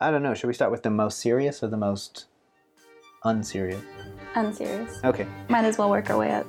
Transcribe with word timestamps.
I 0.00 0.12
don't 0.12 0.22
know. 0.22 0.32
Should 0.32 0.46
we 0.46 0.54
start 0.54 0.70
with 0.70 0.84
the 0.84 0.90
most 0.90 1.18
serious 1.18 1.60
or 1.60 1.66
the 1.66 1.76
most 1.76 2.26
unserious? 3.24 3.82
Unserious. 4.36 5.00
Okay. 5.02 5.26
Might 5.48 5.64
as 5.64 5.76
well 5.76 5.90
work 5.90 6.08
our 6.08 6.16
way 6.16 6.30
up. 6.30 6.46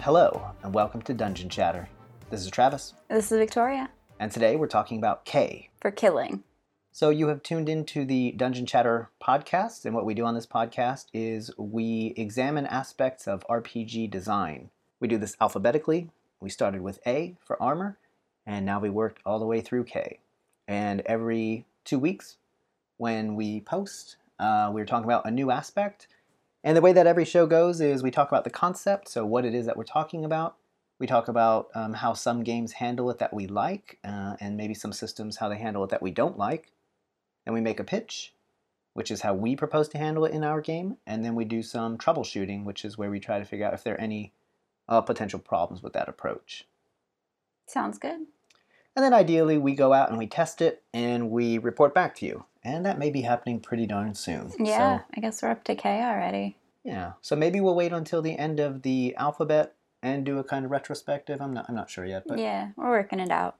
Hello, 0.00 0.50
and 0.64 0.74
welcome 0.74 1.00
to 1.02 1.14
Dungeon 1.14 1.48
Chatter. 1.48 1.88
This 2.30 2.40
is 2.40 2.50
Travis, 2.50 2.94
This 3.08 3.30
is 3.30 3.38
Victoria 3.38 3.88
and 4.18 4.32
today 4.32 4.56
we're 4.56 4.66
talking 4.66 4.98
about 4.98 5.24
K. 5.24 5.70
for 5.80 5.90
killing. 5.90 6.42
So, 6.90 7.10
you 7.10 7.28
have 7.28 7.42
tuned 7.42 7.68
into 7.68 8.04
the 8.04 8.32
Dungeon 8.32 8.66
Chatter 8.66 9.10
podcast, 9.22 9.84
and 9.84 9.94
what 9.94 10.04
we 10.04 10.14
do 10.14 10.24
on 10.24 10.34
this 10.34 10.46
podcast 10.46 11.06
is 11.12 11.52
we 11.56 12.12
examine 12.16 12.66
aspects 12.66 13.28
of 13.28 13.46
RPG 13.48 14.10
design. 14.10 14.70
We 14.98 15.06
do 15.06 15.18
this 15.18 15.36
alphabetically. 15.40 16.10
We 16.40 16.50
started 16.50 16.80
with 16.80 16.98
A 17.06 17.36
for 17.44 17.62
armor, 17.62 17.98
and 18.44 18.66
now 18.66 18.80
we 18.80 18.90
worked 18.90 19.22
all 19.24 19.38
the 19.38 19.46
way 19.46 19.60
through 19.60 19.84
K. 19.84 20.18
And 20.66 21.02
every 21.02 21.66
two 21.84 22.00
weeks, 22.00 22.38
when 22.96 23.36
we 23.36 23.60
post, 23.60 24.16
uh, 24.40 24.70
we're 24.72 24.86
talking 24.86 25.04
about 25.04 25.26
a 25.26 25.30
new 25.30 25.52
aspect. 25.52 26.08
And 26.64 26.76
the 26.76 26.82
way 26.82 26.92
that 26.92 27.06
every 27.06 27.24
show 27.24 27.46
goes 27.46 27.80
is 27.80 28.02
we 28.02 28.10
talk 28.10 28.28
about 28.28 28.44
the 28.44 28.50
concept, 28.50 29.08
so 29.08 29.24
what 29.24 29.44
it 29.44 29.54
is 29.54 29.66
that 29.66 29.76
we're 29.76 29.84
talking 29.84 30.24
about. 30.24 30.56
We 30.98 31.06
talk 31.06 31.28
about 31.28 31.68
um, 31.74 31.92
how 31.94 32.12
some 32.14 32.42
games 32.42 32.72
handle 32.72 33.10
it 33.10 33.18
that 33.18 33.32
we 33.32 33.46
like, 33.46 33.98
uh, 34.04 34.34
and 34.40 34.56
maybe 34.56 34.74
some 34.74 34.92
systems 34.92 35.36
how 35.36 35.48
they 35.48 35.58
handle 35.58 35.84
it 35.84 35.90
that 35.90 36.02
we 36.02 36.10
don't 36.10 36.36
like. 36.38 36.72
And 37.46 37.54
we 37.54 37.60
make 37.60 37.78
a 37.80 37.84
pitch, 37.84 38.34
which 38.94 39.10
is 39.10 39.20
how 39.22 39.32
we 39.34 39.54
propose 39.54 39.88
to 39.90 39.98
handle 39.98 40.24
it 40.24 40.32
in 40.32 40.42
our 40.44 40.60
game. 40.60 40.96
And 41.06 41.24
then 41.24 41.34
we 41.34 41.44
do 41.44 41.62
some 41.62 41.96
troubleshooting, 41.98 42.64
which 42.64 42.84
is 42.84 42.98
where 42.98 43.10
we 43.10 43.20
try 43.20 43.38
to 43.38 43.44
figure 43.44 43.64
out 43.66 43.74
if 43.74 43.84
there 43.84 43.94
are 43.94 44.00
any 44.00 44.32
uh, 44.88 45.00
potential 45.00 45.38
problems 45.38 45.82
with 45.82 45.92
that 45.92 46.08
approach. 46.08 46.66
Sounds 47.66 47.98
good. 47.98 48.20
And 48.96 49.04
then 49.04 49.14
ideally, 49.14 49.56
we 49.58 49.74
go 49.74 49.92
out 49.92 50.08
and 50.08 50.18
we 50.18 50.26
test 50.26 50.60
it 50.60 50.82
and 50.92 51.30
we 51.30 51.58
report 51.58 51.94
back 51.94 52.16
to 52.16 52.26
you. 52.26 52.44
And 52.64 52.84
that 52.84 52.98
may 52.98 53.10
be 53.10 53.22
happening 53.22 53.60
pretty 53.60 53.86
darn 53.86 54.14
soon. 54.14 54.52
Yeah, 54.58 54.98
So, 54.98 55.04
I 55.16 55.20
guess 55.20 55.42
we're 55.42 55.50
up 55.50 55.62
to 55.64 55.76
K 55.76 56.02
already. 56.02 56.56
yeah. 56.82 57.12
So 57.20 57.36
maybe 57.36 57.60
we'll 57.60 57.76
wait 57.76 57.92
until 57.92 58.20
the 58.20 58.36
end 58.36 58.58
of 58.58 58.82
the 58.82 59.14
alphabet 59.16 59.74
and 60.02 60.24
do 60.24 60.38
a 60.38 60.44
kind 60.44 60.64
of 60.64 60.70
retrospective. 60.70 61.40
I'm 61.40 61.54
not, 61.54 61.66
I'm 61.68 61.74
not 61.74 61.90
sure 61.90 62.04
yet. 62.04 62.24
But 62.26 62.38
Yeah, 62.38 62.70
we're 62.76 62.90
working 62.90 63.20
it 63.20 63.30
out. 63.30 63.56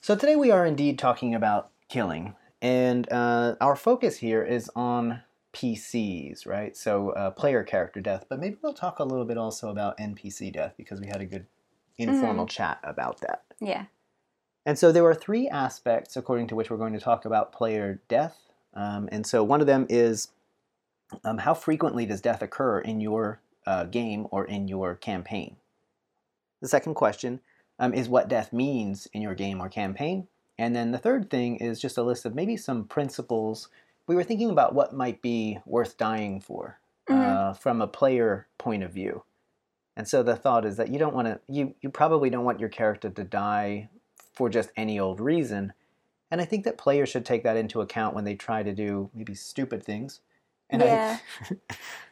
So 0.00 0.16
today 0.16 0.36
we 0.36 0.50
are 0.50 0.64
indeed 0.64 0.98
talking 0.98 1.34
about 1.34 1.70
killing, 1.88 2.34
and 2.62 3.10
uh, 3.12 3.56
our 3.60 3.76
focus 3.76 4.18
here 4.18 4.42
is 4.42 4.70
on 4.74 5.22
PCs, 5.52 6.46
right? 6.46 6.76
So 6.76 7.10
uh, 7.10 7.30
player 7.30 7.62
character 7.62 8.00
death, 8.00 8.26
but 8.28 8.38
maybe 8.38 8.56
we'll 8.62 8.72
talk 8.72 8.98
a 8.98 9.04
little 9.04 9.24
bit 9.24 9.36
also 9.36 9.68
about 9.68 9.98
NPC 9.98 10.52
death 10.52 10.74
because 10.76 11.00
we 11.00 11.08
had 11.08 11.20
a 11.20 11.26
good 11.26 11.46
informal 11.98 12.46
chat 12.46 12.78
about 12.82 13.20
that. 13.20 13.42
Yeah. 13.60 13.86
And 14.64 14.78
so 14.78 14.92
there 14.92 15.04
are 15.04 15.14
three 15.14 15.48
aspects 15.48 16.16
according 16.16 16.46
to 16.48 16.54
which 16.54 16.70
we're 16.70 16.76
going 16.76 16.92
to 16.92 17.00
talk 17.00 17.24
about 17.24 17.52
player 17.52 18.00
death. 18.08 18.36
Um, 18.74 19.08
and 19.10 19.26
so 19.26 19.42
one 19.42 19.60
of 19.60 19.66
them 19.66 19.86
is 19.88 20.28
um, 21.24 21.38
how 21.38 21.54
frequently 21.54 22.06
does 22.06 22.20
death 22.20 22.42
occur 22.42 22.78
in 22.78 23.00
your 23.00 23.40
uh, 23.66 23.84
game 23.84 24.26
or 24.30 24.44
in 24.44 24.68
your 24.68 24.94
campaign? 24.94 25.56
The 26.60 26.68
second 26.68 26.94
question 26.94 27.40
um, 27.78 27.94
is 27.94 28.08
what 28.08 28.28
death 28.28 28.52
means 28.52 29.06
in 29.12 29.22
your 29.22 29.34
game 29.34 29.60
or 29.60 29.68
campaign. 29.68 30.28
And 30.58 30.76
then 30.76 30.90
the 30.90 30.98
third 30.98 31.30
thing 31.30 31.56
is 31.56 31.80
just 31.80 31.96
a 31.96 32.02
list 32.02 32.26
of 32.26 32.34
maybe 32.34 32.56
some 32.56 32.84
principles. 32.84 33.68
We 34.06 34.14
were 34.14 34.24
thinking 34.24 34.50
about 34.50 34.74
what 34.74 34.94
might 34.94 35.22
be 35.22 35.58
worth 35.64 35.96
dying 35.96 36.40
for 36.40 36.78
uh, 37.08 37.54
from 37.54 37.80
a 37.80 37.86
player 37.86 38.46
point 38.58 38.82
of 38.82 38.92
view. 38.92 39.24
And 39.96 40.06
so 40.06 40.22
the 40.22 40.36
thought 40.36 40.64
is 40.64 40.76
that 40.76 40.88
you 40.88 40.98
don't 40.98 41.14
want 41.14 41.28
to, 41.28 41.40
you, 41.48 41.74
you 41.80 41.90
probably 41.90 42.30
don't 42.30 42.44
want 42.44 42.60
your 42.60 42.68
character 42.68 43.10
to 43.10 43.24
die 43.24 43.88
for 44.34 44.48
just 44.48 44.70
any 44.76 45.00
old 45.00 45.20
reason. 45.20 45.72
And 46.30 46.40
I 46.40 46.44
think 46.44 46.64
that 46.64 46.78
players 46.78 47.08
should 47.08 47.24
take 47.24 47.42
that 47.42 47.56
into 47.56 47.80
account 47.80 48.14
when 48.14 48.24
they 48.24 48.34
try 48.36 48.62
to 48.62 48.72
do 48.72 49.10
maybe 49.14 49.34
stupid 49.34 49.82
things. 49.82 50.20
And 50.70 50.82
Yeah. 50.82 51.18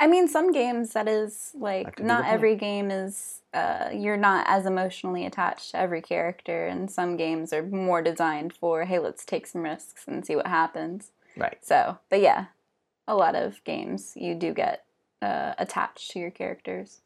I 0.01 0.07
mean, 0.07 0.29
some 0.29 0.53
games 0.53 0.93
that 0.93 1.09
is 1.09 1.53
like 1.55 2.01
not 2.01 2.27
every 2.27 2.57
game 2.57 2.91
is 2.91 3.41
uh, 3.55 3.91
you're 3.93 4.17
not 4.17 4.47
as 4.49 4.67
emotionally 4.67 5.25
attached 5.25 5.71
to 5.73 5.79
every 5.79 6.03
character, 6.03 6.67
and 6.67 6.91
some 6.91 7.17
games 7.17 7.53
are 7.53 7.63
more 7.63 8.03
designed 8.03 8.53
for 8.53 8.85
hey, 8.85 8.99
let's 8.99 9.25
take 9.25 9.47
some 9.47 9.63
risks 9.63 10.05
and 10.07 10.25
see 10.25 10.37
what 10.37 10.47
happens. 10.47 11.13
Right. 11.37 11.59
So, 11.65 11.99
but 12.11 12.21
yeah, 12.21 12.47
a 13.07 13.15
lot 13.15 13.35
of 13.35 13.63
games 13.65 14.13
you 14.17 14.35
do 14.35 14.53
get 14.53 14.85
uh, 15.23 15.55
attached 15.59 16.11
to 16.13 16.19
your 16.19 16.31
characters. 16.31 17.01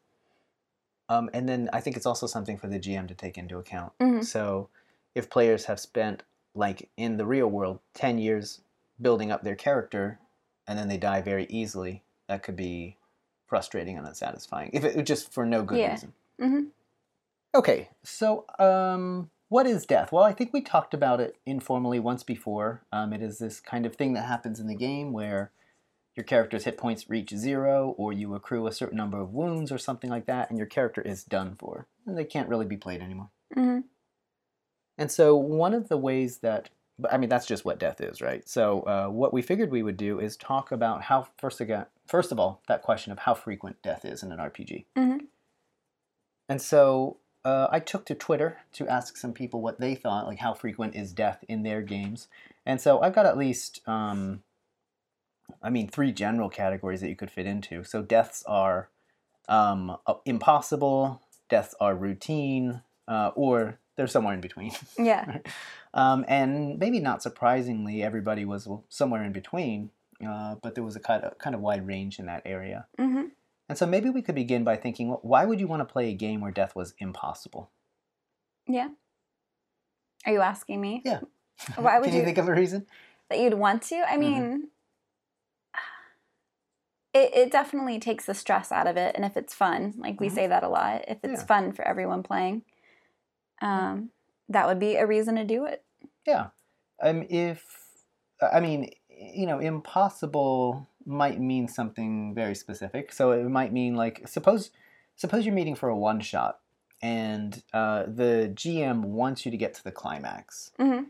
Um, 1.09 1.29
and 1.33 1.47
then 1.47 1.69
I 1.73 1.81
think 1.81 1.95
it's 1.97 2.05
also 2.05 2.27
something 2.27 2.57
for 2.57 2.67
the 2.67 2.79
GM 2.79 3.07
to 3.07 3.13
take 3.13 3.37
into 3.37 3.57
account. 3.57 3.93
Mhm. 3.99 4.23
So 4.23 4.69
if 5.15 5.29
players 5.29 5.65
have 5.65 5.79
spent, 5.79 6.23
like 6.55 6.89
in 6.97 7.17
the 7.17 7.25
real 7.25 7.47
world, 7.47 7.79
10 7.93 8.17
years 8.17 8.61
building 9.01 9.31
up 9.31 9.43
their 9.43 9.55
character 9.55 10.19
and 10.67 10.77
then 10.77 10.87
they 10.87 10.97
die 10.97 11.21
very 11.21 11.45
easily, 11.49 12.03
that 12.27 12.43
could 12.43 12.55
be 12.55 12.97
frustrating 13.47 13.97
and 13.97 14.07
unsatisfying. 14.07 14.69
If 14.73 14.83
it 14.83 15.03
just 15.03 15.31
for 15.33 15.45
no 15.45 15.63
good 15.63 15.79
Yeah. 15.79 15.91
reason. 15.91 16.13
Mhm. 16.39 16.71
Okay, 17.55 17.89
so 18.03 18.45
um, 18.57 19.29
what 19.49 19.67
is 19.67 19.85
death? 19.85 20.11
Well, 20.11 20.23
I 20.23 20.33
think 20.33 20.51
we 20.53 20.61
talked 20.61 20.93
about 20.93 21.19
it 21.19 21.37
informally 21.45 21.99
once 21.99 22.23
before. 22.23 22.81
Um, 22.91 23.13
it 23.13 23.21
is 23.21 23.37
this 23.37 23.59
kind 23.59 23.85
of 23.85 23.95
thing 23.95 24.13
that 24.13 24.25
happens 24.25 24.59
in 24.59 24.67
the 24.67 24.75
game 24.75 25.13
where 25.13 25.51
your 26.15 26.23
character's 26.23 26.63
hit 26.63 26.77
points 26.77 27.09
reach 27.09 27.29
zero, 27.35 27.93
or 27.97 28.13
you 28.13 28.33
accrue 28.33 28.65
a 28.67 28.71
certain 28.71 28.97
number 28.97 29.19
of 29.19 29.33
wounds, 29.33 29.71
or 29.71 29.77
something 29.77 30.09
like 30.09 30.25
that, 30.25 30.49
and 30.49 30.57
your 30.57 30.67
character 30.67 31.01
is 31.01 31.23
done 31.23 31.55
for. 31.57 31.87
And 32.05 32.17
they 32.17 32.25
can't 32.25 32.49
really 32.49 32.65
be 32.65 32.77
played 32.77 33.01
anymore. 33.01 33.29
hmm 33.53 33.79
And 34.97 35.11
so, 35.11 35.35
one 35.35 35.73
of 35.73 35.89
the 35.89 35.97
ways 35.97 36.39
that, 36.39 36.69
but 36.99 37.11
I 37.11 37.17
mean, 37.17 37.29
that's 37.29 37.45
just 37.45 37.65
what 37.65 37.79
death 37.79 38.01
is, 38.01 38.21
right? 38.21 38.47
So, 38.47 38.81
uh, 38.81 39.07
what 39.07 39.33
we 39.33 39.41
figured 39.41 39.71
we 39.71 39.83
would 39.83 39.97
do 39.97 40.19
is 40.19 40.37
talk 40.37 40.71
about 40.71 41.03
how, 41.03 41.27
first, 41.37 41.59
again, 41.59 41.85
first 42.07 42.31
of 42.31 42.39
all, 42.39 42.61
that 42.67 42.83
question 42.83 43.11
of 43.11 43.19
how 43.19 43.33
frequent 43.33 43.81
death 43.81 44.05
is 44.05 44.23
in 44.23 44.31
an 44.31 44.39
RPG. 44.39 44.85
Mhm. 44.95 45.27
And 46.47 46.61
so, 46.61 47.17
uh, 47.45 47.67
I 47.71 47.79
took 47.79 48.05
to 48.05 48.15
Twitter 48.15 48.59
to 48.73 48.87
ask 48.87 49.17
some 49.17 49.33
people 49.33 49.61
what 49.61 49.79
they 49.79 49.95
thought, 49.95 50.27
like 50.27 50.39
how 50.39 50.53
frequent 50.53 50.95
is 50.95 51.13
death 51.13 51.43
in 51.47 51.63
their 51.63 51.81
games. 51.81 52.27
And 52.65 52.79
so, 52.79 53.01
I've 53.01 53.15
got 53.15 53.25
at 53.25 53.37
least, 53.37 53.81
um, 53.87 54.43
I 55.61 55.69
mean, 55.69 55.87
three 55.89 56.11
general 56.11 56.49
categories 56.49 57.01
that 57.01 57.09
you 57.09 57.15
could 57.15 57.31
fit 57.31 57.45
into. 57.47 57.83
So, 57.83 58.01
deaths 58.01 58.43
are 58.45 58.89
um, 59.49 59.97
impossible, 60.25 61.21
deaths 61.49 61.75
are 61.81 61.95
routine, 61.95 62.81
uh, 63.07 63.31
or 63.35 63.79
they're 63.95 64.07
somewhere 64.07 64.33
in 64.33 64.41
between. 64.41 64.71
Yeah. 64.97 65.39
Um, 65.95 66.25
and 66.27 66.79
maybe 66.79 66.99
not 66.99 67.21
surprisingly, 67.21 68.01
everybody 68.01 68.45
was 68.45 68.67
somewhere 68.89 69.23
in 69.23 69.31
between, 69.31 69.91
uh, 70.27 70.55
but 70.63 70.73
there 70.73 70.83
was 70.83 70.95
a 70.95 70.99
kind 70.99 71.23
of, 71.23 71.37
kind 71.37 71.53
of 71.55 71.61
wide 71.61 71.85
range 71.85 72.17
in 72.17 72.25
that 72.25 72.41
area. 72.45 72.87
hmm 72.97 73.25
And 73.69 73.77
so 73.77 73.85
maybe 73.85 74.09
we 74.09 74.23
could 74.23 74.33
begin 74.33 74.63
by 74.63 74.75
thinking, 74.75 75.09
why 75.21 75.45
would 75.45 75.59
you 75.59 75.67
want 75.67 75.81
to 75.81 75.85
play 75.93 76.09
a 76.09 76.13
game 76.15 76.41
where 76.41 76.51
death 76.51 76.75
was 76.75 76.95
impossible? 76.97 77.69
Yeah. 78.65 78.87
Are 80.25 80.31
you 80.33 80.41
asking 80.41 80.81
me? 80.81 81.03
Yeah. 81.05 81.19
Why 81.75 81.99
would 81.99 82.05
Can 82.05 82.13
you 82.13 82.19
you- 82.21 82.25
think 82.25 82.39
of 82.39 82.47
a 82.47 82.53
reason? 82.55 82.87
that 83.29 83.37
you'd 83.37 83.53
want 83.53 83.83
to. 83.83 83.97
I 84.09 84.15
Mhm. 84.15 84.19
mean, 84.19 84.67
it, 87.13 87.31
it 87.35 87.51
definitely 87.51 87.99
takes 87.99 88.25
the 88.25 88.33
stress 88.33 88.71
out 88.71 88.87
of 88.87 88.97
it. 88.97 89.15
And 89.15 89.23
if 89.25 89.37
it's 89.37 89.53
fun, 89.53 89.93
like 89.97 90.19
we 90.19 90.29
Mhm. 90.29 90.33
say 90.35 90.47
that 90.47 90.63
a 90.63 90.69
lot, 90.69 91.05
if 91.07 91.19
it's 91.23 91.41
Yeah. 91.41 91.45
fun 91.45 91.71
for 91.71 91.87
everyone 91.87 92.23
playing, 92.23 92.63
um, 93.63 94.09
that 94.49 94.67
would 94.67 94.79
be 94.79 94.95
a 94.97 95.07
reason 95.07 95.35
to 95.35 95.43
do 95.45 95.65
it. 95.65 95.83
Yeah. 96.27 96.47
Um, 97.01 97.25
if, 97.29 97.63
I 98.41 98.59
mean, 98.59 98.91
you 99.09 99.45
know, 99.47 99.59
impossible 99.59 100.87
might 101.05 101.39
mean 101.39 101.67
something 101.67 102.33
very 102.35 102.55
specific. 102.55 103.11
So 103.11 103.31
it 103.31 103.43
might 103.49 103.73
mean 103.73 103.95
like, 103.95 104.27
suppose, 104.27 104.71
suppose 105.15 105.45
you're 105.45 105.55
meeting 105.55 105.75
for 105.75 105.89
a 105.89 105.97
one 105.97 106.19
shot 106.21 106.59
and 107.01 107.63
uh, 107.73 108.03
the 108.07 108.51
GM 108.53 109.01
wants 109.05 109.45
you 109.45 109.51
to 109.51 109.57
get 109.57 109.73
to 109.75 109.83
the 109.83 109.91
climax. 109.91 110.71
hmm 110.77 111.03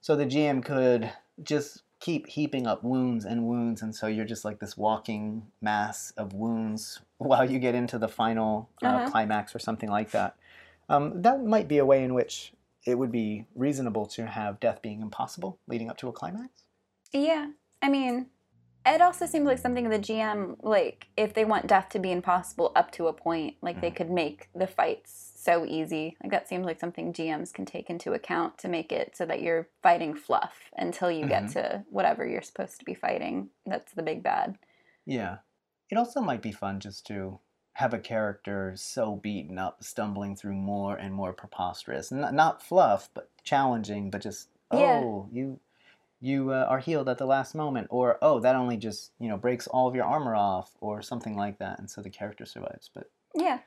So 0.00 0.16
the 0.16 0.26
GM 0.26 0.64
could 0.64 1.10
just 1.42 1.82
keep 2.00 2.28
heaping 2.28 2.66
up 2.66 2.82
wounds 2.82 3.24
and 3.24 3.46
wounds, 3.46 3.82
and 3.82 3.94
so 3.94 4.06
you're 4.06 4.24
just 4.24 4.44
like 4.44 4.58
this 4.60 4.76
walking 4.76 5.46
mass 5.60 6.12
of 6.16 6.32
wounds 6.32 7.00
while 7.18 7.50
you 7.50 7.58
get 7.58 7.74
into 7.74 7.98
the 7.98 8.08
final 8.08 8.70
uh, 8.82 8.86
Uh-huh. 8.86 9.10
climax 9.10 9.54
or 9.54 9.58
something 9.58 9.90
like 9.90 10.10
that. 10.12 10.36
Um, 10.90 11.22
that 11.22 11.44
might 11.44 11.68
be 11.68 11.78
a 11.78 11.86
way 11.86 12.04
in 12.04 12.12
which 12.14 12.52
it 12.84 12.96
would 12.98 13.12
be 13.12 13.46
reasonable 13.54 14.06
to 14.06 14.26
have 14.26 14.58
death 14.60 14.82
being 14.82 15.00
impossible 15.00 15.58
leading 15.68 15.88
up 15.88 15.96
to 15.98 16.08
a 16.08 16.12
climax. 16.12 16.64
Yeah. 17.12 17.50
I 17.80 17.88
mean, 17.88 18.26
It 18.86 19.02
also 19.02 19.26
seems 19.26 19.44
like 19.44 19.58
something 19.58 19.90
the 19.90 19.98
GM, 19.98 20.56
like, 20.62 21.08
if 21.14 21.34
they 21.34 21.44
want 21.44 21.66
death 21.66 21.90
to 21.90 21.98
be 21.98 22.10
impossible 22.10 22.72
up 22.74 22.90
to 22.92 23.08
a 23.08 23.12
point, 23.12 23.56
like, 23.60 23.82
they 23.82 23.90
Mhm. 23.90 23.96
could 23.96 24.10
make 24.10 24.48
the 24.54 24.66
fights 24.66 25.32
so 25.36 25.66
easy. 25.66 26.16
Like, 26.22 26.32
that 26.32 26.48
seems 26.48 26.64
like 26.64 26.80
something 26.80 27.12
GMs 27.12 27.52
can 27.52 27.66
take 27.66 27.90
into 27.90 28.14
account 28.14 28.56
to 28.56 28.68
make 28.68 28.90
it 28.90 29.14
so 29.14 29.26
that 29.26 29.42
you're 29.42 29.68
fighting 29.82 30.14
fluff 30.14 30.70
until 30.78 31.10
you 31.10 31.26
get 31.28 31.44
Mhm. 31.44 31.52
to 31.52 31.84
whatever 31.90 32.26
you're 32.26 32.40
supposed 32.40 32.78
to 32.78 32.86
be 32.86 32.94
fighting. 32.94 33.50
That's 33.66 33.92
the 33.92 34.02
big 34.02 34.22
bad. 34.22 34.58
Yeah. 35.04 35.40
It 35.90 35.98
also 35.98 36.22
might 36.22 36.40
be 36.40 36.50
fun 36.50 36.80
just 36.80 37.04
to 37.08 37.38
have 37.74 37.94
a 37.94 37.98
character 37.98 38.74
so 38.76 39.16
beaten 39.16 39.58
up, 39.58 39.82
stumbling 39.82 40.36
through 40.36 40.54
more 40.54 40.96
and 40.96 41.14
more 41.14 41.32
preposterous. 41.32 42.12
N- 42.12 42.34
not 42.34 42.62
fluff, 42.62 43.08
but 43.14 43.30
challenging, 43.44 44.10
but 44.10 44.20
just, 44.20 44.48
Yeah. 44.72 45.00
oh, 45.02 45.28
you 45.32 45.60
you 46.22 46.50
uh, 46.52 46.66
are 46.68 46.80
healed 46.80 47.08
at 47.08 47.16
the 47.16 47.24
last 47.24 47.54
moment 47.54 47.86
or 47.88 48.18
oh 48.20 48.40
that 48.40 48.54
only 48.54 48.76
just 48.76 49.10
you 49.18 49.26
know 49.26 49.38
breaks 49.38 49.66
all 49.66 49.88
of 49.88 49.94
your 49.94 50.04
armor 50.04 50.36
off 50.36 50.76
or 50.82 51.00
something 51.00 51.34
like 51.34 51.56
that 51.58 51.78
and 51.78 51.88
so 51.88 52.02
the 52.02 52.10
character 52.10 52.44
survives 52.44 52.90
but 52.94 53.10
Yeah. 53.34 53.60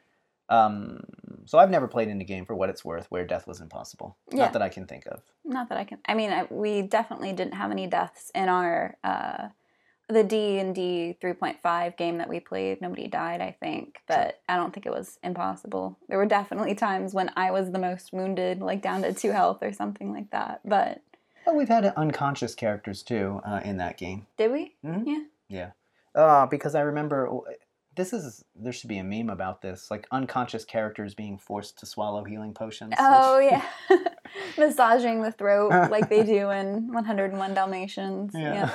um 0.50 1.00
so 1.46 1.58
i've 1.58 1.72
never 1.72 1.88
played 1.88 2.10
in 2.10 2.22
a 2.22 2.24
game 2.24 2.46
for 2.46 2.54
what 2.54 2.70
it's 2.70 2.86
worth 2.86 3.08
where 3.10 3.26
death 3.26 3.48
was 3.48 3.60
impossible 3.60 4.18
Yeah. 4.32 4.38
not 4.44 4.54
that 4.54 4.62
i 4.62 4.70
can 4.70 4.86
think 4.86 5.08
of 5.08 5.24
Not 5.44 5.70
that 5.70 5.80
I 5.80 5.84
can. 5.84 5.98
I 6.06 6.14
mean, 6.14 6.32
I, 6.32 6.44
we 6.52 6.84
definitely 6.84 7.34
didn't 7.34 7.56
have 7.56 7.72
any 7.72 7.88
deaths 7.88 8.32
in 8.36 8.50
our 8.50 8.98
uh, 9.04 9.48
the 10.10 10.24
D 10.24 10.60
and 10.60 10.76
D 10.76 11.18
three 11.22 11.34
point 11.34 11.60
five 11.62 11.96
game 11.98 12.18
that 12.18 12.30
we 12.30 12.40
played. 12.40 12.82
Nobody 12.82 13.08
died, 13.08 13.42
I 13.42 13.56
think, 13.60 14.00
but 14.08 14.42
I 14.50 14.56
don't 14.58 14.74
think 14.74 14.86
it 14.86 14.92
was 14.92 15.18
impossible. 15.24 15.98
There 16.10 16.18
were 16.18 16.26
definitely 16.26 16.76
times 16.76 17.14
when 17.14 17.32
I 17.36 17.52
was 17.52 17.72
the 17.72 17.80
most 17.80 18.12
wounded, 18.14 18.62
like 18.62 18.82
down 18.82 19.02
to 19.04 19.14
two 19.14 19.32
health 19.32 19.60
or 19.62 19.72
something 19.74 20.12
like 20.14 20.30
that. 20.32 20.62
But 20.66 21.02
but 21.46 21.56
we've 21.56 21.68
had 21.70 21.86
unconscious 21.86 22.56
characters 22.56 23.04
too 23.04 23.42
uh, 23.46 23.60
in 23.66 23.78
that 23.78 23.98
game 23.98 24.28
did 24.38 24.52
we? 24.52 24.76
Mhm. 24.84 25.26
Yeah. 25.50 25.72
uh, 26.16 26.46
because 26.46 26.74
i 26.74 26.80
remember 26.82 27.30
this 27.96 28.14
is 28.14 28.44
there 28.56 28.72
should 28.74 28.88
be 28.88 28.98
a 28.98 29.04
meme 29.04 29.30
about 29.30 29.62
this 29.62 29.92
like 29.92 30.08
unconscious 30.12 30.64
characters 30.66 31.14
being 31.14 31.38
forced 31.38 31.78
to 31.80 31.86
swallow 31.86 32.24
healing 32.24 32.54
potions 32.54 32.94
Oh 32.98 33.40
yeah, 33.40 33.66
massaging 34.58 35.22
the 35.22 35.32
throat 35.32 35.92
like 35.92 36.10
they 36.10 36.24
do 36.24 36.50
in 36.50 36.92
One 36.94 37.06
Hundred 37.06 37.32
and 37.32 37.40
One 37.40 37.54
Dalmatians. 37.54 38.32
Yeah. 38.34 38.70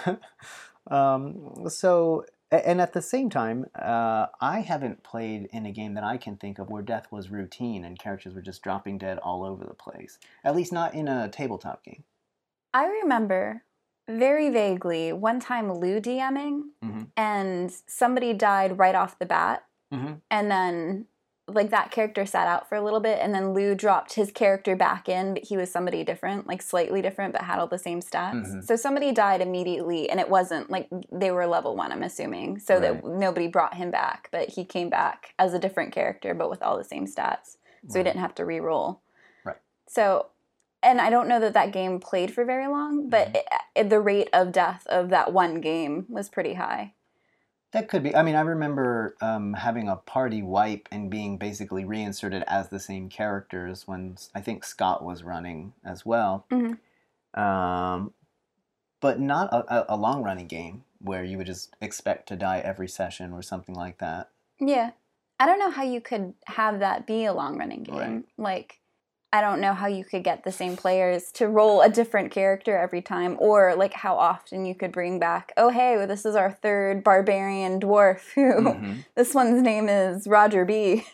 Um, 0.89 1.69
so, 1.69 2.25
and 2.51 2.81
at 2.81 2.93
the 2.93 3.03
same 3.03 3.29
time, 3.31 3.67
uh, 3.75 4.27
I 4.41 4.61
haven't 4.61 5.03
played 5.03 5.49
in 5.53 5.67
a 5.67 5.73
game 5.73 5.95
that 5.95 6.05
I 6.05 6.17
can 6.17 6.37
think 6.37 6.59
of 6.59 6.71
where 6.71 6.83
death 6.83 7.07
was 7.11 7.31
routine 7.31 7.85
and 7.85 7.99
characters 7.99 8.35
were 8.35 8.43
just 8.43 8.63
dropping 8.63 8.99
dead 8.99 9.19
all 9.19 9.45
over 9.45 9.65
the 9.65 9.75
place. 9.75 10.19
At 10.45 10.57
least 10.57 10.73
not 10.73 10.95
in 10.95 11.09
a 11.09 11.29
tabletop 11.29 11.85
game. 11.85 12.05
I 12.73 12.87
remember 12.87 13.65
very 14.09 14.49
vaguely 14.49 15.13
one 15.13 15.41
time 15.41 15.71
Lou 15.71 16.01
DMing 16.01 16.71
Mhm. 16.83 17.09
and 17.17 17.71
somebody 17.87 18.33
died 18.33 18.79
right 18.79 18.95
off 18.95 19.19
the 19.19 19.27
bat. 19.27 19.65
Mm-hmm. 19.93 20.15
And 20.31 20.51
then, 20.51 21.07
like, 21.49 21.71
that 21.71 21.91
character 21.91 22.25
sat 22.27 22.47
out 22.47 22.69
for 22.69 22.75
a 22.77 22.81
little 22.83 23.01
bit, 23.01 23.19
and 23.21 23.35
then 23.35 23.53
Lou 23.55 23.75
dropped 23.75 24.15
his 24.15 24.31
character 24.31 24.77
back 24.77 25.09
in, 25.09 25.35
but 25.35 25.45
he 25.45 25.57
was 25.57 25.71
somebody 25.71 26.05
different, 26.05 26.47
like 26.47 26.63
slightly 26.63 27.01
different, 27.03 27.33
but 27.33 27.43
had 27.43 27.59
all 27.59 27.67
the 27.67 27.79
same 27.79 28.01
stats. 28.01 28.47
Mhm. 28.47 28.65
So 28.65 28.77
somebody 28.77 29.13
died 29.13 29.41
immediately, 29.41 30.09
and 30.11 30.21
it 30.21 30.29
wasn't 30.29 30.71
like 30.71 30.89
they 31.11 31.31
were 31.31 31.47
level 31.47 31.75
one, 31.77 31.91
I'm 31.93 32.03
assuming. 32.03 32.59
So 32.59 32.79
that 32.81 33.05
nobody 33.05 33.49
brought 33.49 33.75
him 33.75 33.91
back, 33.91 34.29
but 34.31 34.51
he 34.51 34.65
came 34.65 34.89
back 34.91 35.35
as 35.39 35.55
a 35.55 35.59
different 35.59 35.93
character, 35.93 36.35
but 36.35 36.51
with 36.51 36.63
all 36.63 36.77
the 36.79 36.85
same 36.85 37.07
stats. 37.07 37.57
So 37.89 37.99
he 37.99 38.05
didn't 38.05 38.21
have 38.21 38.35
to 38.37 38.45
re-roll. 38.45 39.01
Right. 39.45 39.57
So, 39.87 40.27
and 40.83 41.01
I 41.01 41.11
don't 41.11 41.29
know 41.29 41.41
that 41.41 41.55
that 41.55 41.73
game 41.73 41.99
played 42.01 42.33
for 42.35 42.45
very 42.45 42.67
long, 42.67 43.09
but 43.09 43.29
Mhm. 43.29 43.37
it, 43.37 43.47
it- 43.75 43.91
the 43.91 44.01
rate 44.01 44.29
of 44.33 44.53
death 44.53 44.87
of 44.89 45.09
that 45.11 45.33
one 45.33 45.61
game 45.61 46.07
was 46.09 46.29
pretty 46.29 46.55
high. 46.55 46.95
That 47.73 47.89
could 47.89 48.03
be. 48.03 48.17
I 48.17 48.23
mean, 48.23 48.35
I 48.35 48.41
remember 48.41 49.15
um, 49.21 49.53
having 49.53 49.89
a 49.89 49.97
party 49.97 50.43
wipe 50.43 50.89
and 50.91 51.11
being 51.11 51.37
basically 51.37 51.85
reinserted 51.85 52.43
as 52.47 52.71
the 52.71 52.81
same 52.81 53.11
characters 53.11 53.87
when 53.87 54.17
I 54.35 54.41
think 54.41 54.65
Scott 54.65 55.05
was 55.05 55.23
running 55.23 55.75
as 55.85 56.07
well. 56.07 56.47
Mhm. 56.51 56.79
Um, 57.39 58.15
but 59.01 59.21
not 59.21 59.53
a, 59.53 59.93
a, 59.93 59.95
a 59.95 59.97
long 59.97 60.23
running 60.23 60.47
game 60.47 60.85
where 61.01 61.23
you 61.23 61.37
would 61.37 61.47
just 61.47 61.77
expect 61.81 62.27
to 62.29 62.37
die 62.37 62.61
every 62.61 62.89
session 62.89 63.33
or 63.33 63.43
something 63.43 63.75
like 63.75 63.99
that. 63.99 64.31
Yeah. 64.59 64.93
I 65.39 65.47
don't 65.47 65.61
know 65.61 65.71
how 65.71 65.85
you 65.85 66.01
could 66.01 66.35
have 66.47 66.81
that 66.81 67.07
be 67.07 67.25
a 67.25 67.33
long 67.33 67.59
running 67.59 67.85
game. 67.85 67.97
Right. 67.97 68.25
Like, 68.37 68.78
I 69.33 69.41
don't 69.43 69.61
know 69.61 69.75
how 69.75 69.87
you 69.89 70.05
could 70.05 70.25
get 70.25 70.45
the 70.45 70.53
same 70.53 70.75
players 70.77 71.31
to 71.33 71.49
roll 71.49 71.83
a 71.83 71.89
different 71.91 72.31
character 72.31 72.79
every 72.79 73.03
time, 73.03 73.37
or 73.39 73.75
like 73.77 73.93
how 73.93 74.17
often 74.17 74.65
you 74.65 74.75
could 74.75 74.91
bring 74.93 75.19
back, 75.19 75.53
oh, 75.59 75.69
hey, 75.69 76.05
this 76.07 76.25
is 76.25 76.35
our 76.35 76.51
third 76.51 77.05
barbarian 77.05 77.79
dwarf 77.79 78.21
who 78.35 78.55
Mhm. 78.55 79.05
this 79.17 79.35
one's 79.35 79.61
name 79.63 79.89
is 79.89 80.27
Roger 80.27 80.65
B. 80.65 81.05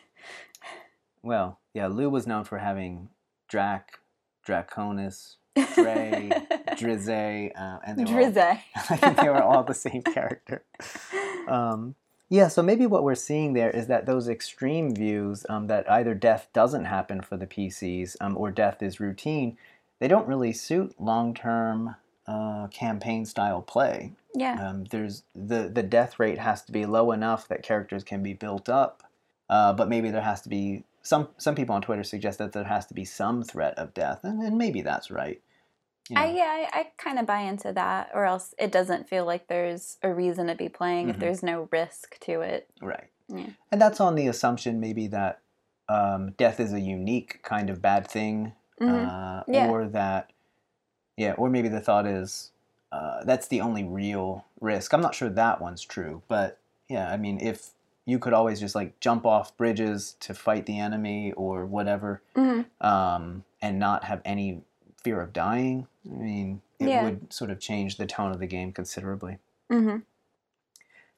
Well, 1.22 1.58
yeah, 1.72 1.88
Lou 1.88 2.08
was 2.08 2.26
known 2.26 2.44
for 2.44 2.58
having 2.58 3.08
Drac, 3.48 3.98
Draconis, 4.46 5.36
Dre, 5.74 6.30
Drizzy, 6.72 7.50
uh, 7.56 7.78
and 7.84 7.98
they 7.98 8.04
were 8.04 8.20
all- 8.20 8.26
Drizzy. 8.30 8.58
I 8.90 8.96
think 8.96 9.16
they 9.20 9.28
were 9.28 9.42
all 9.42 9.64
the 9.64 9.74
same 9.74 10.02
character. 10.02 10.62
Um, 11.48 11.94
yeah, 12.34 12.48
so 12.48 12.64
maybe 12.64 12.84
what 12.84 13.04
we're 13.04 13.14
seeing 13.14 13.52
there 13.52 13.70
is 13.70 13.86
that 13.86 14.06
those 14.06 14.28
extreme 14.28 14.92
views 14.92 15.46
um, 15.48 15.68
that 15.68 15.88
either 15.88 16.14
death 16.14 16.48
doesn't 16.52 16.86
happen 16.86 17.20
for 17.20 17.36
the 17.36 17.46
PCs 17.46 18.16
um, 18.20 18.36
or 18.36 18.50
death 18.50 18.82
is 18.82 18.98
routine, 18.98 19.56
they 20.00 20.08
don't 20.08 20.26
really 20.26 20.52
suit 20.52 20.96
long-term 20.98 21.94
uh, 22.26 22.66
campaign 22.68 23.24
style 23.24 23.62
play. 23.62 24.14
Yeah. 24.34 24.68
Um, 24.68 24.84
there's 24.90 25.22
the 25.32 25.70
the 25.72 25.84
death 25.84 26.18
rate 26.18 26.38
has 26.38 26.62
to 26.62 26.72
be 26.72 26.86
low 26.86 27.12
enough 27.12 27.46
that 27.46 27.62
characters 27.62 28.02
can 28.02 28.20
be 28.20 28.32
built 28.32 28.68
up, 28.68 29.04
uh, 29.48 29.72
but 29.72 29.88
maybe 29.88 30.10
there 30.10 30.22
has 30.22 30.40
to 30.40 30.48
be 30.48 30.82
some 31.02 31.28
some 31.38 31.54
people 31.54 31.76
on 31.76 31.82
Twitter 31.82 32.02
suggest 32.02 32.38
that 32.38 32.52
there 32.52 32.64
has 32.64 32.86
to 32.86 32.94
be 32.94 33.04
some 33.04 33.44
threat 33.44 33.78
of 33.78 33.94
death, 33.94 34.24
and, 34.24 34.42
and 34.42 34.58
maybe 34.58 34.82
that's 34.82 35.08
right. 35.08 35.40
You 36.10 36.18
I, 36.18 36.26
yeah, 36.26 36.66
I, 36.72 36.80
I 36.80 36.86
kind 36.98 37.18
of 37.18 37.26
buy 37.26 37.40
into 37.40 37.72
that, 37.72 38.10
or 38.14 38.24
else 38.24 38.54
it 38.58 38.70
doesn't 38.70 39.08
feel 39.08 39.24
like 39.24 39.48
there's 39.48 39.96
a 40.02 40.12
reason 40.12 40.48
to 40.48 40.54
be 40.54 40.68
playing 40.68 41.08
if 41.08 41.16
Mhm. 41.16 41.20
there's 41.20 41.42
no 41.42 41.68
risk 41.72 42.18
to 42.20 42.40
it. 42.42 42.68
Right. 42.82 43.08
Yeah. 43.28 43.50
And 43.72 43.80
that's 43.80 44.00
on 44.00 44.14
the 44.14 44.26
assumption 44.26 44.80
maybe 44.80 45.06
that 45.08 45.40
um, 45.88 46.30
death 46.32 46.60
is 46.60 46.72
a 46.72 46.80
unique 46.80 47.42
kind 47.42 47.68
of 47.68 47.82
bad 47.82 48.06
thing, 48.06 48.52
Mhm. 48.80 49.06
uh, 49.06 49.44
Yeah. 49.48 49.68
or 49.68 49.86
that, 49.88 50.32
yeah, 51.16 51.32
or 51.34 51.50
maybe 51.50 51.68
the 51.68 51.80
thought 51.80 52.06
is 52.06 52.50
uh, 52.92 53.24
that's 53.24 53.48
the 53.48 53.60
only 53.60 53.82
real 53.82 54.44
risk. 54.60 54.92
I'm 54.94 55.00
not 55.00 55.14
sure 55.16 55.28
that 55.28 55.60
one's 55.60 55.82
true, 55.82 56.22
but 56.28 56.58
yeah, 56.88 57.10
I 57.10 57.16
mean, 57.16 57.40
if 57.40 57.70
you 58.06 58.18
could 58.20 58.32
always 58.32 58.60
just 58.60 58.74
like 58.76 58.98
jump 59.00 59.26
off 59.26 59.56
bridges 59.56 60.16
to 60.20 60.32
fight 60.32 60.66
the 60.66 60.78
enemy 60.78 61.32
or 61.32 61.66
whatever, 61.66 62.22
Mhm. 62.36 62.66
um, 62.80 63.44
and 63.60 63.78
not 63.80 64.04
have 64.04 64.20
any 64.24 64.62
fear 65.04 65.20
of 65.20 65.32
dying, 65.32 65.86
I 66.04 66.14
mean, 66.14 66.62
it 66.80 66.88
Yeah. 66.88 67.04
would 67.04 67.32
sort 67.32 67.50
of 67.50 67.60
change 67.60 67.96
the 67.98 68.06
tone 68.06 68.32
of 68.32 68.40
the 68.40 68.46
game 68.48 68.72
considerably. 68.72 69.38
Mhm. 69.70 70.02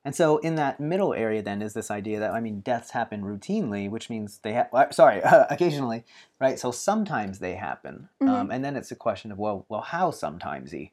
And 0.05 0.15
so, 0.15 0.39
in 0.39 0.55
that 0.55 0.79
middle 0.79 1.13
area, 1.15 1.43
then 1.43 1.61
is 1.63 1.75
this 1.75 1.91
idea 1.91 2.21
that 2.21 2.31
I 2.33 2.39
mean, 2.41 2.61
deaths 2.61 2.93
happen 2.93 3.23
routinely, 3.23 3.91
which 3.91 4.09
means 4.09 4.39
they 4.39 4.53
have. 4.53 4.69
Sorry, 4.93 5.21
occasionally, 5.51 6.05
right? 6.39 6.59
So 6.61 6.71
sometimes 6.71 7.41
they 7.41 7.55
happen, 7.57 8.09
um, 8.21 8.51
and 8.53 8.65
then 8.65 8.77
it's 8.77 8.93
a 8.93 8.97
question 8.97 9.33
of 9.33 9.39
well, 9.39 9.65
well, 9.69 9.81
how 9.81 10.11
sometimesy, 10.13 10.93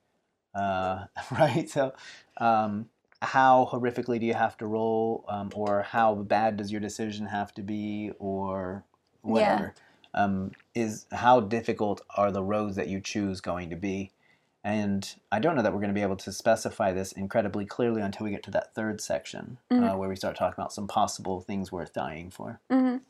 uh, 0.55 1.05
right? 1.31 1.69
So, 1.69 1.93
um, 2.37 2.89
how 3.21 3.69
horrifically 3.71 4.19
do 4.19 4.25
you 4.25 4.33
have 4.33 4.57
to 4.57 4.65
roll, 4.65 5.25
um, 5.27 5.51
or 5.53 5.83
how 5.83 6.15
bad 6.15 6.57
does 6.57 6.71
your 6.71 6.81
decision 6.81 7.27
have 7.27 7.53
to 7.53 7.61
be, 7.61 8.11
or 8.17 8.83
whatever? 9.21 9.75
Um, 10.13 10.51
is 10.75 11.05
how 11.11 11.39
difficult 11.39 12.01
are 12.15 12.31
the 12.31 12.43
roads 12.43 12.75
that 12.75 12.87
you 12.87 12.99
choose 12.99 13.41
going 13.41 13.69
to 13.71 13.75
be? 13.75 14.11
And 14.63 15.13
I 15.31 15.39
don't 15.39 15.55
know 15.55 15.61
that 15.61 15.73
we're 15.73 15.79
going 15.79 15.89
to 15.89 15.93
be 15.93 16.01
able 16.03 16.15
to 16.17 16.31
specify 16.31 16.93
this 16.93 17.11
incredibly 17.11 17.65
clearly 17.65 18.01
until 18.01 18.23
we 18.25 18.31
get 18.31 18.43
to 18.43 18.51
that 18.51 18.73
third 18.75 19.01
section, 19.01 19.57
uh, 19.71 19.75
Mhm. 19.75 19.97
where 19.97 20.07
we 20.07 20.15
start 20.15 20.35
talking 20.37 20.53
about 20.57 20.71
some 20.71 20.87
possible 20.87 21.41
things 21.41 21.71
worth 21.71 21.91
dying 21.93 22.29
for. 22.29 22.61
Mhm. 22.69 23.01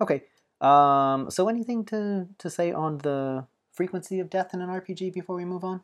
Okay. 0.00 0.24
Um, 0.60 1.30
so 1.30 1.48
anything 1.48 1.84
to, 1.86 2.28
to 2.38 2.50
say 2.50 2.72
on 2.72 2.98
the 2.98 3.46
frequency 3.72 4.20
of 4.20 4.30
death 4.30 4.54
in 4.54 4.60
an 4.60 4.68
RPG 4.68 5.12
before 5.12 5.36
we 5.36 5.44
move 5.44 5.64
on? 5.64 5.82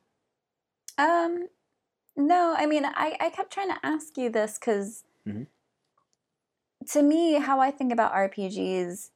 Um, 0.98 1.48
no, 2.16 2.54
I 2.56 2.66
mean, 2.66 2.84
I, 2.84 3.16
I 3.20 3.30
kept 3.30 3.52
trying 3.52 3.68
to 3.70 3.78
ask 3.82 4.16
you 4.16 4.30
this 4.30 4.58
because 4.58 5.04
Mhm. 5.26 5.46
to 6.90 7.02
me, 7.02 7.34
how 7.34 7.60
I 7.60 7.70
think 7.70 7.92
about 7.92 8.12
RPGs, 8.12 9.10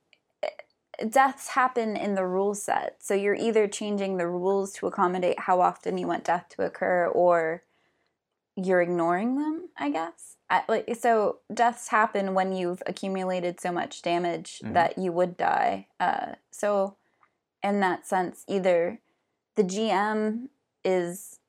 deaths 1.09 1.49
happen 1.49 1.97
in 1.97 2.15
the 2.15 2.26
rule 2.26 2.55
set. 2.55 2.97
So 3.03 3.15
you're 3.15 3.35
either 3.35 3.69
changing 3.69 4.17
the 4.17 4.26
rules 4.29 4.73
to 4.75 4.87
accommodate 4.87 5.41
how 5.41 5.61
often 5.61 5.99
you 5.99 6.07
want 6.07 6.25
death 6.25 6.47
to 6.50 6.62
occur, 6.62 7.07
or 7.07 7.62
you're 8.57 8.81
ignoring 8.81 9.37
them. 9.37 9.69
I 9.76 9.91
guess. 9.91 10.37
I, 10.49 10.62
like 10.69 10.88
so, 10.99 11.38
deaths 11.53 11.88
happen 11.88 12.35
when 12.35 12.53
you've 12.53 12.83
accumulated 12.87 13.61
so 13.61 13.73
much 13.73 14.00
damage 14.03 14.61
Mhm. 14.65 14.75
that 14.75 14.97
you 14.97 15.12
would 15.12 15.37
die. 15.37 15.88
Uh, 15.99 16.37
so, 16.50 16.97
in 17.62 17.81
that 17.81 18.07
sense, 18.07 18.45
either 18.47 19.00
the 19.57 19.65
GM 19.65 20.49
is 20.85 21.41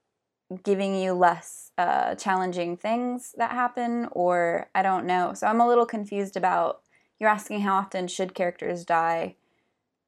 giving 0.64 0.96
you 0.96 1.14
less 1.14 1.72
uh, 1.78 2.16
challenging 2.16 2.76
things 2.78 3.34
that 3.38 3.52
happen, 3.52 4.08
or 4.12 4.70
I 4.74 4.82
don't 4.82 5.06
know. 5.06 5.34
So 5.34 5.46
I'm 5.46 5.62
a 5.62 5.68
little 5.68 5.86
confused 5.86 6.36
about 6.36 6.82
you're 7.20 7.30
asking 7.30 7.62
how 7.62 7.76
often 7.76 8.08
should 8.08 8.34
characters 8.36 8.86
die, 8.86 9.36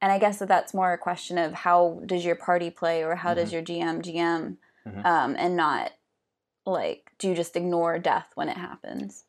and 0.01 0.11
I 0.11 0.19
guess 0.19 0.39
that 0.39 0.47
that's 0.47 0.73
more 0.73 0.93
a 0.93 0.97
question 0.97 1.37
of 1.37 1.53
how 1.53 2.01
does 2.05 2.23
your 2.23 2.35
party 2.35 2.69
play 2.69 3.03
or 3.03 3.15
how 3.15 3.33
does 3.33 3.49
Mhm. 3.49 3.53
your 3.53 3.61
GM 3.61 4.01
GM, 4.01 4.57
Mhm. 4.85 5.05
um, 5.05 5.35
and 5.37 5.55
not 5.55 5.91
like 6.65 7.11
do 7.17 7.27
you 7.29 7.35
just 7.35 7.55
ignore 7.55 7.99
death 7.99 8.31
when 8.35 8.47
it 8.49 8.57
happens? 8.57 9.25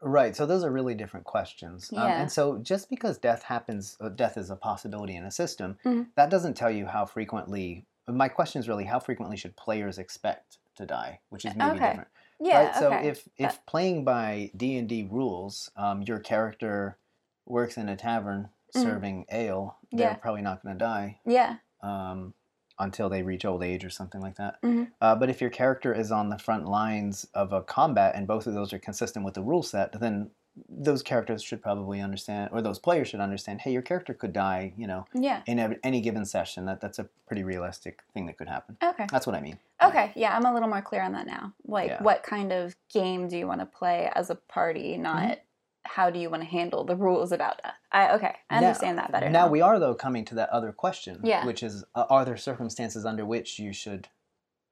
Right. 0.00 0.36
So 0.36 0.46
those 0.46 0.62
are 0.62 0.70
really 0.70 0.94
different 0.94 1.24
questions. 1.26 1.90
Um, 1.92 1.98
Yeah. 1.98 2.20
and 2.20 2.30
so 2.30 2.58
just 2.58 2.88
because 2.90 3.18
death 3.18 3.42
happens, 3.42 3.96
uh, 4.00 4.10
death 4.10 4.36
is 4.36 4.50
a 4.50 4.56
possibility 4.56 5.16
in 5.16 5.24
a 5.24 5.30
system, 5.30 5.78
Mhm. 5.84 6.08
that 6.16 6.30
doesn't 6.30 6.54
tell 6.54 6.70
you 6.70 6.86
how 6.86 7.06
frequently. 7.06 7.86
My 8.06 8.28
question 8.28 8.60
is 8.60 8.68
really 8.68 8.84
how 8.84 9.00
frequently 9.00 9.36
should 9.36 9.56
players 9.56 9.98
expect 9.98 10.58
to 10.76 10.86
die, 10.86 11.20
which 11.30 11.44
is 11.44 11.56
maybe 11.56 11.76
Okay. 11.76 11.88
different. 11.88 12.08
Yeah. 12.38 12.58
right. 12.66 12.74
So 12.76 12.92
okay. 12.92 13.08
if 13.08 13.28
if 13.38 13.64
playing 13.66 14.04
by 14.04 14.50
D 14.54 14.76
and 14.78 14.86
D 14.88 15.08
rules, 15.10 15.70
um, 15.76 16.02
your 16.02 16.20
character 16.20 16.98
works 17.46 17.76
in 17.76 17.88
a 17.88 17.96
tavern 17.96 18.48
Mhm. 18.74 18.82
serving 18.82 19.26
ale, 19.30 19.76
they're 19.92 20.10
Yeah. 20.10 20.14
probably 20.16 20.42
not 20.42 20.62
going 20.62 20.74
to 20.78 20.84
die. 20.84 21.18
yeah. 21.24 21.56
um, 21.82 22.34
until 22.78 23.08
they 23.08 23.22
reach 23.22 23.44
old 23.44 23.62
age 23.62 23.84
or 23.84 23.90
something 23.90 24.20
like 24.20 24.34
that. 24.36 24.60
Mhm. 24.62 24.90
Uh, 25.00 25.14
but 25.14 25.30
if 25.30 25.40
your 25.40 25.48
character 25.50 25.94
is 25.94 26.10
on 26.12 26.28
the 26.30 26.38
front 26.38 26.66
lines 26.66 27.24
of 27.32 27.52
a 27.52 27.62
combat 27.62 28.14
and 28.14 28.26
both 28.26 28.46
of 28.46 28.52
those 28.54 28.72
are 28.72 28.78
consistent 28.78 29.24
with 29.24 29.32
the 29.34 29.42
rule 29.42 29.62
set, 29.62 29.92
then 29.92 30.30
those 30.68 31.02
characters 31.02 31.42
should 31.42 31.62
probably 31.62 32.00
understand, 32.00 32.50
or 32.52 32.60
those 32.62 32.78
players 32.78 33.08
should 33.08 33.20
understand, 33.20 33.60
hey, 33.60 33.70
your 33.72 33.82
character 33.82 34.12
could 34.14 34.32
die, 34.32 34.72
you 34.76 34.86
know, 34.86 35.04
Yeah. 35.14 35.42
in 35.46 35.58
any 35.84 36.00
given 36.00 36.24
session. 36.24 36.64
That 36.66 36.80
that's 36.80 36.98
a 36.98 37.04
pretty 37.26 37.44
realistic 37.44 38.02
thing 38.12 38.26
that 38.26 38.36
could 38.38 38.48
happen. 38.48 38.76
Okay. 38.82 39.06
That's 39.10 39.26
what 39.26 39.36
I 39.36 39.40
mean. 39.40 39.58
Okay, 39.82 40.12
yeah, 40.16 40.34
I'm 40.36 40.44
a 40.46 40.52
little 40.52 40.68
more 40.68 40.82
clear 40.82 41.02
on 41.02 41.12
that 41.12 41.26
now. 41.26 41.52
Like, 41.66 41.90
Yeah. 41.90 42.02
what 42.02 42.22
kind 42.22 42.52
of 42.52 42.74
game 42.88 43.28
do 43.28 43.36
you 43.38 43.46
want 43.46 43.60
to 43.60 43.66
play 43.66 44.10
as 44.14 44.28
a 44.30 44.34
party, 44.34 44.96
not 44.96 45.22
Mm-hmm. 45.22 45.40
How 45.88 46.10
do 46.10 46.18
you 46.18 46.28
want 46.30 46.42
to 46.42 46.48
handle 46.48 46.84
the 46.84 46.96
rules 46.96 47.32
about 47.32 47.62
death? 47.62 47.74
I 47.92 48.10
okay, 48.14 48.36
I 48.50 48.60
Now- 48.60 48.66
understand 48.68 48.98
that 48.98 49.12
better. 49.12 49.28
Now 49.30 49.46
Now, 49.46 49.50
we 49.50 49.60
are 49.60 49.78
though 49.78 49.94
coming 49.94 50.24
to 50.26 50.34
that 50.36 50.50
other 50.50 50.72
question, 50.72 51.20
Yeah. 51.22 51.46
which 51.46 51.62
is, 51.62 51.84
uh, 51.94 52.06
are 52.10 52.24
there 52.24 52.36
circumstances 52.36 53.04
under 53.06 53.24
which 53.24 53.58
you 53.58 53.72
should 53.72 54.08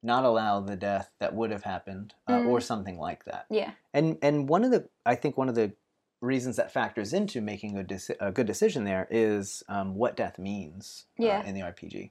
not 0.02 0.24
allow 0.24 0.60
the 0.60 0.76
death 0.76 1.10
that 1.18 1.34
would 1.34 1.50
have 1.50 1.64
happened, 1.64 2.14
uh, 2.26 2.32
Mm. 2.40 2.48
or 2.48 2.60
something 2.60 2.98
like 2.98 3.24
that? 3.24 3.46
yeah, 3.50 3.72
And 3.92 4.18
and 4.22 4.48
one 4.48 4.64
of 4.64 4.70
the 4.70 4.88
I 5.06 5.14
think 5.14 5.36
one 5.38 5.48
of 5.48 5.54
the 5.54 5.72
reasons 6.20 6.56
that 6.56 6.70
factors 6.72 7.12
into 7.12 7.40
making 7.40 7.78
a, 7.78 7.84
deci- 7.84 8.16
a 8.20 8.32
good 8.32 8.46
decision 8.46 8.84
there 8.84 9.06
is 9.10 9.62
um, 9.68 9.94
what 9.94 10.16
death 10.16 10.38
means 10.38 11.06
uh, 11.20 11.24
in 11.44 11.54
the 11.54 11.60
RPG. 11.62 12.10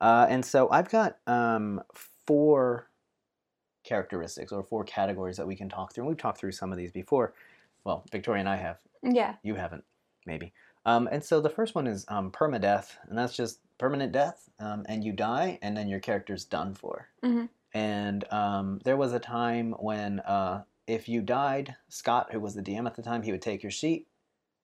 Uh, 0.00 0.26
and 0.28 0.44
so 0.44 0.70
I've 0.70 0.90
got 0.90 1.16
um, 1.26 1.82
four 2.26 2.88
characteristics 3.82 4.52
or 4.52 4.62
four 4.62 4.84
categories 4.84 5.36
that 5.38 5.46
we 5.46 5.56
can 5.56 5.68
talk 5.68 5.92
through. 5.94 6.02
And 6.02 6.08
we've 6.08 6.18
talked 6.18 6.38
through 6.38 6.52
some 6.52 6.70
of 6.70 6.76
these 6.78 6.92
before. 6.92 7.32
Well, 7.84 8.04
Victoria 8.12 8.40
and 8.40 8.48
I 8.48 8.56
have. 8.56 8.78
yeah, 9.02 9.36
You 9.42 9.54
haven't, 9.54 9.84
maybe. 10.26 10.52
Um, 10.86 11.08
and 11.10 11.22
so 11.24 11.40
the 11.40 11.50
first 11.50 11.74
one 11.74 11.86
is 11.86 12.04
um, 12.08 12.30
permadeath, 12.30 12.96
and 13.08 13.16
that's 13.18 13.36
just 13.36 13.60
permanent 13.78 14.12
death, 14.12 14.48
um, 14.58 14.84
and 14.88 15.04
you 15.04 15.12
die, 15.12 15.58
and 15.62 15.76
then 15.76 15.88
your 15.88 16.00
character's 16.00 16.44
done 16.44 16.74
for. 16.74 17.08
Mhm. 17.22 17.48
And 17.72 18.24
um, 18.32 18.80
there 18.84 18.96
was 18.96 19.12
a 19.12 19.18
time 19.20 19.72
when 19.78 20.20
uh, 20.20 20.64
if 20.86 21.08
you 21.08 21.22
died, 21.22 21.76
Scott, 21.88 22.32
who 22.32 22.40
was 22.40 22.54
the 22.54 22.62
DM 22.62 22.86
at 22.86 22.94
the 22.96 23.02
time, 23.02 23.22
he 23.22 23.30
would 23.30 23.42
take 23.42 23.62
your 23.62 23.70
sheet, 23.70 24.08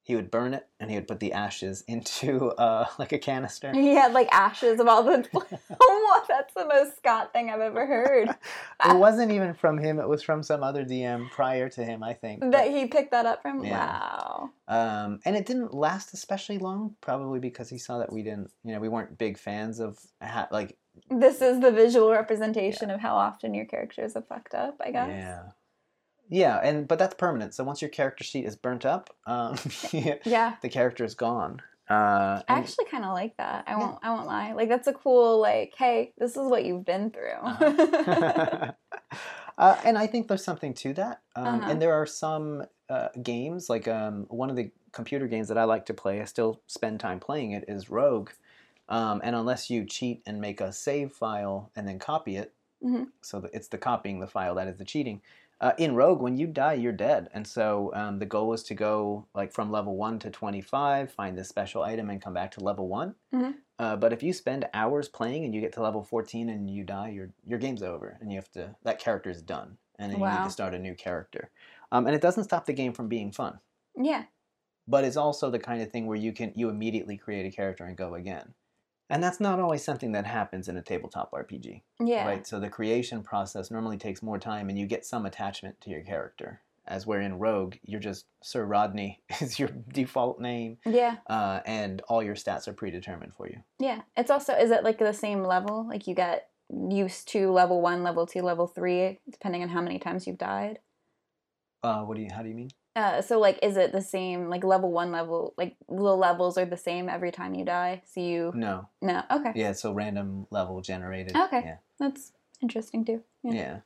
he 0.06 0.14
would 0.14 0.30
burn 0.30 0.54
it, 0.54 0.68
and 0.78 0.88
he 0.88 0.96
would 0.96 1.08
put 1.08 1.18
the 1.18 1.32
ashes 1.32 1.82
into 1.88 2.46
uh, 2.52 2.86
like 2.98 3.10
a 3.10 3.18
canister. 3.18 3.72
he 3.72 3.88
had 3.88 4.12
like 4.12 4.28
ashes 4.32 4.78
of 4.78 4.86
all 4.86 5.02
the. 5.02 5.26
oh, 5.82 6.25
that's 6.28 6.54
the 6.54 6.64
most 6.64 6.96
Scott 6.96 7.32
thing 7.32 7.50
I've 7.50 7.60
ever 7.60 7.84
heard. 7.84 8.28
it 8.30 8.96
wasn't 8.96 9.32
even 9.32 9.52
from 9.54 9.78
him; 9.78 9.98
it 9.98 10.08
was 10.08 10.22
from 10.22 10.44
some 10.44 10.62
other 10.62 10.84
DM 10.84 11.28
prior 11.30 11.68
to 11.70 11.84
him, 11.84 12.04
I 12.04 12.12
think. 12.12 12.40
but- 12.40 12.52
That 12.52 12.70
he 12.70 12.86
picked 12.86 13.10
that 13.10 13.26
up 13.26 13.42
from. 13.42 13.64
Yeah. 13.64 13.78
Wow. 13.84 14.50
Um, 14.68 15.18
and 15.25 15.34
it 15.36 15.44
didn't 15.44 15.75
last 15.75 16.14
especially 16.14 16.58
long, 16.58 16.94
probably 17.00 17.40
because 17.40 17.68
he 17.68 17.78
saw 17.78 17.98
that 17.98 18.12
we 18.12 18.22
didn't, 18.22 18.50
you 18.64 18.72
know, 18.72 18.80
we 18.80 18.88
weren't 18.88 19.18
big 19.18 19.38
fans 19.38 19.80
of 19.80 19.98
ha- 20.22 20.48
like, 20.52 20.76
This 21.10 21.40
is 21.42 21.60
the 21.60 21.70
visual 21.72 22.10
representation 22.12 22.90
of 22.90 23.00
how 23.00 23.16
often 23.16 23.54
your 23.54 23.64
characters 23.66 24.14
have 24.14 24.26
fucked 24.28 24.54
up. 24.54 24.76
I 24.80 24.90
guess. 24.92 25.08
yeah, 25.08 25.42
yeah, 26.28 26.59
and 26.62 26.87
but 26.88 26.99
that's 26.99 27.14
permanent. 27.14 27.54
So 27.54 27.64
once 27.64 27.80
your 27.83 27.88
character 27.90 28.25
sheet 28.25 28.45
is 28.45 28.56
burnt 28.56 28.85
up, 28.85 29.14
um, 29.26 29.56
Yeah. 29.92 30.56
the 30.62 30.68
character 30.68 31.04
is 31.04 31.14
gone. 31.14 31.62
Uh, 31.88 32.42
I 32.49 32.59
actually 32.59 32.87
kind 32.87 33.04
of 33.04 33.12
like 33.12 33.37
that. 33.37 33.64
I 33.68 33.73
Yeah. 33.73 33.78
won't. 33.78 33.99
I 34.02 34.11
won't 34.11 34.26
lie. 34.26 34.52
Like 34.54 34.68
that's 34.68 34.88
a 34.88 34.92
cool. 34.92 35.40
Like, 35.40 35.75
hey, 35.78 36.12
this 36.18 36.33
is 36.33 36.49
what 36.50 36.64
you've 36.64 36.85
been 36.85 37.11
through. 37.11 37.38
Uh-huh. 37.42 38.73
uh, 39.59 39.76
and 39.85 39.97
I 39.97 40.06
think 40.06 40.28
there's 40.28 40.45
something 40.45 40.75
to 40.75 40.92
that. 40.95 41.23
Um, 41.37 41.47
Uh-huh. 41.61 41.71
And 41.71 41.80
there 41.83 41.92
are 41.95 42.06
some 42.06 42.64
uh, 42.88 43.09
games, 43.23 43.68
like 43.71 43.88
um, 43.88 44.26
one 44.28 44.50
of 44.50 44.56
the 44.56 44.71
computer 44.92 45.26
games 45.26 45.49
that 45.49 45.59
I 45.59 45.64
like 45.64 45.87
to 45.87 45.95
play, 45.95 46.21
I 46.21 46.25
still 46.25 46.61
spend 46.66 47.00
time 47.00 47.21
playing 47.21 47.52
it, 47.52 47.64
is 47.68 47.90
Rogue. 47.90 48.30
Um, 48.88 49.21
and 49.25 49.35
unless 49.35 49.68
you 49.68 49.85
cheat 49.85 50.23
and 50.26 50.40
make 50.40 50.61
a 50.61 50.73
save 50.73 51.12
file 51.12 51.71
and 51.76 51.87
then 51.88 51.99
copy 51.99 52.37
it, 52.37 52.52
Mhm. 52.85 53.09
so 53.23 53.40
that 53.40 53.50
it's 53.54 53.68
the 53.68 53.78
copying 53.78 54.21
the 54.21 54.26
file 54.26 54.54
that 54.56 54.68
is 54.68 54.76
the 54.76 54.85
cheating. 54.85 55.23
Uh, 55.60 55.72
in 55.78 55.94
Rogue, 55.94 56.20
when 56.20 56.36
you 56.36 56.46
die, 56.46 56.75
you're 56.75 56.92
dead. 56.92 57.30
And 57.32 57.46
so 57.46 57.90
um, 57.94 58.18
the 58.18 58.26
goal 58.26 58.52
is 58.52 58.62
to 58.64 58.75
go 58.75 59.26
like 59.34 59.52
from 59.52 59.70
level 59.70 59.96
one 59.96 60.18
to 60.18 60.30
25, 60.30 61.10
find 61.10 61.36
this 61.36 61.48
special 61.48 61.82
item, 61.82 62.10
and 62.10 62.20
come 62.20 62.34
back 62.34 62.50
to 62.52 62.60
level 62.64 62.88
one. 62.88 63.14
Mhm. 63.34 63.54
Uh, 63.78 63.96
but 63.96 64.12
if 64.12 64.22
you 64.22 64.32
spend 64.32 64.66
hours 64.75 65.08
playing 65.08 65.44
and 65.44 65.54
you 65.54 65.60
get 65.60 65.72
to 65.75 65.82
level 65.82 66.02
14 66.02 66.48
and 66.50 66.70
you 66.70 66.84
die, 66.84 67.08
your 67.10 67.30
your 67.46 67.58
game's 67.58 67.82
over, 67.82 68.18
and 68.20 68.30
you 68.30 68.36
have 68.38 68.50
to 68.52 68.75
that 68.82 68.98
character 68.98 69.30
is 69.30 69.42
done, 69.42 69.78
and 69.98 70.12
then 70.12 70.20
you 70.20 70.26
need 70.26 70.44
to 70.44 70.50
start 70.50 70.75
a 70.75 70.78
new 70.78 70.94
character. 70.94 71.50
Um, 71.92 72.06
and 72.06 72.14
it 72.14 72.22
doesn't 72.22 72.44
stop 72.44 72.66
the 72.66 72.72
game 72.72 72.92
from 72.92 73.08
being 73.08 73.32
fun, 73.32 73.60
yeah. 73.96 74.25
but 74.88 75.04
it's 75.04 75.16
also 75.16 75.50
the 75.50 75.58
kind 75.58 75.82
of 75.82 75.90
thing 75.90 76.06
where 76.06 76.16
you 76.16 76.32
can 76.32 76.52
you 76.54 76.68
immediately 76.68 77.16
create 77.16 77.46
a 77.46 77.54
character 77.54 77.84
and 77.84 77.96
go 77.96 78.14
again. 78.14 78.54
And 79.08 79.22
that's 79.22 79.38
not 79.40 79.60
always 79.60 79.84
something 79.84 80.12
that 80.12 80.26
happens 80.26 80.68
in 80.68 80.76
a 80.76 80.82
tabletop 80.82 81.30
RPG, 81.32 81.82
Yeah. 82.00 82.26
right? 82.26 82.46
So 82.46 82.58
the 82.58 82.68
creation 82.68 83.22
process 83.22 83.70
normally 83.70 83.98
takes 83.98 84.22
more 84.22 84.38
time, 84.38 84.68
and 84.68 84.76
you 84.78 84.86
get 84.86 85.04
some 85.06 85.26
attachment 85.26 85.80
to 85.82 85.90
your 85.90 86.02
character. 86.02 86.60
As 86.88 87.06
where 87.06 87.20
in 87.20 87.38
Rogue, 87.38 87.76
you're 87.82 88.00
just 88.00 88.26
Sir 88.42 88.64
Rodney 88.64 89.20
is 89.40 89.58
your 89.58 89.68
default 89.92 90.40
name, 90.40 90.78
Yeah. 90.84 91.16
uh, 91.28 91.60
and 91.66 92.00
all 92.08 92.22
your 92.22 92.34
stats 92.34 92.66
are 92.68 92.72
predetermined 92.72 93.34
for 93.34 93.48
you. 93.48 93.62
Yeah. 93.78 94.02
It's 94.16 94.30
also 94.30 94.54
is 94.54 94.70
it 94.70 94.82
like 94.84 94.98
the 94.98 95.12
same 95.12 95.42
level? 95.44 95.86
Like 95.88 96.06
you 96.06 96.14
get 96.14 96.48
used 96.70 97.28
to 97.28 97.50
level 97.52 97.80
one, 97.80 98.02
level 98.02 98.26
two, 98.26 98.42
level 98.42 98.66
three, 98.66 99.20
depending 99.30 99.62
on 99.62 99.68
how 99.68 99.80
many 99.80 99.98
times 100.00 100.26
you've 100.26 100.38
died. 100.38 100.80
Uh, 101.82 102.02
what 102.02 102.16
do 102.16 102.22
you? 102.22 102.28
How 102.32 102.42
do 102.42 102.48
you 102.48 102.54
mean? 102.56 102.70
Uh, 102.97 103.21
so 103.21 103.38
like, 103.38 103.59
is 103.62 103.76
it 103.76 103.93
the 103.93 104.00
same? 104.00 104.49
Like 104.49 104.65
level 104.65 104.91
one, 104.91 105.12
level 105.12 105.53
like 105.59 105.76
the 105.87 105.95
levels 105.95 106.57
are 106.57 106.65
the 106.65 106.79
same 106.79 107.11
every 107.11 107.31
time 107.31 107.55
you 107.55 107.65
die. 107.65 108.03
So 108.07 108.21
you 108.21 108.53
No. 108.55 108.88
no. 109.03 109.23
Okay. 109.31 109.53
Yeah, 109.55 109.73
so 109.73 109.93
random 109.93 110.47
level 110.50 110.81
generated. 110.81 111.37
Okay. 111.37 111.61
Yeah. 111.62 111.76
That's 112.00 112.33
interesting 112.62 113.05
too. 113.05 113.23
Yeah. 113.43 113.53
Yeah. 113.53 113.79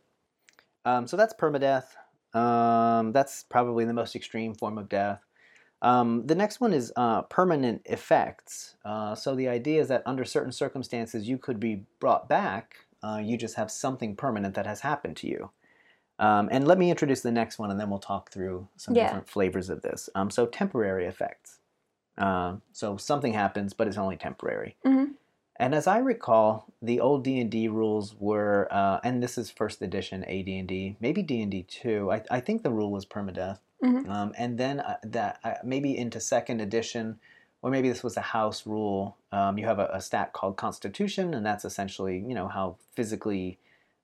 Um, 0.85 1.09
so 1.09 1.17
that's 1.17 1.35
permadeath. 1.35 1.87
Um, 2.39 3.11
that's 3.11 3.43
probably 3.43 3.85
the 3.85 3.93
most 3.93 4.15
extreme 4.15 4.55
form 4.55 4.79
of 4.79 4.89
death. 4.89 5.21
Um, 5.83 6.27
the 6.27 6.35
next 6.35 6.61
one 6.61 6.73
is 6.73 6.93
uh, 6.95 7.23
permanent 7.23 7.83
effects. 7.87 8.77
Uh, 8.85 9.15
so 9.15 9.35
the 9.35 9.49
idea 9.49 9.81
is 9.81 9.89
that 9.89 10.03
under 10.07 10.25
certain 10.25 10.53
circumstances, 10.53 11.29
you 11.29 11.37
could 11.39 11.59
be 11.59 11.85
brought 11.99 12.29
back. 12.29 12.77
Uh, 13.03 13.21
you 13.23 13.37
just 13.37 13.57
have 13.57 13.71
something 13.71 14.15
permanent 14.15 14.55
that 14.55 14.67
has 14.67 14.81
happened 14.81 15.17
to 15.17 15.27
you. 15.27 15.51
Um, 16.21 16.49
and 16.53 16.69
let 16.69 16.79
me 16.79 16.91
introduce 16.91 17.23
the 17.23 17.33
next 17.33 17.59
one, 17.59 17.71
and 17.71 17.81
then 17.81 17.89
we'll 17.91 17.99
talk 17.99 18.31
through 18.31 18.69
some 18.77 18.95
Yeah. 18.95 19.05
different 19.07 19.29
flavors 19.29 19.71
of 19.71 19.81
this. 19.83 20.09
Um, 20.15 20.31
so 20.31 20.47
temporary 20.47 21.07
effects. 21.07 21.59
Um, 22.19 22.61
so 22.73 22.97
something 22.99 23.33
happens, 23.33 23.73
but 23.73 23.89
it's 23.89 23.97
only 23.97 24.17
temporary. 24.17 24.77
Mhm. 24.85 25.15
And 25.57 25.75
as 25.75 25.87
I 25.87 25.99
recall, 25.99 26.67
the 26.83 27.01
old 27.01 27.25
D 27.25 27.41
and 27.41 27.51
D 27.51 27.69
rules 27.69 28.15
were, 28.19 28.69
uh, 28.71 29.01
and 29.03 29.23
this 29.23 29.37
is 29.39 29.51
first 29.51 29.81
edition 29.83 30.25
AD 30.25 30.59
and 30.59 30.69
D, 30.69 30.97
maybe 31.01 31.23
D 31.23 31.41
and 31.43 31.51
D 31.51 31.63
two. 31.63 32.11
I, 32.13 32.23
I 32.31 32.41
think 32.41 32.63
the 32.63 32.71
rule 32.71 32.91
was 32.91 33.05
permadeath, 33.07 33.59
Mhm. 33.83 34.09
um, 34.09 34.35
and 34.39 34.59
then 34.59 34.81
uh, 34.81 34.99
that 35.03 35.39
uh, 35.45 35.55
maybe 35.65 35.97
into 35.97 36.21
second 36.21 36.61
edition, 36.61 37.19
or 37.63 37.71
maybe 37.71 37.89
this 37.89 38.03
was 38.03 38.17
a 38.19 38.23
house 38.23 38.67
rule. 38.67 39.17
Um, 39.33 39.57
you 39.59 39.65
have 39.67 39.79
a, 39.79 39.89
a 39.93 40.01
stat 40.03 40.33
called 40.35 40.57
Constitution, 40.57 41.33
and 41.35 41.45
that's 41.45 41.65
essentially 41.65 42.19
you 42.19 42.35
know 42.35 42.49
how 42.49 42.77
physically 42.93 43.59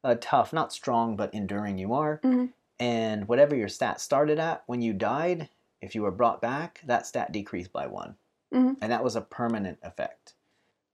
uh, 0.06 0.16
tough, 0.20 0.52
not 0.52 0.72
strong, 0.72 1.16
but 1.16 1.34
enduring 1.34 1.78
you 1.78 1.92
are. 1.92 2.20
Mhm. 2.22 2.52
And 2.78 3.26
whatever 3.28 3.54
your 3.56 3.68
stat 3.68 4.00
started 4.00 4.38
at 4.38 4.62
when 4.66 4.82
you 4.82 4.92
died, 4.92 5.48
if 5.80 5.94
you 5.94 6.02
were 6.02 6.10
brought 6.10 6.40
back, 6.40 6.80
that 6.84 7.06
stat 7.06 7.32
decreased 7.32 7.72
by 7.72 7.86
one, 7.86 8.16
Mhm. 8.54 8.76
and 8.80 8.92
that 8.92 9.02
was 9.04 9.16
a 9.16 9.20
permanent 9.20 9.78
effect. 9.82 10.34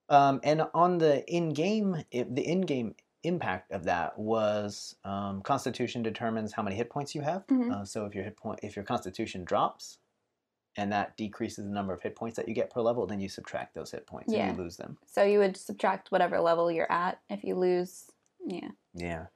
Um, 0.09 0.41
and 0.43 0.63
on 0.75 0.99
the 0.99 1.25
in-game, 1.33 2.05
the 2.11 2.43
in-game 2.47 2.95
impact 3.25 3.71
of 3.71 3.85
that 3.85 4.19
was 4.19 4.97
um, 5.05 5.43
Constitution 5.43 6.03
determines 6.03 6.53
how 6.53 6.63
many 6.63 6.77
hit 6.77 6.91
points 6.91 7.15
you 7.15 7.21
have. 7.23 7.47
Mhm. 7.47 7.73
Uh, 7.73 7.85
so 7.85 8.05
if 8.07 8.15
your 8.15 8.25
hit 8.25 8.37
point, 8.37 8.61
if 8.63 8.75
your 8.77 8.85
Constitution 8.85 9.45
drops, 9.45 9.99
and 10.77 10.91
that 10.93 11.17
decreases 11.19 11.65
the 11.67 11.71
number 11.71 11.93
of 11.93 12.01
hit 12.01 12.17
points 12.17 12.37
that 12.37 12.49
you 12.49 12.55
get 12.55 12.71
per 12.71 12.81
level, 12.81 13.07
then 13.07 13.21
you 13.21 13.29
subtract 13.29 13.75
those 13.75 13.91
hit 13.91 14.07
points 14.07 14.33
Yeah. 14.33 14.47
and 14.49 14.57
you 14.57 14.63
lose 14.65 14.77
them. 14.79 14.97
So 15.07 15.23
you 15.23 15.39
would 15.39 15.57
subtract 15.57 16.11
whatever 16.11 16.41
level 16.41 16.71
you're 16.73 16.91
at 16.91 17.21
if 17.29 17.45
you 17.45 17.55
lose. 17.57 18.11
Yeah. 18.47 18.71
Yeah. 18.95 19.27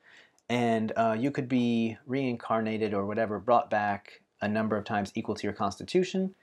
and 0.49 0.93
uh, 0.97 1.17
you 1.19 1.31
could 1.31 1.49
be 1.49 1.97
reincarnated 2.07 2.95
or 2.95 3.05
whatever, 3.07 3.39
brought 3.39 3.69
back 3.71 4.21
a 4.41 4.49
number 4.49 4.77
of 4.77 4.85
times 4.85 5.11
equal 5.15 5.35
to 5.35 5.43
your 5.45 5.53
constitution. 5.53 6.35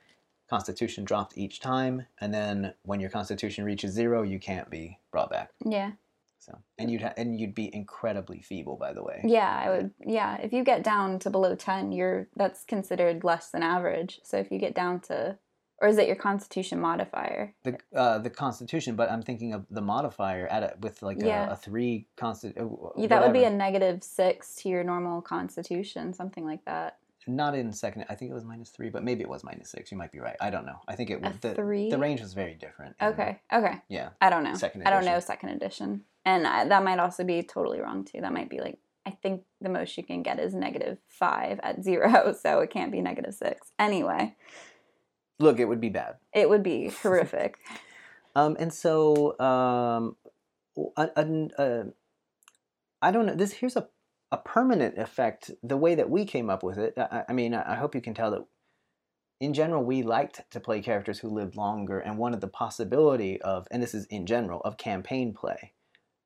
Constitution 0.49 1.05
dropped 1.05 1.37
each 1.37 1.59
time, 1.61 2.05
and 2.19 2.33
then 2.33 2.73
when 2.83 2.99
your 2.99 3.09
constitution 3.09 3.63
reaches 3.63 3.93
zero, 3.93 4.23
you 4.23 4.39
can't 4.39 4.69
be 4.69 4.99
brought 5.11 5.29
back. 5.29 5.51
Yeah. 5.65 5.91
So, 6.39 6.59
and 6.77 6.91
you'd 6.91 7.01
ha- 7.01 7.13
and 7.15 7.39
you'd 7.39 7.55
be 7.55 7.73
incredibly 7.73 8.41
feeble, 8.41 8.75
by 8.75 8.91
the 8.91 9.01
way. 9.01 9.21
Yeah, 9.23 9.49
I 9.65 9.69
would. 9.69 9.91
Yeah, 10.05 10.35
if 10.41 10.51
you 10.51 10.63
get 10.65 10.83
down 10.83 11.17
to 11.19 11.29
below 11.29 11.55
ten, 11.55 11.93
you're 11.93 12.27
that's 12.35 12.65
considered 12.65 13.23
less 13.23 13.49
than 13.49 13.63
average. 13.63 14.19
So 14.23 14.37
if 14.37 14.51
you 14.51 14.59
get 14.59 14.75
down 14.75 14.99
to, 15.01 15.37
or 15.83 15.89
is 15.89 15.97
it 15.97 16.07
your 16.07 16.15
Constitution 16.15 16.79
modifier? 16.79 17.53
The 17.63 17.77
uh, 17.93 18.17
the 18.19 18.29
Constitution, 18.29 18.95
but 18.95 19.11
I'm 19.11 19.21
thinking 19.21 19.53
of 19.53 19.65
the 19.69 19.81
modifier 19.81 20.47
at 20.47 20.63
a, 20.63 20.73
with 20.79 21.01
like 21.03 21.17
Yeah. 21.19 21.49
a, 21.49 21.53
a 21.53 21.55
three 21.57 22.07
constant. 22.15 22.55
Yeah, 22.97 23.07
that 23.07 23.21
would 23.21 23.33
be 23.33 23.43
a 23.43 23.49
negative 23.49 24.01
six 24.01 24.55
to 24.61 24.69
your 24.69 24.85
normal 24.85 25.21
Constitution, 25.21 26.13
something 26.13 26.45
like 26.45 26.63
that. 26.65 26.97
not 27.27 27.53
in 27.53 27.73
second. 27.73 28.05
I 28.09 28.15
think 28.15 28.31
it 28.31 28.33
was 28.33 28.45
minus 28.45 28.69
three, 28.69 28.89
but 28.89 29.03
maybe 29.03 29.21
it 29.23 29.29
was 29.29 29.43
minus 29.43 29.69
six. 29.69 29.91
You 29.91 29.97
might 29.97 30.11
be 30.13 30.19
right. 30.19 30.37
I 30.39 30.49
don't 30.49 30.65
know. 30.65 30.79
I 30.87 30.95
think 30.95 31.09
it 31.09 31.21
was 31.21 31.33
the 31.41 31.53
three? 31.53 31.89
the 31.89 31.97
range 31.97 32.21
was 32.21 32.33
very 32.33 32.55
different. 32.55 32.95
Okay. 33.01 33.41
Okay. 33.51 33.75
Yeah. 33.89 34.09
I 34.21 34.29
don't 34.29 34.45
know. 34.45 34.55
Second 34.55 34.81
Edition. 34.81 34.87
I 34.87 34.95
don't 34.95 35.05
know 35.05 35.19
second 35.19 35.49
edition, 35.49 36.05
and 36.25 36.47
I, 36.47 36.65
that 36.65 36.83
might 36.83 36.99
also 36.99 37.25
be 37.25 37.43
totally 37.43 37.81
wrong 37.81 38.05
too. 38.05 38.21
That 38.21 38.31
might 38.31 38.49
be 38.49 38.61
like 38.61 38.77
I 39.05 39.11
think 39.11 39.43
the 39.59 39.69
most 39.69 39.97
you 39.97 40.03
can 40.03 40.23
get 40.23 40.39
is 40.39 40.53
negative 40.53 40.97
five 41.09 41.59
at 41.61 41.83
zero, 41.83 42.33
so 42.41 42.59
it 42.59 42.69
can't 42.69 42.91
be 42.91 43.01
negative 43.01 43.33
six. 43.33 43.71
Anyway, 43.77 44.35
Look, 45.39 45.59
it 45.59 45.65
would 45.65 45.81
be 45.81 45.89
bad. 45.89 46.15
it 46.33 46.49
would 46.49 46.63
be 46.63 46.89
horrific. 47.01 47.57
Um, 48.35 48.55
and 48.59 48.73
so 48.73 49.39
um, 49.39 50.15
a, 50.97 51.09
a, 51.15 51.47
a, 51.57 51.85
I 53.01 53.11
don't 53.11 53.25
know. 53.25 53.35
This 53.35 53.53
here's 53.53 53.75
a 53.75 53.87
a 54.33 54.37
permanent 54.37 54.97
effect. 54.97 55.51
The 55.61 55.77
way 55.77 55.93
that 55.93 56.09
we 56.09 56.25
came 56.25 56.49
up 56.49 56.63
with 56.63 56.79
it. 56.79 56.97
I, 56.97 57.23
I 57.29 57.33
mean, 57.33 57.53
I 57.53 57.75
hope 57.75 57.93
you 57.93 58.01
can 58.01 58.15
tell 58.15 58.31
that. 58.31 58.43
In 59.39 59.53
general, 59.53 59.83
we 59.83 60.01
liked 60.01 60.41
to 60.51 60.59
play 60.59 60.81
characters 60.81 61.19
who 61.19 61.29
lived 61.29 61.55
longer, 61.55 61.99
and 61.99 62.17
wanted 62.17 62.41
the 62.41 62.47
possibility 62.47 63.39
of, 63.41 63.67
and 63.69 63.83
this 63.83 63.93
is 63.93 64.05
in 64.05 64.25
general, 64.25 64.61
of 64.61 64.77
campaign 64.77 65.33
play. 65.33 65.73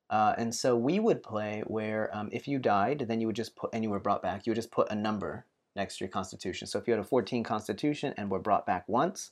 Uh, 0.08 0.34
and 0.38 0.54
so 0.54 0.74
we 0.74 0.98
would 0.98 1.22
play 1.22 1.62
where 1.66 2.14
um, 2.16 2.30
if 2.32 2.48
you 2.48 2.58
died, 2.58 3.04
then 3.08 3.20
you 3.20 3.26
would 3.26 3.36
just 3.36 3.56
put, 3.56 3.70
and 3.74 3.84
you 3.84 3.90
were 3.90 4.00
brought 4.00 4.22
back, 4.22 4.46
you 4.46 4.52
would 4.52 4.56
just 4.56 4.70
put 4.70 4.90
a 4.90 4.94
number 4.94 5.44
next 5.78 5.96
to 5.96 6.04
your 6.04 6.10
constitution. 6.10 6.66
So 6.66 6.78
if 6.78 6.86
you 6.86 6.92
had 6.92 7.00
a 7.00 7.04
14 7.04 7.42
constitution 7.42 8.12
and 8.18 8.30
were 8.30 8.38
brought 8.38 8.66
back 8.66 8.86
once, 8.88 9.30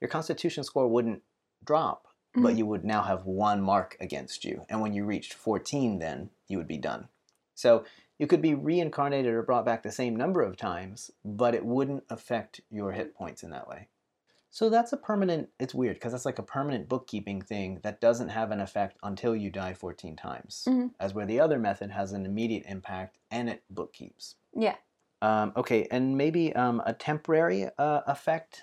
your 0.00 0.08
constitution 0.08 0.62
score 0.62 0.86
wouldn't 0.86 1.22
drop, 1.64 2.06
but 2.34 2.54
Mhm. 2.54 2.58
you 2.58 2.66
would 2.66 2.84
now 2.84 3.02
have 3.02 3.26
one 3.26 3.60
mark 3.60 3.96
against 3.98 4.44
you. 4.44 4.64
And 4.68 4.80
when 4.80 4.92
you 4.92 5.04
reached 5.04 5.34
14, 5.34 5.98
then 5.98 6.30
you 6.46 6.58
would 6.58 6.68
be 6.68 6.78
done. 6.78 7.08
So 7.54 7.84
you 8.18 8.26
could 8.26 8.42
be 8.42 8.54
reincarnated 8.54 9.32
or 9.32 9.42
brought 9.42 9.64
back 9.64 9.82
the 9.82 9.90
same 9.90 10.14
number 10.14 10.42
of 10.42 10.56
times, 10.56 11.10
but 11.24 11.54
it 11.54 11.64
wouldn't 11.64 12.04
affect 12.08 12.60
your 12.70 12.92
hit 12.92 13.14
points 13.14 13.42
in 13.42 13.50
that 13.50 13.66
way. 13.68 13.88
So 14.50 14.70
that's 14.70 14.92
a 14.92 14.96
permanent, 14.96 15.50
it's 15.58 15.74
weird 15.74 15.96
because 15.96 16.12
that's 16.12 16.24
like 16.24 16.38
a 16.38 16.42
permanent 16.42 16.88
bookkeeping 16.88 17.42
thing 17.42 17.80
that 17.82 18.00
doesn't 18.00 18.30
have 18.30 18.50
an 18.50 18.60
effect 18.60 18.96
until 19.02 19.36
you 19.36 19.50
die 19.50 19.74
14 19.74 20.16
times. 20.16 20.64
Mhm. 20.68 20.94
As 20.98 21.12
where 21.12 21.26
the 21.26 21.40
other 21.40 21.58
method 21.58 21.90
has 21.90 22.12
an 22.12 22.24
immediate 22.24 22.64
impact 22.66 23.18
and 23.30 23.50
it 23.50 23.64
bookkeeps. 23.72 24.36
Yeah. 24.54 24.76
Um, 25.22 25.52
okay, 25.56 25.88
and 25.90 26.16
maybe 26.16 26.54
um, 26.54 26.82
a 26.84 26.92
temporary 26.92 27.68
uh, 27.78 28.00
effect. 28.06 28.62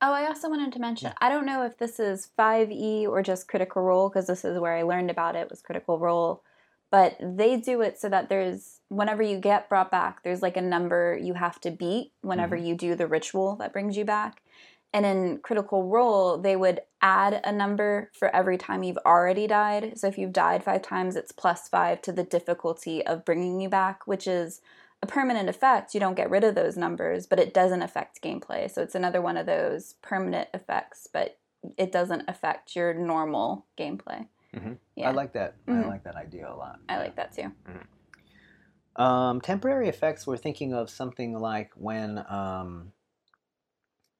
Oh, 0.00 0.12
I 0.12 0.26
also 0.26 0.48
wanted 0.48 0.72
to 0.72 0.80
mention 0.80 1.08
Yeah. 1.08 1.14
I 1.20 1.28
don't 1.28 1.46
know 1.46 1.64
if 1.64 1.78
this 1.78 2.00
is 2.00 2.28
5e 2.38 3.06
or 3.06 3.22
just 3.22 3.48
Critical 3.48 3.82
Role 3.82 4.08
because 4.08 4.26
this 4.26 4.44
is 4.44 4.58
where 4.58 4.74
I 4.74 4.82
learned 4.82 5.10
about 5.10 5.36
it 5.36 5.48
was 5.48 5.62
Critical 5.62 5.98
Role, 5.98 6.42
but 6.90 7.16
they 7.20 7.56
do 7.56 7.80
it 7.82 8.00
so 8.00 8.08
that 8.08 8.28
there's 8.28 8.80
whenever 8.88 9.22
you 9.22 9.38
get 9.38 9.68
brought 9.68 9.90
back, 9.90 10.22
there's 10.22 10.42
like 10.42 10.56
a 10.56 10.62
number 10.62 11.18
you 11.20 11.34
have 11.34 11.60
to 11.60 11.70
beat 11.70 12.12
whenever 12.20 12.56
you 12.56 12.74
do 12.74 12.94
the 12.94 13.06
ritual 13.06 13.56
that 13.56 13.72
brings 13.72 13.96
you 13.96 14.04
back. 14.04 14.42
And 14.92 15.06
in 15.06 15.38
Critical 15.38 15.88
Role, 15.88 16.36
they 16.36 16.54
would 16.54 16.80
add 17.00 17.40
a 17.44 17.52
number 17.52 18.10
for 18.12 18.34
every 18.34 18.58
time 18.58 18.82
you've 18.82 18.98
already 19.06 19.46
died. 19.46 19.98
So 19.98 20.06
if 20.06 20.18
you've 20.18 20.34
died 20.34 20.62
five 20.62 20.82
times, 20.82 21.16
it's 21.16 21.32
plus 21.32 21.68
five 21.68 22.02
to 22.02 22.12
the 22.12 22.24
difficulty 22.24 23.04
of 23.06 23.24
bringing 23.24 23.60
you 23.60 23.70
back, 23.70 24.06
which 24.06 24.26
is 24.26 24.60
a 25.02 25.06
permanent 25.06 25.48
effect. 25.48 25.94
You 25.94 26.00
don't 26.00 26.14
get 26.14 26.30
rid 26.30 26.44
of 26.44 26.54
those 26.54 26.76
numbers, 26.76 27.26
but 27.26 27.38
it 27.40 27.52
doesn't 27.52 27.82
affect 27.82 28.22
gameplay. 28.22 28.70
So 28.70 28.82
it's 28.82 28.94
another 28.94 29.20
one 29.20 29.36
of 29.36 29.46
those 29.46 29.94
permanent 30.02 30.48
effects, 30.54 31.08
but 31.12 31.38
it 31.76 31.92
doesn't 31.92 32.24
affect 32.28 32.76
your 32.76 32.94
normal 32.94 33.66
gameplay. 33.76 34.28
Mhm. 34.54 34.78
Yeah, 34.94 35.08
I 35.08 35.12
like 35.12 35.32
that. 35.32 35.54
I 35.66 35.72
Mhm. 35.72 35.86
like 35.88 36.04
that 36.04 36.16
idea 36.16 36.48
a 36.50 36.54
lot. 36.54 36.78
I 36.88 36.98
like 36.98 37.16
that 37.16 37.32
too. 37.32 37.52
Um, 38.94 39.40
temporary 39.40 39.88
effects. 39.88 40.26
We're 40.26 40.36
thinking 40.36 40.74
of 40.74 40.90
something 40.90 41.38
like 41.38 41.72
when, 41.74 42.18
um, 42.28 42.92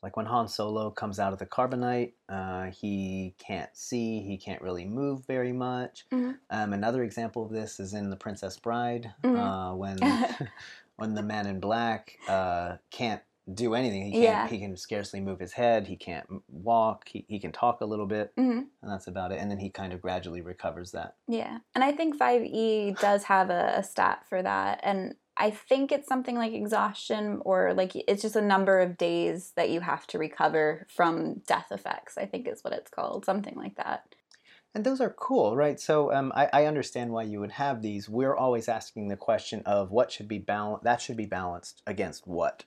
like 0.02 0.16
when 0.16 0.26
Han 0.26 0.48
Solo 0.48 0.90
comes 0.90 1.18
out 1.20 1.32
of 1.32 1.38
the 1.38 1.46
carbonite, 1.46 2.12
uh, 2.28 2.64
he 2.70 3.34
can't 3.38 3.70
see, 3.76 4.20
he 4.20 4.36
can't 4.36 4.60
really 4.60 4.84
move 4.84 5.24
very 5.26 5.52
much. 5.52 6.06
Mhm. 6.10 6.38
Um, 6.50 6.72
another 6.72 7.02
example 7.04 7.44
of 7.44 7.52
this 7.52 7.78
is 7.78 7.94
in 7.94 8.10
The 8.10 8.16
Princess 8.16 8.58
Bride, 8.58 9.14
Mhm. 9.22 9.38
uh, 9.38 9.74
when 9.76 9.96
when 10.96 11.14
the 11.14 11.22
Man 11.22 11.46
in 11.46 11.60
Black 11.60 12.18
uh, 12.28 12.76
can't 12.90 13.22
do 13.54 13.74
anything. 13.74 14.04
He 14.04 14.12
can't. 14.12 14.22
Yeah. 14.22 14.46
He 14.48 14.58
can 14.60 14.76
scarcely 14.76 15.20
move 15.20 15.40
his 15.40 15.52
head. 15.52 15.88
He 15.88 15.96
can't 15.96 16.28
walk. 16.48 17.08
He, 17.08 17.24
he 17.28 17.40
can 17.40 17.50
talk 17.50 17.80
a 17.80 17.84
little 17.84 18.06
bit, 18.06 18.32
hmm 18.36 18.60
and 18.82 18.90
that's 18.90 19.06
about 19.08 19.32
it. 19.32 19.38
And 19.40 19.50
then 19.50 19.58
he 19.58 19.68
kind 19.70 19.92
of 19.92 20.00
gradually 20.00 20.40
recovers 20.42 20.92
that. 20.92 21.16
Yeah, 21.28 21.58
and 21.74 21.82
I 21.84 21.92
think 21.92 22.16
5e 22.16 22.92
does 23.00 23.24
have 23.24 23.50
a, 23.50 23.74
a 23.76 23.82
stat 23.82 24.24
for 24.28 24.42
that, 24.42 24.80
and 24.82 25.16
I 25.42 25.50
think 25.50 25.90
it's 25.90 26.06
something 26.06 26.36
like 26.36 26.52
exhaustion 26.52 27.42
or 27.44 27.74
like 27.74 27.96
it's 27.96 28.22
just 28.22 28.36
a 28.36 28.40
number 28.40 28.78
of 28.78 28.96
days 28.96 29.52
that 29.56 29.70
you 29.70 29.80
have 29.80 30.06
to 30.06 30.18
recover 30.18 30.86
from 30.88 31.42
death 31.48 31.72
effects. 31.72 32.16
I 32.16 32.26
think 32.26 32.46
is 32.46 32.62
what 32.62 32.72
it's 32.72 32.88
called, 32.88 33.24
something 33.24 33.56
like 33.56 33.74
that. 33.74 34.14
And 34.72 34.84
those 34.84 35.00
are 35.00 35.10
cool, 35.10 35.56
right? 35.56 35.80
So 35.80 36.12
um, 36.12 36.32
I, 36.36 36.48
I 36.52 36.66
understand 36.66 37.10
why 37.10 37.24
you 37.24 37.40
would 37.40 37.50
have 37.50 37.82
these. 37.82 38.08
We're 38.08 38.36
always 38.36 38.68
asking 38.68 39.08
the 39.08 39.16
question 39.16 39.64
of 39.66 39.90
what 39.90 40.12
should 40.12 40.28
be 40.28 40.38
balanced. 40.38 40.84
That 40.84 41.00
should 41.00 41.16
be 41.16 41.26
balanced 41.26 41.82
against 41.88 42.24
what. 42.28 42.62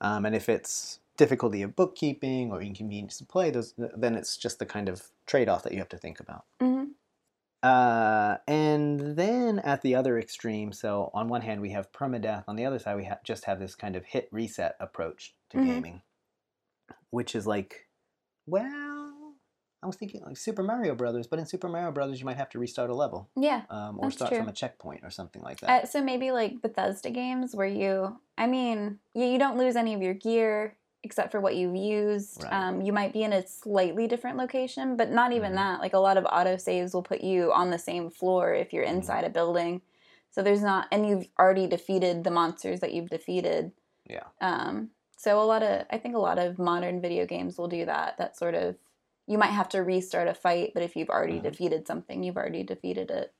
Um, 0.00 0.26
and 0.26 0.34
if 0.34 0.48
it's 0.48 0.98
difficulty 1.16 1.62
of 1.62 1.76
bookkeeping 1.76 2.50
or 2.50 2.60
inconvenience 2.60 3.18
to 3.18 3.24
play, 3.24 3.52
those, 3.52 3.72
then 3.78 4.16
it's 4.16 4.36
just 4.36 4.58
the 4.58 4.66
kind 4.66 4.88
of 4.88 5.12
trade-off 5.26 5.62
that 5.62 5.72
you 5.72 5.78
have 5.78 5.88
to 5.90 5.96
think 5.96 6.18
about. 6.18 6.44
hmm 6.60 6.86
Uh, 7.62 8.36
and 8.48 9.16
then 9.16 9.58
at 9.58 9.82
the 9.82 9.94
other 9.94 10.18
extreme, 10.18 10.72
so 10.72 11.10
on 11.12 11.28
one 11.28 11.42
hand 11.42 11.60
we 11.60 11.70
have 11.70 11.92
permadeath, 11.92 12.44
on 12.48 12.56
the 12.56 12.64
other 12.64 12.78
side 12.78 12.96
we 12.96 13.04
ha- 13.04 13.18
just 13.24 13.44
have 13.44 13.58
this 13.60 13.74
kind 13.74 13.96
of 13.96 14.04
hit 14.06 14.28
reset 14.32 14.76
approach 14.80 15.34
to 15.50 15.58
Mhm. 15.58 15.66
gaming, 15.66 16.02
which 17.10 17.34
is 17.34 17.46
like, 17.46 17.88
well, 18.46 19.34
I 19.82 19.86
was 19.86 19.96
thinking 19.96 20.22
like 20.22 20.36
Super 20.36 20.62
Mario 20.62 20.94
Brothers, 20.94 21.26
but 21.26 21.38
in 21.38 21.46
Super 21.46 21.68
Mario 21.68 21.90
Brothers 21.92 22.18
you 22.18 22.26
might 22.26 22.36
have 22.36 22.48
to 22.50 22.58
restart 22.58 22.90
a 22.90 22.94
level 22.94 23.30
Yeah. 23.36 23.62
um, 23.70 23.98
or 24.00 24.10
start 24.10 24.30
true. 24.30 24.38
from 24.38 24.48
a 24.48 24.52
checkpoint 24.52 25.04
or 25.04 25.10
something 25.10 25.42
like 25.42 25.60
that. 25.60 25.84
Uh, 25.84 25.86
so 25.86 26.02
maybe 26.02 26.32
like 26.32 26.60
Bethesda 26.62 27.10
games 27.10 27.54
where 27.54 27.66
you, 27.66 28.18
I 28.38 28.46
mean, 28.46 29.00
you, 29.14 29.24
you 29.24 29.38
don't 29.38 29.56
lose 29.58 29.76
any 29.76 29.92
of 29.94 30.00
your 30.02 30.14
gear 30.14 30.76
except 31.02 31.32
for 31.32 31.40
what 31.40 31.56
you've 31.56 31.76
used. 31.76 32.42
Right. 32.42 32.52
Um, 32.52 32.82
you 32.82 32.92
might 32.92 33.12
be 33.12 33.22
in 33.22 33.32
a 33.32 33.46
slightly 33.46 34.06
different 34.06 34.36
location, 34.36 34.96
but 34.96 35.10
not 35.10 35.32
even 35.32 35.52
Mhm. 35.52 35.56
that. 35.56 35.80
Like 35.80 35.94
a 35.94 35.98
lot 35.98 36.16
of 36.16 36.24
autosaves 36.24 36.92
will 36.92 37.02
put 37.02 37.22
you 37.22 37.52
on 37.52 37.70
the 37.70 37.78
same 37.78 38.10
floor 38.10 38.54
if 38.54 38.72
you're 38.72 38.84
Mhm. 38.84 38.96
inside 38.96 39.24
a 39.24 39.30
building. 39.30 39.82
So 40.30 40.42
there's 40.42 40.62
not, 40.62 40.86
and 40.92 41.08
you've 41.08 41.28
already 41.38 41.66
defeated 41.66 42.22
the 42.24 42.30
monsters 42.30 42.80
that 42.80 42.92
you've 42.92 43.10
defeated. 43.10 43.72
Yeah. 44.06 44.24
Um, 44.40 44.90
so 45.16 45.40
a 45.40 45.44
lot 45.44 45.62
of, 45.62 45.86
I 45.90 45.98
think 45.98 46.14
a 46.14 46.20
lot 46.20 46.38
of 46.38 46.58
modern 46.58 47.00
video 47.00 47.26
games 47.26 47.58
will 47.58 47.68
do 47.68 47.84
that. 47.86 48.16
That 48.18 48.36
sort 48.36 48.54
of, 48.54 48.76
you 49.26 49.38
might 49.38 49.46
have 49.50 49.68
to 49.70 49.82
restart 49.82 50.28
a 50.28 50.34
fight, 50.34 50.72
but 50.74 50.82
if 50.82 50.96
you've 50.96 51.10
already 51.10 51.40
Mhm. 51.40 51.44
defeated 51.44 51.86
something, 51.86 52.22
you've 52.22 52.36
already 52.36 52.62
defeated 52.62 53.10
it. 53.10 53.34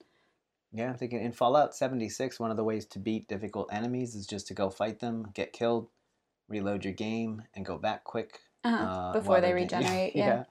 Yeah, 0.72 0.90
I'm 0.90 0.96
thinking 0.96 1.20
in 1.22 1.32
Fallout 1.32 1.74
76, 1.74 2.38
one 2.38 2.50
of 2.50 2.56
the 2.56 2.64
ways 2.64 2.86
to 2.86 2.98
beat 3.00 3.26
difficult 3.28 3.72
enemies 3.72 4.14
is 4.14 4.26
just 4.26 4.46
to 4.48 4.54
go 4.54 4.70
fight 4.70 5.00
them, 5.00 5.30
get 5.34 5.52
killed, 5.52 5.88
reload 6.50 6.84
your 6.84 6.92
game, 6.92 7.42
and 7.54 7.64
go 7.64 7.78
back 7.78 8.04
quick 8.04 8.40
Uh-huh. 8.64 8.84
uh, 8.84 9.12
Before 9.14 9.40
they 9.40 9.54
regenerate, 9.54 10.14
yeah. 10.16 10.44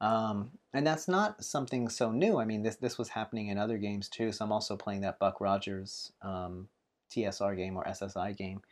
Um, 0.00 0.52
and 0.72 0.86
that's 0.86 1.08
not 1.08 1.42
something 1.44 1.88
so 1.88 2.12
new. 2.12 2.38
I 2.38 2.44
mean, 2.44 2.62
this 2.62 2.76
this 2.76 2.96
was 2.96 3.08
happening 3.10 3.48
in 3.48 3.58
other 3.58 3.76
games 3.78 4.08
too. 4.08 4.30
So 4.32 4.44
I'm 4.44 4.52
also 4.52 4.76
playing 4.76 5.00
that 5.02 5.18
Buck 5.18 5.40
Rogers 5.40 6.12
um, 6.22 6.68
TSR 7.10 7.56
game 7.56 7.76
or 7.76 7.84
SSI 7.84 8.36
game, 8.36 8.62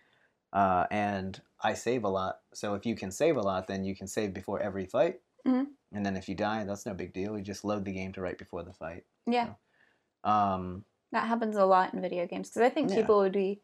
uh, 0.52 0.86
and 0.90 1.40
I 1.60 1.74
save 1.74 2.04
a 2.04 2.08
lot. 2.08 2.40
So 2.54 2.74
if 2.74 2.86
you 2.86 2.94
can 2.94 3.10
save 3.10 3.36
a 3.36 3.42
lot, 3.42 3.66
then 3.66 3.84
you 3.84 3.94
can 3.96 4.06
save 4.06 4.32
before 4.32 4.60
every 4.60 4.86
fight. 4.86 5.20
Mhm. 5.46 5.66
And 5.92 6.04
then 6.06 6.16
if 6.16 6.28
you 6.28 6.34
die, 6.34 6.64
that's 6.64 6.86
no 6.86 6.94
big 6.94 7.12
deal. 7.12 7.36
You 7.36 7.42
just 7.44 7.64
load 7.64 7.84
the 7.84 7.92
game 7.92 8.12
to 8.12 8.20
right 8.20 8.38
before 8.38 8.62
the 8.62 8.72
fight. 8.72 9.04
Yeah. 9.26 9.54
Um, 10.24 10.84
That 11.12 11.26
happens 11.26 11.56
a 11.56 11.64
lot 11.64 11.92
in 11.94 12.00
video 12.00 12.26
games 12.26 12.48
because 12.50 12.62
I 12.62 12.68
think 12.70 12.90
Yeah. 12.90 12.96
people 12.96 13.18
would 13.18 13.32
be. 13.32 13.60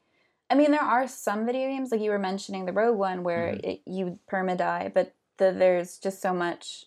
I 0.50 0.54
mean, 0.54 0.70
there 0.70 0.80
are 0.80 1.08
some 1.08 1.46
video 1.46 1.68
games 1.68 1.90
like 1.90 2.00
you 2.00 2.10
were 2.10 2.18
mentioning 2.18 2.66
the 2.66 2.72
Rogue 2.72 2.98
one 2.98 3.24
where 3.24 3.52
Mhm. 3.52 3.60
it, 3.64 3.82
you 3.86 4.18
perma 4.30 4.56
die, 4.56 4.90
but 4.94 5.14
the, 5.38 5.52
there's 5.52 5.98
just 5.98 6.20
so 6.20 6.32
much 6.32 6.86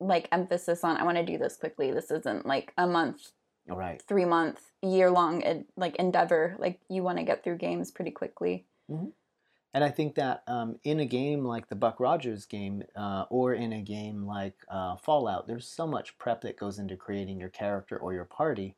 like 0.00 0.28
emphasis 0.32 0.84
on 0.84 0.96
I 0.96 1.04
want 1.04 1.16
to 1.16 1.24
do 1.24 1.38
this 1.38 1.56
quickly. 1.56 1.90
This 1.92 2.10
isn't 2.10 2.46
like 2.46 2.72
a 2.76 2.86
month 2.86 3.32
All 3.70 3.76
right. 3.76 4.02
three 4.02 4.24
month, 4.24 4.72
year 4.82 5.10
long 5.10 5.64
like 5.76 5.96
endeavor. 5.96 6.56
Like 6.58 6.80
you 6.88 7.02
want 7.02 7.18
to 7.18 7.24
get 7.24 7.44
through 7.44 7.56
games 7.58 7.90
pretty 7.90 8.10
quickly. 8.10 8.66
And 8.88 9.84
I 9.84 9.90
think 9.90 10.14
that 10.14 10.42
um, 10.46 10.78
in 10.84 11.00
a 11.00 11.06
game 11.06 11.44
like 11.44 11.68
the 11.68 11.76
Buck 11.76 12.00
Rogers 12.00 12.46
game, 12.46 12.82
uh, 12.96 13.24
or 13.28 13.52
in 13.52 13.72
a 13.74 13.82
game 13.82 14.24
like 14.24 14.54
uh, 14.70 14.96
Fallout, 14.96 15.46
there's 15.46 15.68
so 15.68 15.86
much 15.86 16.16
prep 16.18 16.40
that 16.42 16.58
goes 16.58 16.78
into 16.78 16.96
creating 16.96 17.38
your 17.38 17.50
character 17.50 17.98
or 17.98 18.14
your 18.14 18.24
party 18.24 18.76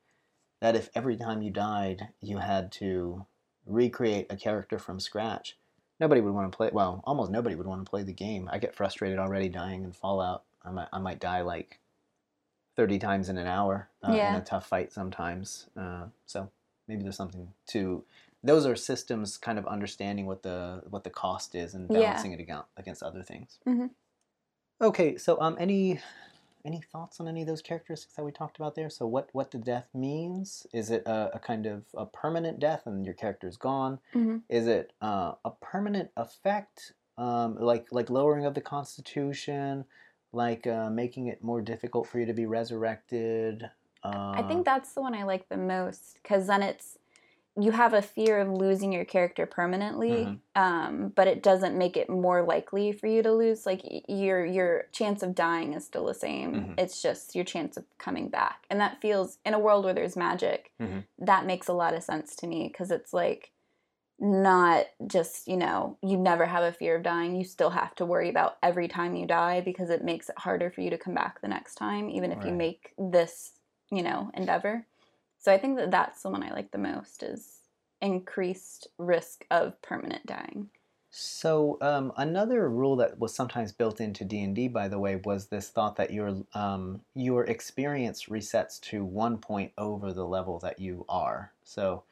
that 0.61 0.74
if 0.74 0.90
every 0.94 1.16
time 1.16 1.40
you 1.42 1.50
died 1.52 2.09
you 2.20 2.38
had 2.38 2.72
to 2.72 3.26
recreate 3.68 4.26
a 4.31 4.37
character 4.37 4.78
from 4.78 4.98
scratch, 4.98 5.57
nobody 6.00 6.20
would 6.20 6.35
want 6.35 6.50
to 6.50 6.57
play. 6.57 6.70
Well, 6.72 7.02
almost 7.04 7.31
nobody 7.31 7.54
would 7.54 7.66
want 7.66 7.85
to 7.85 7.88
play 7.88 8.02
the 8.02 8.12
game. 8.12 8.48
I 8.50 8.59
get 8.59 8.74
frustrated 8.74 9.18
already 9.18 9.48
dying 9.48 9.85
in 9.85 9.92
Fallout. 9.92 10.42
I 10.64 10.70
might, 10.70 10.88
I 10.92 10.98
might 10.98 11.20
die 11.20 11.42
like 11.42 11.78
30 12.76 12.98
times 12.98 13.28
in 13.28 13.38
an 13.38 13.46
hour 13.46 13.88
uh, 14.02 14.14
Yeah. 14.14 14.28
in 14.31 14.35
a 14.37 14.40
tough 14.44 14.66
fight 14.66 14.92
sometimes. 14.92 15.66
Uh, 15.76 16.07
so 16.26 16.50
maybe 16.87 17.02
there's 17.02 17.16
something 17.16 17.52
to 17.68 18.04
those 18.44 18.64
are 18.66 18.76
systems 18.76 19.37
kind 19.37 19.59
of 19.59 19.66
understanding 19.66 20.24
what 20.26 20.42
the 20.44 20.83
what 20.88 21.02
the 21.04 21.11
cost 21.11 21.54
is 21.54 21.74
and 21.74 21.90
Yeah. 21.90 22.00
balancing 22.00 22.33
it 22.33 22.40
against 22.40 22.64
against 22.76 23.02
other 23.02 23.22
things. 23.22 23.59
Mhm. 23.66 23.90
Okay, 24.81 25.16
so 25.16 25.40
um, 25.40 25.57
any 25.59 25.98
any 26.68 26.83
thoughts 26.92 27.18
on 27.18 27.26
any 27.28 27.40
of 27.40 27.46
those 27.48 27.62
characteristics 27.62 28.14
that 28.14 28.24
we 28.24 28.31
talked 28.31 28.59
about 28.59 28.74
there? 28.74 28.90
So 28.90 29.07
what 29.07 29.31
what 29.33 29.50
the 29.50 29.59
death 29.59 29.88
means? 29.94 30.66
Is 30.74 30.90
it 30.90 31.02
a, 31.07 31.31
a 31.37 31.38
kind 31.38 31.64
of 31.64 31.85
a 31.96 32.04
permanent 32.04 32.61
death 32.61 32.83
and 32.87 33.07
your 33.07 33.14
character 33.14 33.48
is 33.48 33.57
gone? 33.57 33.98
Mhm. 34.14 34.42
Is 34.50 34.66
it 34.66 34.92
uh, 35.00 35.33
a 35.44 35.50
permanent 35.50 36.11
effect, 36.16 36.92
um, 37.16 37.57
like 37.59 37.87
like 37.90 38.11
lowering 38.11 38.44
of 38.44 38.52
the 38.54 38.61
constitution, 38.61 39.87
like 40.33 40.66
uh, 40.66 40.90
making 40.90 41.28
it 41.28 41.42
more 41.42 41.62
difficult 41.62 42.07
for 42.07 42.20
you 42.20 42.26
to 42.26 42.35
be 42.35 42.44
resurrected? 42.44 43.70
Uh, 44.04 44.33
I 44.35 44.42
think 44.42 44.66
that's 44.66 44.92
the 44.92 45.00
one 45.00 45.14
I 45.14 45.24
like 45.24 45.48
the 45.48 45.57
most 45.57 46.18
because 46.22 46.46
then 46.46 46.62
it's 46.62 46.97
you 47.61 47.73
have 47.73 47.92
a 47.92 48.03
fear 48.03 48.38
of 48.38 48.49
losing 48.49 48.92
your 48.92 49.05
character 49.05 49.44
permanently, 49.47 50.27
Mhm. 50.27 50.40
um, 50.55 51.09
but 51.09 51.27
it 51.27 51.42
doesn't 51.42 51.77
make 51.77 51.97
it 51.97 52.09
more 52.09 52.42
likely 52.42 52.92
for 52.92 53.07
you 53.09 53.23
to 53.23 53.33
lose. 53.33 53.66
Like 53.66 53.83
your 54.09 54.44
your 54.44 54.85
chance 54.92 55.23
of 55.23 55.35
dying 55.35 55.75
is 55.75 55.85
still 55.85 56.07
the 56.07 56.14
same. 56.14 56.55
Mhm. 56.55 56.75
It's 56.79 57.03
just 57.03 57.35
your 57.35 57.44
chance 57.44 57.77
of 57.77 57.85
coming 57.99 58.29
back, 58.29 58.66
and 58.71 58.81
that 58.81 59.01
feels 59.01 59.38
in 59.44 59.55
a 59.55 59.59
world 59.59 59.85
where 59.85 59.94
there's 59.94 60.16
magic. 60.16 60.73
Mhm. 60.81 61.05
That 61.18 61.47
makes 61.47 61.68
a 61.68 61.73
lot 61.73 61.94
of 61.94 62.03
sense 62.03 62.37
to 62.37 62.47
me 62.47 62.68
because 62.68 62.90
it's 62.90 63.12
like 63.12 63.51
not 64.21 64.87
just 65.07 65.47
you 65.47 65.57
know 65.57 65.97
you 66.03 66.16
never 66.16 66.44
have 66.47 66.64
a 66.64 66.73
fear 66.73 66.97
of 66.97 67.05
dying 67.05 67.37
you 67.37 67.44
still 67.44 67.71
have 67.71 67.94
to 67.94 68.05
worry 68.05 68.29
about 68.29 68.57
every 68.64 68.88
time 68.88 69.14
you 69.14 69.25
die 69.27 69.61
because 69.61 69.90
it 69.90 70.03
makes 70.03 70.29
it 70.29 70.37
harder 70.38 70.71
for 70.73 70.81
you 70.81 70.90
to 70.90 70.99
come 70.99 71.14
back 71.14 71.40
the 71.40 71.47
next 71.47 71.77
time 71.77 72.11
even 72.11 72.33
if 72.33 72.44
you 72.44 72.53
make 72.53 72.92
this 72.99 73.53
you 73.92 74.03
know 74.03 74.29
endeavor 74.35 74.85
so 75.38 75.53
i 75.53 75.59
think 75.59 75.77
that 75.77 75.90
that's 75.90 76.22
the 76.22 76.31
one 76.31 76.42
i 76.42 76.51
like 76.51 76.70
the 76.70 76.79
most 76.79 77.22
is 77.22 77.61
increased 78.01 78.88
risk 78.98 79.44
of 79.51 79.81
permanent 79.83 80.24
dying 80.27 80.68
So 81.11 81.79
um, 81.81 82.12
another 82.18 82.68
rule 82.68 82.96
that 82.96 83.18
was 83.18 83.35
sometimes 83.35 83.72
built 83.72 83.98
into 83.98 84.24
D 84.27 84.42
and 84.42 84.55
D, 84.55 84.68
by 84.68 84.88
the 84.88 84.98
way, 84.98 85.16
was 85.16 85.46
this 85.46 85.70
thought 85.70 85.96
that 85.96 86.12
your 86.12 86.44
um, 86.53 87.01
your 87.14 87.44
experience 87.44 88.27
resets 88.29 88.79
to 88.90 89.03
one 89.05 89.38
point 89.38 89.72
over 89.79 90.12
the 90.12 90.27
level 90.27 90.59
that 90.61 90.79
you 90.79 91.07
are. 91.09 91.53
So 91.64 92.05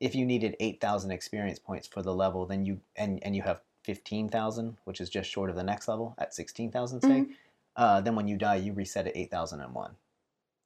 if 0.00 0.14
you 0.14 0.24
needed 0.24 0.56
eight 0.60 0.80
thousand 0.80 1.10
experience 1.10 1.58
points 1.58 1.86
for 1.86 2.02
the 2.02 2.14
level, 2.14 2.46
then 2.46 2.64
you 2.64 2.80
and 2.96 3.22
and 3.22 3.36
you 3.36 3.42
have 3.42 3.60
fifteen 3.84 4.28
thousand, 4.30 4.78
which 4.84 5.00
is 5.00 5.10
just 5.10 5.28
short 5.30 5.50
of 5.50 5.56
the 5.56 5.62
next 5.62 5.86
level 5.86 6.14
at 6.18 6.32
sixteen 6.34 6.70
thousand, 6.72 7.02
say. 7.02 7.20
Mhm. 7.20 7.28
Uh, 7.76 8.00
then 8.00 8.16
when 8.16 8.28
you 8.28 8.36
die, 8.38 8.56
you 8.56 8.72
reset 8.72 9.06
at 9.06 9.16
eight 9.16 9.30
thousand 9.30 9.60
and 9.60 9.74
one. 9.74 9.96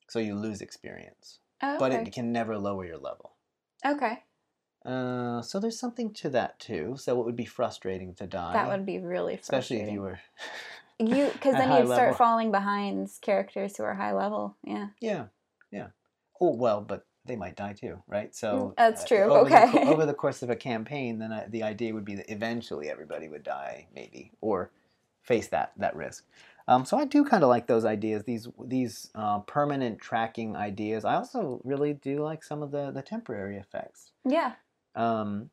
So 0.09 0.21
you 0.21 0.35
lose 0.37 0.61
experience, 0.63 1.41
oh, 1.63 1.79
but 1.79 1.93
it 1.93 2.13
can 2.13 2.33
never 2.33 2.59
lower 2.59 2.85
your 2.85 2.99
level. 2.99 3.33
okay 3.85 4.25
Uh, 4.85 5.41
so 5.43 5.61
there's 5.61 5.79
something 5.79 6.13
to 6.13 6.29
that 6.31 6.59
too. 6.59 6.97
So 6.99 7.21
it 7.21 7.25
would 7.25 7.37
be 7.37 7.45
frustrating 7.45 8.15
to 8.15 8.27
die. 8.27 8.53
that 8.55 8.69
would 8.69 8.85
be 8.87 8.99
really 8.99 9.37
frustrating. 9.37 9.41
especially 9.41 9.81
if 9.83 9.93
you 9.93 10.01
were 10.01 10.19
you 10.99 11.31
because 11.33 11.55
then 11.55 11.71
you'd 11.73 11.87
start 11.87 12.11
level. 12.11 12.15
falling 12.15 12.51
behind 12.51 13.09
characters 13.21 13.77
who 13.77 13.83
are 13.85 13.95
high 13.95 14.13
level 14.13 14.57
yeah 14.65 14.89
yeah 15.01 15.25
yeah 15.71 15.89
oh 16.41 16.55
well 16.55 16.81
but 16.81 17.07
they 17.25 17.37
might 17.37 17.57
die 17.57 17.73
too 17.73 18.03
right 18.07 18.35
so 18.35 18.73
Mm, 18.73 18.77
that's 18.77 19.03
uh, 19.03 19.07
true, 19.07 19.25
over 19.25 19.49
the, 19.49 19.57
okay. 19.57 19.67
co- 19.85 19.93
over 19.93 20.07
the 20.11 20.15
course 20.15 20.43
of 20.43 20.51
a 20.51 20.57
campaign 20.57 21.19
then 21.19 21.33
I, 21.33 21.47
the 21.47 21.63
idea 21.63 21.95
would 21.95 22.05
be 22.05 22.17
that 22.17 22.31
eventually 22.31 22.89
everybody 22.91 23.29
would 23.29 23.43
die 23.45 23.87
maybe 23.95 24.33
or 24.41 24.71
face 25.23 25.49
that 25.49 25.73
that 25.79 25.95
risk 25.97 26.25
um, 26.69 26.85
so 26.85 26.99
I 26.99 27.05
do 27.05 27.25
kind 27.25 27.43
of 27.43 27.49
like 27.49 27.67
those 27.67 27.85
ideas 27.85 28.25
these 28.25 28.49
these 28.65 29.11
uh, 29.15 29.41
permanent 29.41 30.01
tracking 30.01 30.57
ideas. 30.57 31.05
I 31.05 31.15
also 31.17 31.61
really 31.65 31.93
do 31.95 32.23
like 32.23 32.43
some 32.45 32.63
of 32.63 32.71
the 32.71 32.91
the 32.91 33.03
temporary 33.03 33.57
effects. 33.57 34.13
Yeah. 34.25 34.53
Um, 34.95 35.51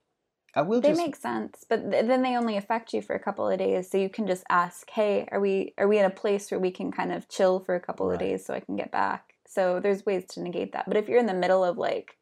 I 0.55 0.63
will 0.63 0.81
they 0.81 0.89
just 0.89 0.97
make 1.01 1.15
sense 1.15 1.63
but 1.69 1.91
th- 1.91 2.05
then 2.07 2.23
they 2.23 2.35
only 2.35 2.57
affect 2.57 2.91
you 2.93 3.01
for 3.03 3.15
a 3.15 3.19
couple 3.19 3.47
of 3.47 3.59
days 3.59 3.89
so 3.89 3.99
you 3.99 4.09
can 4.09 4.25
just 4.25 4.43
ask 4.49 4.89
hey 4.89 5.27
are 5.31 5.39
we 5.39 5.73
are 5.77 5.87
we 5.87 5.99
in 5.99 6.05
a 6.05 6.09
place 6.09 6.49
where 6.49 6.59
we 6.59 6.71
can 6.71 6.91
kind 6.91 7.11
of 7.11 7.29
chill 7.29 7.59
for 7.59 7.75
a 7.75 7.79
couple 7.79 8.11
of 8.11 8.17
days 8.19 8.45
so 8.45 8.53
i 8.55 8.59
can 8.59 8.75
get 8.75 8.91
back? 8.91 9.35
So 9.47 9.79
there's 9.79 10.05
ways 10.07 10.25
to 10.29 10.41
negate 10.41 10.71
that 10.73 10.85
but 10.87 10.97
if 10.97 11.07
you're 11.07 11.19
in 11.19 11.27
the 11.27 11.33
middle 11.35 11.63
of 11.63 11.77
like 11.77 12.17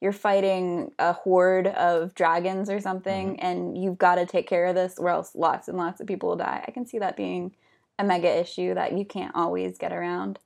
you're 0.00 0.12
fighting 0.12 0.92
a 0.98 1.12
horde 1.14 1.68
of 1.68 2.14
dragons 2.14 2.68
or 2.68 2.80
something 2.80 3.32
Mm-hmm. 3.36 3.46
and 3.46 3.82
you've 3.82 3.98
got 3.98 4.16
to 4.16 4.26
take 4.26 4.46
care 4.46 4.66
of 4.66 4.74
this 4.74 4.98
or 4.98 5.08
else 5.08 5.34
lots 5.34 5.66
and 5.68 5.78
lots 5.78 6.00
of 6.02 6.06
people 6.06 6.28
will 6.30 6.36
die 6.36 6.62
i 6.68 6.70
can 6.70 6.86
see 6.86 6.98
that 6.98 7.16
being 7.16 7.54
a 8.00 8.04
mega 8.04 8.28
issue 8.40 8.74
that 8.74 8.96
you 8.96 9.04
can't 9.04 9.34
always 9.34 9.78
get 9.78 9.92
around 9.92 10.38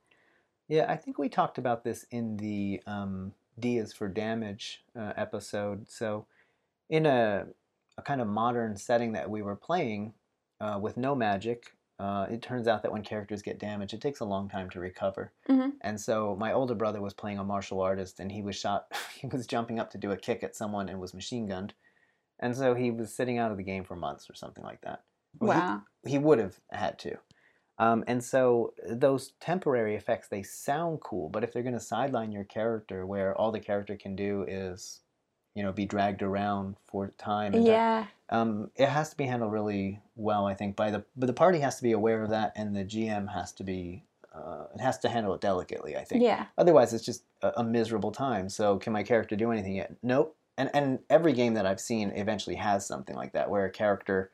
Yeah, 0.68 0.86
I 0.88 0.96
think 0.96 1.18
we 1.18 1.28
talked 1.28 1.58
about 1.58 1.84
this 1.84 2.06
in 2.10 2.36
the 2.38 2.80
um, 2.86 3.32
D 3.58 3.78
is 3.78 3.92
for 3.92 4.08
damage 4.08 4.82
uh, 4.98 5.12
episode. 5.16 5.88
So, 5.90 6.26
in 6.88 7.06
a, 7.06 7.46
a 7.98 8.02
kind 8.02 8.20
of 8.20 8.26
modern 8.28 8.76
setting 8.76 9.12
that 9.12 9.28
we 9.30 9.42
were 9.42 9.56
playing 9.56 10.14
uh, 10.60 10.78
with 10.80 10.96
no 10.96 11.14
magic, 11.14 11.74
uh, 11.98 12.26
it 12.30 12.40
turns 12.42 12.66
out 12.66 12.82
that 12.82 12.92
when 12.92 13.02
characters 13.02 13.42
get 13.42 13.58
damaged, 13.58 13.94
it 13.94 14.00
takes 14.00 14.20
a 14.20 14.24
long 14.24 14.48
time 14.48 14.68
to 14.70 14.80
recover. 14.80 15.32
Mhm. 15.48 15.72
And 15.82 16.00
so, 16.00 16.34
my 16.40 16.52
older 16.52 16.74
brother 16.74 17.00
was 17.02 17.14
playing 17.14 17.38
a 17.38 17.44
martial 17.44 17.80
artist, 17.80 18.18
and 18.20 18.32
he 18.32 18.42
was 18.42 18.56
shot. 18.56 18.86
he 19.20 19.26
was 19.28 19.46
jumping 19.46 19.78
up 19.78 19.90
to 19.90 19.98
do 19.98 20.12
a 20.12 20.16
kick 20.16 20.42
at 20.42 20.56
someone 20.56 20.88
and 20.88 20.98
was 20.98 21.14
machine 21.14 21.46
gunned. 21.46 21.74
And 22.40 22.56
so 22.56 22.74
he 22.74 22.90
was 22.90 23.14
sitting 23.14 23.38
out 23.38 23.50
of 23.52 23.56
the 23.58 23.62
game 23.62 23.84
for 23.84 23.96
months 23.96 24.28
or 24.28 24.34
something 24.34 24.64
like 24.64 24.80
that. 24.80 25.04
Well, 25.38 25.52
he- 25.52 25.58
wow 25.60 25.82
he 26.06 26.18
would 26.18 26.38
have 26.38 26.58
had 26.70 26.98
to. 26.98 27.16
Um, 27.78 28.04
and 28.06 28.22
so 28.22 28.72
those 28.88 29.32
temporary 29.40 29.96
effects 29.96 30.28
they 30.28 30.42
sound 30.42 31.00
cool, 31.00 31.28
but 31.28 31.42
if 31.42 31.52
they're 31.52 31.62
going 31.62 31.74
to 31.74 31.80
sideline 31.80 32.30
your 32.30 32.44
character, 32.44 33.04
where 33.04 33.36
all 33.36 33.50
the 33.50 33.60
character 33.60 33.96
can 33.96 34.14
do 34.14 34.44
is, 34.46 35.00
you 35.54 35.62
know, 35.62 35.72
be 35.72 35.84
dragged 35.84 36.22
around 36.22 36.76
for 36.86 37.08
time, 37.18 37.54
and 37.54 37.66
yeah 37.66 38.06
um, 38.30 38.70
it 38.76 38.88
has 38.88 39.10
to 39.10 39.16
be 39.16 39.24
handled 39.24 39.52
really 39.52 40.00
well. 40.16 40.46
I 40.46 40.54
think 40.54 40.76
by 40.76 40.90
the 40.90 41.04
but 41.16 41.26
the 41.26 41.32
party 41.32 41.60
has 41.60 41.76
to 41.76 41.82
be 41.82 41.92
aware 41.92 42.22
of 42.22 42.30
that, 42.30 42.52
and 42.56 42.74
the 42.74 42.84
GM 42.84 43.32
has 43.32 43.52
to 43.52 43.64
be 43.64 44.04
uh, 44.34 44.64
it 44.74 44.80
has 44.80 44.98
to 44.98 45.08
handle 45.08 45.34
it 45.34 45.40
delicately. 45.40 45.96
I 45.96 46.04
think. 46.04 46.22
yeah 46.22 46.46
Otherwise, 46.56 46.92
it's 46.92 47.04
just 47.04 47.24
a, 47.42 47.52
a 47.58 47.64
miserable 47.64 48.12
time. 48.12 48.48
So, 48.48 48.78
can 48.78 48.92
my 48.92 49.02
character 49.02 49.36
do 49.36 49.52
anything 49.52 49.74
yet? 49.74 49.94
Nope. 50.02 50.36
And 50.56 50.70
and 50.74 51.00
every 51.10 51.32
game 51.32 51.54
that 51.54 51.66
I've 51.66 51.80
seen 51.80 52.10
eventually 52.10 52.56
has 52.56 52.86
something 52.86 53.14
like 53.14 53.32
that, 53.32 53.50
where 53.50 53.64
a 53.66 53.70
character 53.70 54.30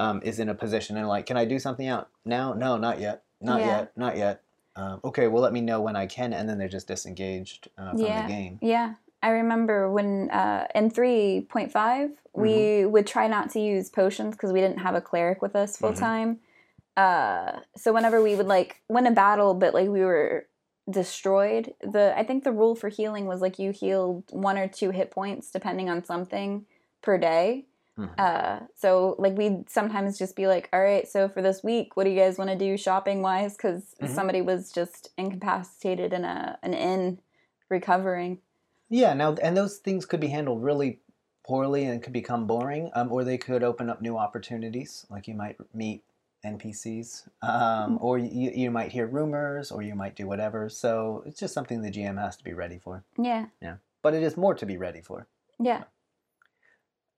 um, 0.00 0.20
is 0.24 0.38
in 0.40 0.48
a 0.48 0.54
position 0.54 0.96
and 0.96 1.06
like, 1.06 1.26
can 1.26 1.36
I 1.36 1.44
do 1.44 1.58
something 1.58 1.86
out 1.86 2.08
now? 2.24 2.54
No, 2.54 2.78
not 2.78 2.98
yet. 3.00 3.22
Not 3.40 3.60
Yeah. 3.60 3.66
yet. 3.66 3.92
Not 3.96 4.16
yet. 4.16 4.42
Um, 4.74 5.00
okay, 5.04 5.28
well, 5.28 5.42
let 5.42 5.52
me 5.52 5.60
know 5.60 5.80
when 5.82 5.94
I 5.94 6.06
can, 6.06 6.32
and 6.32 6.48
then 6.48 6.56
they're 6.58 6.68
just 6.68 6.86
disengaged 6.88 7.68
uh, 7.76 7.90
from 7.90 7.98
Yeah. 8.00 8.22
the 8.22 8.28
game. 8.28 8.58
Yeah. 8.62 8.94
I 9.22 9.30
remember 9.30 9.90
when 9.90 10.30
uh, 10.30 10.66
in 10.74 10.90
3.5, 10.90 12.12
we 12.32 12.86
would 12.86 13.06
try 13.06 13.26
not 13.28 13.50
to 13.50 13.60
use 13.60 13.90
potions 13.90 14.34
because 14.34 14.52
we 14.52 14.60
didn't 14.60 14.78
have 14.78 14.94
a 14.94 15.00
cleric 15.02 15.42
with 15.42 15.54
us 15.54 15.76
full 15.76 15.92
Mhm. 15.92 15.98
time. 15.98 16.40
Uh, 16.96 17.60
so 17.76 17.92
whenever 17.92 18.22
we 18.22 18.34
would 18.34 18.46
like 18.46 18.80
win 18.88 19.06
a 19.06 19.10
battle, 19.10 19.52
but 19.52 19.74
like 19.74 19.88
we 19.90 20.00
were 20.00 20.46
destroyed, 20.88 21.74
the 21.82 22.14
I 22.16 22.24
think 22.24 22.44
the 22.44 22.52
rule 22.52 22.74
for 22.74 22.88
healing 22.88 23.26
was 23.26 23.42
like 23.42 23.58
you 23.58 23.70
healed 23.70 24.24
one 24.32 24.56
or 24.56 24.66
two 24.66 24.90
hit 24.90 25.10
points 25.10 25.50
depending 25.50 25.90
on 25.90 26.02
something 26.04 26.64
per 27.02 27.18
day. 27.18 27.66
Mhm. 28.00 28.18
Uh, 28.18 28.60
so 28.76 29.14
like 29.18 29.36
we'd 29.36 29.68
sometimes 29.68 30.18
just 30.18 30.36
be 30.36 30.46
like, 30.46 30.68
all 30.72 30.80
right, 30.80 31.06
so 31.06 31.28
for 31.28 31.42
this 31.42 31.62
week, 31.62 31.96
what 31.96 32.04
do 32.04 32.10
you 32.10 32.18
guys 32.18 32.38
want 32.38 32.50
to 32.50 32.56
do 32.56 32.76
shopping 32.76 33.20
wise? 33.22 33.56
Because 33.56 33.94
Mhm. 34.00 34.08
somebody 34.08 34.40
was 34.42 34.72
just 34.72 35.10
incapacitated 35.18 36.12
in 36.12 36.24
a 36.24 36.58
an 36.62 36.74
inn 36.74 37.20
recovering. 37.68 38.40
Yeah, 38.88 39.14
now 39.14 39.34
and 39.42 39.56
those 39.56 39.78
things 39.78 40.06
could 40.06 40.20
be 40.20 40.28
handled 40.28 40.62
really 40.62 41.00
poorly 41.44 41.84
and 41.84 42.02
could 42.02 42.12
become 42.12 42.46
boring, 42.46 42.90
um, 42.94 43.12
or 43.12 43.24
they 43.24 43.38
could 43.38 43.62
open 43.62 43.90
up 43.90 44.00
new 44.00 44.16
opportunities. 44.16 45.06
Like 45.10 45.28
you 45.28 45.34
might 45.34 45.56
meet 45.74 46.04
NPCs, 46.44 47.28
um, 47.42 47.98
or 48.00 48.16
you, 48.18 48.50
you 48.50 48.70
might 48.70 48.90
hear 48.92 49.06
rumors, 49.06 49.70
or 49.70 49.82
you 49.82 49.94
might 49.94 50.16
do 50.16 50.26
whatever. 50.26 50.68
So 50.70 51.22
it's 51.26 51.38
just 51.38 51.52
something 51.52 51.82
the 51.82 51.90
GM 51.90 52.16
has 52.18 52.36
to 52.38 52.44
be 52.44 52.54
ready 52.54 52.78
for. 52.78 53.04
Yeah. 53.18 53.46
Yeah, 53.60 53.76
But 54.00 54.14
it 54.14 54.22
is 54.22 54.36
more 54.38 54.54
to 54.54 54.64
be 54.64 54.78
ready 54.78 55.02
for. 55.02 55.26
yeah. 55.58 55.84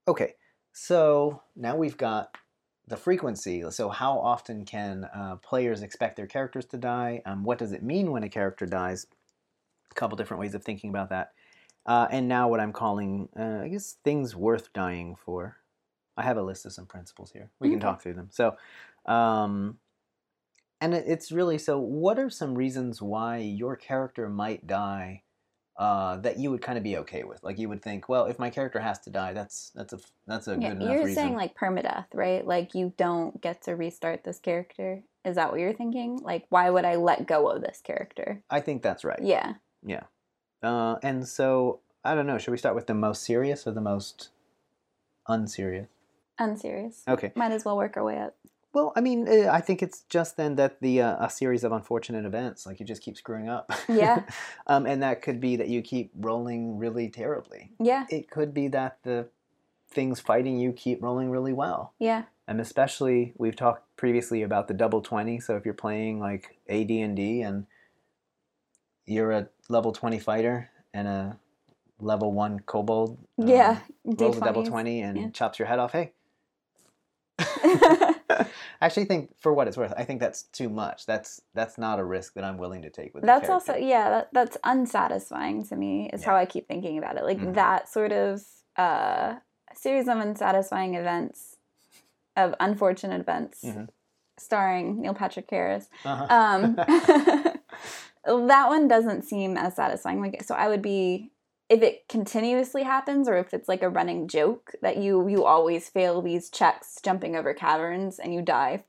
Okay, 0.09 0.35
so 0.73 1.43
now 1.57 1.77
we've 1.77 1.97
got 1.97 2.37
the 2.89 2.97
frequency. 2.97 3.63
So 3.71 3.89
how 3.89 4.19
often 4.19 4.65
can 4.65 5.05
uh, 5.05 5.37
players 5.37 5.83
expect 5.83 6.17
their 6.17 6.27
characters 6.27 6.67
to 6.67 6.77
die? 6.77 7.23
Um, 7.25 7.45
what 7.45 7.59
does 7.59 7.73
it 7.73 7.83
mean 7.83 8.11
when 8.11 8.23
a 8.23 8.29
character 8.29 8.67
dies? 8.67 9.07
a 9.93 9.95
couple 9.95 10.17
different 10.17 10.41
ways 10.41 10.55
of 10.55 10.65
thinking 10.65 10.91
about 10.91 11.11
that. 11.11 11.33
Uh, 11.85 12.09
and 12.11 12.29
now 12.29 12.49
what 12.49 12.61
I'm 12.61 12.73
calling, 12.73 13.29
uh, 13.39 13.61
I 13.63 13.69
guess, 13.69 13.97
things 14.05 14.35
worth 14.35 14.73
dying 14.73 15.17
for. 15.17 15.57
I 16.17 16.23
have 16.23 16.37
a 16.37 16.43
list 16.43 16.67
of 16.67 16.73
some 16.73 16.87
principles 16.87 17.31
here. 17.33 17.51
We 17.59 17.71
can 17.71 17.81
talk 17.81 18.03
through 18.03 18.15
them. 18.15 18.29
So, 18.31 18.57
um, 19.07 19.79
and 20.81 20.95
it's 20.95 21.33
really 21.33 21.59
so. 21.59 21.79
What 21.79 22.19
are 22.19 22.29
some 22.29 22.55
reasons 22.55 23.01
why 23.01 23.39
your 23.39 23.77
character 23.77 24.29
might 24.29 24.67
die 24.67 25.23
uh, 25.77 26.17
that 26.19 26.39
you 26.39 26.51
would 26.51 26.63
kind 26.63 26.77
of 26.77 26.85
be 26.85 26.99
okay 26.99 27.25
with? 27.25 27.43
Like 27.43 27.59
you 27.59 27.69
would 27.69 27.83
think, 27.83 28.09
well, 28.09 28.27
if 28.27 28.39
my 28.39 28.51
character 28.51 28.81
has 28.81 28.99
to 29.01 29.11
die, 29.11 29.33
that's 29.33 29.71
that's 29.75 29.93
a 29.93 29.99
that's 30.27 30.49
a 30.49 30.53
Yeah, 30.53 30.69
good 30.69 30.83
enough 30.83 30.95
you're 30.95 31.05
reason. 31.05 31.15
saying 31.15 31.35
like 31.35 31.57
permadeath, 31.57 32.07
right? 32.15 32.47
Like 32.47 32.75
you 32.75 32.93
don't 32.97 33.41
get 33.41 33.63
to 33.63 33.77
restart 33.77 34.25
this 34.25 34.39
character. 34.39 35.03
Is 35.25 35.37
that 35.37 35.51
what 35.51 35.61
you're 35.61 35.73
thinking? 35.73 36.19
Like, 36.23 36.47
why 36.49 36.69
would 36.69 36.85
I 36.85 36.97
let 36.97 37.27
go 37.27 37.49
of 37.49 37.63
this 37.63 37.81
character? 37.83 38.43
I 38.51 38.61
think 38.61 38.83
that's 38.83 39.05
right. 39.05 39.21
Yeah. 39.23 39.55
Yeah. 39.85 40.03
Uh, 40.63 40.97
and 41.03 41.27
so 41.27 41.81
I 42.05 42.15
don't 42.15 42.27
know. 42.27 42.39
Should 42.39 42.51
we 42.51 42.59
start 42.59 42.75
with 42.75 42.87
the 42.87 42.95
most 42.95 43.23
serious 43.23 43.67
or 43.67 43.73
the 43.73 43.81
most 43.81 44.31
unserious? 45.29 45.89
Unserious. 46.39 47.03
Okay. 47.07 47.33
Might 47.37 47.53
as 47.53 47.65
well 47.65 47.77
work 47.77 47.97
our 47.97 48.05
way 48.05 48.19
up. 48.19 48.35
Well, 48.73 48.93
I 48.97 49.01
mean, 49.03 49.29
uh, 49.29 49.51
I 49.53 49.61
think 49.61 49.83
it's 49.83 50.03
just 50.09 50.37
then 50.39 50.57
that 50.57 50.81
the 50.81 51.03
uh, 51.03 51.27
a 51.27 51.29
series 51.31 51.63
of 51.63 51.73
unfortunate 51.73 52.25
events, 52.25 52.65
like 52.65 52.81
you 52.81 52.87
just 52.87 53.03
keep 53.03 53.17
screwing 53.19 53.49
up. 53.49 53.71
Yeah. 53.89 54.23
um, 54.67 54.87
and 54.87 55.03
that 55.03 55.21
could 55.21 55.41
be 55.41 55.57
that 55.57 55.69
you 55.69 55.83
keep 55.83 56.11
rolling 56.17 56.79
really 56.79 57.09
terribly. 57.11 57.71
Yeah. 57.79 58.07
It 58.09 58.31
could 58.31 58.55
be 58.55 58.69
that 58.69 58.99
the 59.03 59.29
things 59.91 60.21
fighting 60.21 60.59
you 60.59 60.73
keep 60.73 61.03
rolling 61.03 61.31
really 61.31 61.53
well. 61.53 61.93
Yeah. 61.99 62.23
And 62.49 62.61
especially, 62.61 63.35
we've 63.37 63.57
talked 63.57 63.95
previously 63.97 64.43
about 64.43 64.69
the 64.69 64.75
double 64.75 65.01
twenty. 65.03 65.39
So 65.39 65.57
if 65.57 65.65
you're 65.65 65.75
playing 65.75 66.19
like 66.19 66.59
AD 66.69 66.91
and 66.91 67.15
D, 67.15 67.43
and 67.43 67.67
you're 69.07 69.33
a 69.33 69.49
level 69.69 69.93
twenty 69.93 70.19
fighter 70.19 70.71
and 70.95 71.07
a 71.07 71.39
level 72.01 72.33
one 72.33 72.61
kobold, 72.61 73.19
um, 73.39 73.49
Yeah. 73.49 73.81
rolls 74.05 74.39
a 74.39 74.41
double 74.41 74.65
twenty 74.65 75.03
and 75.03 75.19
yeah. 75.19 75.29
chops 75.31 75.59
your 75.59 75.69
head 75.69 75.79
off. 75.79 75.93
Hey, 75.93 76.13
I 78.31 78.47
actually 78.81 79.05
think 79.07 79.35
for 79.39 79.53
what 79.53 79.69
it's 79.69 79.77
worth, 79.77 79.93
I 79.97 80.05
think 80.05 80.21
that's 80.21 80.45
too 80.45 80.69
much. 80.69 81.07
That's 81.07 81.41
that's 81.55 81.79
not 81.79 81.99
a 81.99 82.05
risk 82.05 82.35
that 82.35 82.45
I'm 82.45 82.59
willing 82.59 82.83
to 82.83 82.91
take 82.91 83.15
with. 83.15 83.23
the 83.23 83.27
that's 83.27 83.49
also 83.51 83.75
yeah 83.77 84.11
that, 84.11 84.29
that's 84.33 84.57
unsatisfying 84.65 85.65
to 85.67 85.77
me 85.77 86.11
is 86.13 86.25
how 86.25 86.35
i 86.37 86.45
keep 86.47 86.67
thinking 86.69 86.99
about 86.99 87.17
it 87.17 87.25
like 87.25 87.39
Mhm. 87.39 87.55
that 87.55 87.89
sort 87.89 88.13
of 88.13 88.43
uh 88.77 89.37
series 89.75 90.09
of 90.09 90.19
unsatisfying 90.19 90.95
events 90.95 91.57
of 92.37 92.55
unfortunate 92.61 93.21
events 93.21 93.63
Mhm. 93.65 93.89
starring 94.39 95.01
neil 95.03 95.15
patrick 95.15 95.49
harris 95.51 95.89
Uh-huh. 96.05 96.27
um 96.31 96.75
that 98.49 98.69
one 98.69 98.89
doesn't 98.89 99.23
seem 99.23 99.57
as 99.57 99.75
satisfying 99.77 100.21
like 100.21 100.43
so 100.45 100.55
i 100.55 100.69
would 100.69 100.83
be 100.83 101.32
if 101.75 101.81
it 101.89 101.97
continuously 102.09 102.83
happens 102.83 103.29
or 103.31 103.37
if 103.45 103.55
it's 103.57 103.69
like 103.73 103.83
a 103.83 103.89
running 103.99 104.29
joke 104.37 104.67
that 104.83 104.97
you 105.05 105.13
you 105.29 105.45
always 105.45 105.89
fail 105.89 106.21
these 106.23 106.51
checks 106.59 106.99
jumping 107.03 107.35
over 107.39 107.53
caverns 107.55 108.19
and 108.19 108.35
you 108.35 108.43
die 108.43 108.85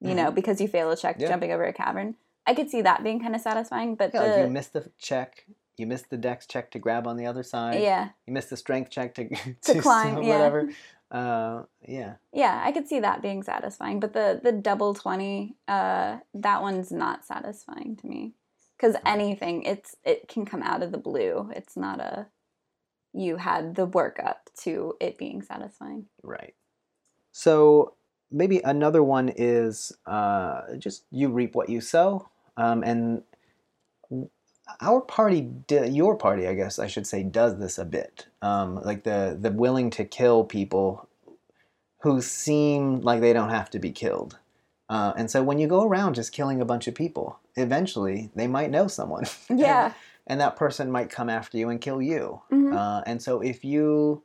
you 0.00 0.14
know 0.18 0.30
because 0.38 0.60
you 0.60 0.68
fail 0.76 0.90
a 0.90 0.96
check 0.96 1.14
Mm-hmm. 1.16 1.22
Yeah. 1.22 1.28
jumping 1.32 1.52
over 1.52 1.64
a 1.64 1.72
cavern 1.72 2.14
i 2.46 2.52
could 2.54 2.70
see 2.70 2.82
that 2.82 3.02
being 3.06 3.20
kind 3.24 3.34
of 3.34 3.40
satisfying 3.40 3.94
but 4.00 4.10
yeah, 4.14 4.22
the 4.22 4.28
like 4.28 4.46
you 4.46 4.50
missed 4.50 4.72
the 4.72 4.84
check. 4.98 5.30
You 5.78 5.86
missed 5.86 6.10
the 6.10 6.18
dex 6.28 6.46
check 6.46 6.70
to 6.72 6.78
grab 6.78 7.06
on 7.06 7.16
the 7.16 7.26
other 7.26 7.42
side. 7.42 7.80
yeah 7.80 8.10
You 8.26 8.32
missed 8.34 8.50
the 8.50 8.58
strength 8.64 8.90
check 8.90 9.14
to 9.16 9.28
to, 9.68 9.80
climb, 9.80 10.22
yeah. 10.22 10.28
whatever. 10.34 10.60
Uh, 11.10 11.62
yeah. 11.98 12.12
yeah 12.32 12.56
i 12.64 12.70
could 12.72 12.86
see 12.90 13.00
that 13.00 13.20
being 13.26 13.42
satisfying 13.42 13.98
but 14.00 14.12
the 14.18 14.40
the 14.46 14.52
double 14.52 14.94
20 14.94 15.56
uh 15.68 16.18
that 16.46 16.62
one's 16.62 16.90
not 17.04 17.24
satisfying 17.24 17.96
to 18.00 18.06
me 18.06 18.20
because 18.82 18.96
anything 19.06 19.62
it's 19.62 19.94
it 20.04 20.26
can 20.26 20.44
come 20.44 20.62
out 20.62 20.82
of 20.82 20.90
the 20.90 20.98
blue 20.98 21.48
it's 21.54 21.76
not 21.76 22.00
a 22.00 22.26
you 23.14 23.36
had 23.36 23.76
the 23.76 23.86
workup 23.86 24.36
to 24.56 24.94
it 25.00 25.16
being 25.16 25.40
satisfying 25.40 26.06
Right. 26.22 26.54
So 27.32 27.94
maybe 28.30 28.60
another 28.64 29.02
one 29.02 29.32
is 29.34 29.92
uh, 30.06 30.62
just 30.78 31.04
you 31.10 31.28
reap 31.28 31.54
what 31.54 31.68
you 31.68 31.80
sow, 31.80 32.28
um, 32.56 32.82
and 32.82 33.22
our 34.80 35.00
party, 35.00 35.50
your 35.70 36.16
party, 36.16 36.46
I 36.46 36.54
guess 36.54 36.78
I 36.78 36.86
should 36.86 37.06
say, 37.06 37.22
does 37.22 37.58
this 37.58 37.78
a 37.78 37.84
bit. 37.84 38.26
Um, 38.42 38.80
like 38.82 39.04
the 39.04 39.36
the 39.38 39.50
willing 39.50 39.90
to 39.90 40.04
kill 40.04 40.44
people 40.44 41.08
who 42.02 42.20
seem 42.20 43.00
like 43.00 43.20
they 43.20 43.32
don't 43.32 43.50
have 43.50 43.70
to 43.70 43.78
be 43.78 43.90
killed. 43.90 44.38
Uh, 44.92 45.12
and 45.16 45.30
so 45.30 45.42
when 45.42 45.58
you 45.58 45.66
go 45.66 45.84
around 45.84 46.14
just 46.14 46.32
killing 46.32 46.60
a 46.60 46.64
bunch 46.72 46.86
of 46.86 46.94
people, 46.94 47.38
eventually 47.56 48.30
they 48.34 48.46
might 48.46 48.70
know 48.70 48.86
someone. 48.86 49.24
yeah 49.48 49.92
and 50.26 50.40
that 50.40 50.54
person 50.56 50.90
might 50.90 51.10
come 51.10 51.28
after 51.28 51.58
you 51.58 51.68
and 51.70 51.80
kill 51.80 52.00
you. 52.00 52.40
Mhm. 52.50 52.74
Uh, 52.76 53.02
and 53.06 53.20
so 53.20 53.40
if 53.40 53.64
you 53.64 54.22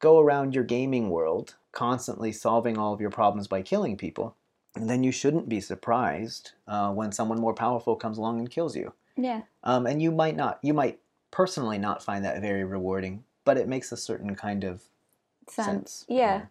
go 0.00 0.18
around 0.18 0.54
your 0.54 0.64
gaming 0.64 1.10
world 1.10 1.54
constantly 1.72 2.32
solving 2.32 2.78
all 2.78 2.92
of 2.92 3.00
your 3.00 3.10
problems 3.10 3.46
by 3.46 3.62
killing 3.62 3.96
people, 3.96 4.34
then 4.74 5.04
you 5.04 5.12
shouldn't 5.12 5.48
be 5.48 5.60
surprised 5.60 6.52
uh, 6.66 6.90
when 6.92 7.12
someone 7.12 7.40
more 7.40 7.54
powerful 7.54 7.96
comes 7.96 8.18
along 8.18 8.38
and 8.40 8.50
kills 8.50 8.74
you. 8.76 8.92
yeah 9.16 9.42
Um, 9.62 9.86
and 9.86 10.00
you 10.02 10.10
might 10.10 10.36
not, 10.36 10.58
you 10.62 10.74
might 10.74 10.98
personally 11.30 11.78
not 11.78 12.02
find 12.02 12.24
that 12.24 12.40
very 12.40 12.64
rewarding, 12.64 13.24
but 13.44 13.58
it 13.58 13.68
makes 13.68 13.92
a 13.92 13.96
certain 13.96 14.34
kind 14.34 14.64
of 14.64 14.82
sense, 15.48 15.66
sense. 15.66 16.04
yeah 16.08 16.46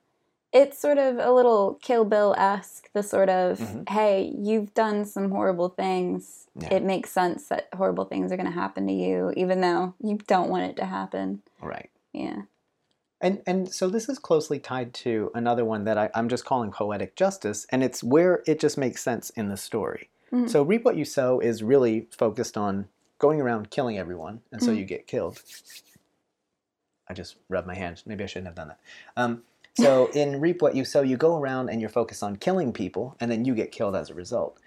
it's 0.54 0.80
sort 0.80 0.98
of 0.98 1.18
a 1.18 1.32
little 1.32 1.78
kill 1.82 2.06
bill-esque 2.06 2.90
the 2.94 3.04
sort 3.04 3.30
of 3.30 3.60
Mhm. 3.60 3.90
hey 3.90 4.34
you've 4.38 4.74
done 4.74 5.04
some 5.06 5.30
horrible 5.32 5.70
things 5.70 6.48
Yeah. 6.56 6.74
it 6.76 6.84
makes 6.84 7.12
sense 7.12 7.48
that 7.50 7.68
horrible 7.76 8.06
things 8.06 8.32
are 8.32 8.38
going 8.38 8.48
to 8.48 8.52
happen 8.52 8.88
to 8.88 8.94
you 8.94 9.34
even 9.36 9.62
though 9.62 9.94
you 10.02 10.18
don't 10.28 10.50
want 10.50 10.64
it 10.64 10.76
to 10.78 10.86
happen 10.86 11.42
Right. 11.62 11.90
yeah 12.14 12.44
And 13.20 13.42
and 13.48 13.74
so 13.74 13.90
this 13.90 14.08
is 14.10 14.20
closely 14.20 14.60
tied 14.60 14.94
to 15.06 15.32
another 15.34 15.66
one 15.66 15.84
that 15.86 15.98
I, 15.98 16.10
I'm 16.14 16.30
just 16.30 16.46
calling 16.46 16.72
poetic 16.72 17.16
justice, 17.16 17.66
and 17.72 17.84
it's 17.84 18.04
where 18.04 18.44
it 18.46 18.60
just 18.60 18.78
makes 18.78 19.02
sense 19.04 19.32
in 19.32 19.50
the 19.50 19.58
story. 19.58 20.10
Mhm. 20.32 20.48
So 20.50 20.62
reap 20.62 20.86
what 20.86 20.98
you 20.98 21.04
sow 21.06 21.40
is 21.40 21.64
really 21.64 22.08
focused 22.12 22.56
on 22.58 22.88
going 23.18 23.42
around 23.42 23.72
killing 23.72 23.98
everyone, 23.98 24.42
and 24.52 24.62
so 24.62 24.72
Mhm. 24.72 24.78
you 24.78 24.86
get 24.86 25.08
killed. 25.08 25.42
I 27.10 27.14
just 27.16 27.38
rubbed 27.50 27.68
my 27.68 27.74
hand. 27.76 28.04
Maybe 28.06 28.24
I 28.24 28.28
shouldn't 28.28 28.48
have 28.48 28.56
done 28.56 28.68
that. 28.68 28.80
Um, 29.16 29.44
so 29.78 30.08
in 30.14 30.40
reap 30.40 30.62
what 30.62 30.76
you 30.76 30.84
sow, 30.84 31.02
you 31.02 31.18
go 31.18 31.38
around 31.38 31.70
and 31.70 31.80
you're 31.80 31.90
focused 31.90 32.24
on 32.24 32.36
killing 32.36 32.74
people, 32.74 33.16
and 33.20 33.32
then 33.32 33.46
you 33.46 33.56
get 33.56 33.72
killed 33.72 33.96
as 33.96 34.10
a 34.10 34.14
result. 34.14 34.60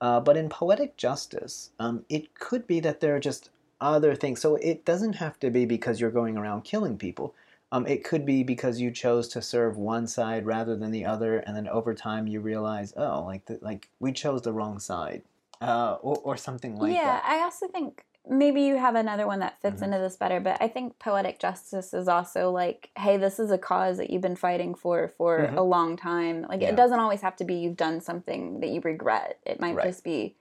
Uh, 0.00 0.20
but 0.20 0.36
in 0.36 0.48
poetic 0.48 0.96
justice, 0.96 1.70
um, 1.80 2.04
it 2.08 2.34
could 2.34 2.66
be 2.66 2.78
that 2.80 3.00
there 3.00 3.16
are 3.16 3.20
just 3.20 3.50
other 3.80 4.14
things. 4.14 4.40
So 4.40 4.56
it 4.56 4.84
doesn't 4.84 5.14
have 5.14 5.40
to 5.40 5.50
be 5.50 5.64
because 5.64 6.00
you're 6.00 6.10
going 6.10 6.36
around 6.36 6.62
killing 6.62 6.98
people. 6.98 7.34
Um, 7.70 7.86
it 7.86 8.04
could 8.04 8.24
be 8.24 8.42
because 8.42 8.80
you 8.80 8.90
chose 8.90 9.28
to 9.28 9.42
serve 9.42 9.76
one 9.76 10.06
side 10.06 10.46
rather 10.46 10.74
than 10.76 10.90
the 10.90 11.04
other, 11.04 11.38
and 11.38 11.54
then 11.54 11.68
over 11.68 11.94
time 11.94 12.26
you 12.26 12.40
realize, 12.40 12.94
oh, 12.96 13.24
like 13.24 13.44
the, 13.44 13.58
like 13.60 13.90
we 14.00 14.12
chose 14.12 14.40
the 14.42 14.54
wrong 14.54 14.78
side, 14.78 15.22
uh, 15.60 15.98
or, 16.00 16.16
or 16.24 16.36
something 16.38 16.76
like 16.76 16.94
yeah, 16.94 17.04
that. 17.04 17.24
Yeah, 17.26 17.34
I 17.34 17.42
also 17.42 17.68
think 17.68 18.06
maybe 18.26 18.62
you 18.62 18.76
have 18.76 18.94
another 18.94 19.26
one 19.26 19.38
that 19.40 19.60
fits 19.60 19.80
Mhm. 19.80 19.86
into 19.86 19.98
this 19.98 20.16
better, 20.16 20.40
but 20.40 20.60
I 20.60 20.68
think 20.68 20.98
poetic 20.98 21.38
justice 21.38 21.92
is 21.94 22.08
also 22.08 22.50
like, 22.50 22.90
hey, 22.96 23.16
this 23.16 23.38
is 23.38 23.50
a 23.50 23.58
cause 23.58 23.96
that 23.98 24.10
you've 24.10 24.22
been 24.22 24.36
fighting 24.36 24.74
for 24.74 25.08
for 25.08 25.38
Mhm. 25.46 25.56
a 25.56 25.62
long 25.62 25.96
time. 25.96 26.46
Like 26.48 26.60
Yeah. 26.60 26.68
it 26.70 26.76
doesn't 26.76 27.00
always 27.00 27.22
have 27.22 27.36
to 27.36 27.44
be 27.44 27.54
you've 27.54 27.76
done 27.76 28.00
something 28.00 28.60
that 28.60 28.68
you 28.68 28.80
regret. 28.82 29.38
It 29.46 29.60
might 29.60 29.76
Right. 29.76 29.86
just 29.86 30.04
be 30.04 30.34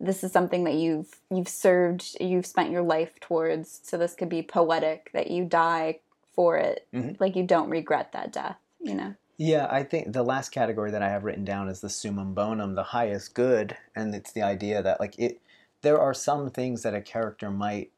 this 0.00 0.24
is 0.24 0.32
something 0.32 0.64
that 0.64 0.74
you've 0.74 1.20
you've 1.30 1.48
served, 1.48 2.16
you've 2.20 2.46
spent 2.46 2.70
your 2.70 2.82
life 2.82 3.18
towards. 3.20 3.80
So 3.84 3.96
this 3.96 4.14
could 4.14 4.28
be 4.28 4.42
poetic 4.42 5.10
that 5.12 5.30
you 5.30 5.44
die 5.44 6.00
for 6.34 6.56
it. 6.58 6.86
Mhm. 6.92 7.20
Like 7.20 7.36
you 7.36 7.44
don't 7.44 7.70
regret 7.70 8.12
that 8.12 8.32
death, 8.32 8.56
you 8.80 8.94
know. 8.94 9.14
Yeah, 9.36 9.66
I 9.70 9.82
think 9.82 10.12
the 10.12 10.22
last 10.22 10.50
category 10.50 10.90
that 10.92 11.02
I 11.02 11.08
have 11.08 11.24
written 11.24 11.44
down 11.44 11.68
is 11.68 11.80
the 11.80 11.88
summum 11.88 12.34
bonum, 12.34 12.74
the 12.74 12.82
highest 12.82 13.34
good, 13.34 13.76
and 13.96 14.14
it's 14.14 14.32
the 14.32 14.42
idea 14.42 14.82
that 14.82 15.00
like 15.00 15.18
it, 15.18 15.40
there 15.82 16.00
are 16.00 16.14
some 16.14 16.50
things 16.50 16.82
that 16.82 16.94
a 16.94 17.00
character 17.00 17.50
might 17.50 17.90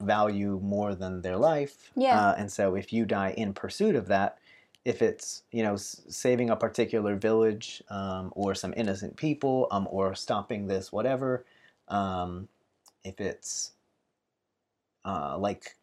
value 0.00 0.60
more 0.62 0.94
than 0.94 1.22
their 1.22 1.36
life. 1.36 1.90
Yeah. 1.96 2.20
Uh, 2.20 2.34
and 2.38 2.52
so 2.52 2.74
if 2.74 2.92
you 2.92 3.04
die 3.04 3.30
in 3.36 3.54
pursuit 3.54 3.96
of 3.96 4.08
that, 4.08 4.38
if 4.84 5.02
it's 5.02 5.42
you 5.50 5.64
know 5.64 5.76
saving 5.76 6.48
a 6.50 6.56
particular 6.56 7.16
village 7.16 7.82
um, 7.90 8.32
or 8.36 8.54
some 8.54 8.72
innocent 8.76 9.16
people 9.16 9.66
um, 9.70 9.88
or 9.90 10.14
stopping 10.14 10.68
this 10.68 10.92
whatever, 10.92 11.44
um, 11.88 12.48
if 13.02 13.20
it's 13.20 13.72
uh, 15.04 15.36
like 15.38 15.76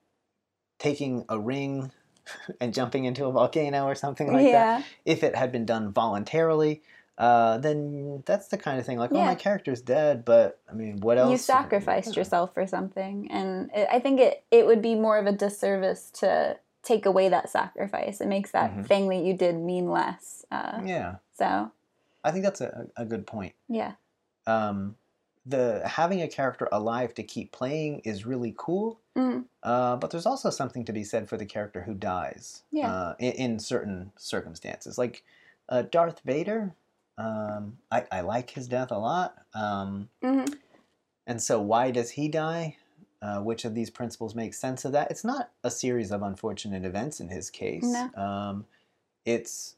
taking 0.79 1.25
a 1.27 1.39
ring 1.39 1.91
and 2.61 2.73
jumping 2.73 3.05
into 3.05 3.25
a 3.25 3.31
volcano 3.31 3.85
or 3.85 3.95
something 3.95 4.31
like 4.31 4.45
that 4.51 4.85
if 5.05 5.23
it 5.23 5.35
had 5.35 5.51
been 5.51 5.65
done 5.65 5.91
voluntarily, 5.91 6.81
uh, 7.17 7.57
then 7.59 8.23
that's 8.25 8.47
the 8.47 8.57
kind 8.57 8.79
of 8.79 8.85
thing 8.85 8.97
like, 8.97 9.11
oh, 9.13 9.21
my 9.23 9.35
character's 9.35 9.81
dead, 9.81 10.25
but 10.25 10.59
I 10.69 10.73
mean, 10.73 10.99
what 11.01 11.17
else? 11.17 11.31
you 11.31 11.37
sacrificed 11.37 12.15
Yeah. 12.15 12.21
yourself 12.21 12.53
for 12.53 12.65
something 12.67 13.29
and 13.31 13.69
it, 13.73 13.87
i 13.91 13.99
think 13.99 14.19
it, 14.19 14.43
it 14.51 14.65
would 14.65 14.81
be 14.81 14.95
more 14.95 15.17
of 15.17 15.25
a 15.27 15.31
disservice 15.31 16.09
to 16.11 16.57
take 16.81 17.05
away 17.05 17.29
that 17.29 17.49
sacrifice 17.49 18.19
it 18.19 18.27
makes 18.27 18.51
that 18.51 18.71
Mhm. 18.71 18.85
thing 18.87 19.09
that 19.09 19.23
you 19.23 19.33
did 19.37 19.55
mean 19.55 19.89
less 19.89 20.45
uh, 20.51 20.81
Yeah, 20.83 21.15
so 21.31 21.71
I 22.23 22.31
think 22.31 22.43
that's 22.43 22.61
a, 22.61 22.87
a 22.97 23.05
good 23.05 23.25
point. 23.27 23.53
yeah 23.69 23.93
Um, 24.47 24.95
the 25.45 25.81
having 25.87 26.21
a 26.21 26.27
character 26.27 26.67
alive 26.71 27.13
to 27.15 27.23
keep 27.23 27.51
playing 27.51 27.99
is 28.05 28.25
really 28.25 28.53
cool. 28.57 28.99
Mhm. 29.15 29.45
Uh, 29.61 29.95
but 29.97 30.09
there's 30.11 30.25
also 30.25 30.49
something 30.49 30.83
to 30.85 30.93
be 30.93 31.03
said 31.03 31.29
for 31.29 31.37
the 31.37 31.45
character 31.45 31.83
who 31.83 31.93
dies 31.93 32.63
Yeah. 32.71 32.91
uh, 32.91 33.15
in, 33.19 33.31
in 33.33 33.59
certain 33.59 34.11
circumstances. 34.17 34.97
Like 34.97 35.23
uh, 35.69 35.83
Darth 35.83 36.19
Vader, 36.25 36.73
um, 37.17 37.77
I, 37.91 38.05
I 38.11 38.21
like 38.21 38.49
his 38.51 38.67
death 38.67 38.91
a 38.91 38.97
lot. 38.97 39.35
Um, 39.53 40.09
Mhm. 40.21 40.57
and 41.27 41.41
so, 41.41 41.61
why 41.61 41.91
does 41.91 42.11
he 42.11 42.27
die? 42.27 42.77
Uh, 43.21 43.39
which 43.39 43.63
of 43.63 43.73
these 43.73 43.89
principles 43.89 44.35
makes 44.35 44.59
sense 44.59 44.83
of 44.83 44.91
that? 44.91 45.09
It's 45.09 45.23
not 45.23 45.51
a 45.63 45.71
series 45.71 46.11
of 46.11 46.21
unfortunate 46.21 46.83
events 46.83 47.19
in 47.21 47.29
his 47.29 47.49
case. 47.49 47.83
No. 47.83 48.09
Um, 48.21 48.65
it's 49.25 49.77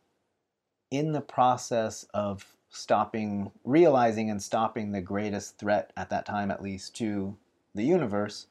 in 0.90 1.12
the 1.12 1.22
process 1.22 2.06
of 2.14 2.56
stopping, 2.70 3.52
realizing 3.64 4.30
and 4.32 4.42
stopping 4.42 4.92
the 4.92 5.02
greatest 5.02 5.58
threat 5.60 5.94
at 5.96 6.10
that 6.10 6.26
time, 6.26 6.50
at 6.50 6.62
least 6.64 6.96
to 6.96 7.38
the 7.76 7.84
universe. 7.84 8.48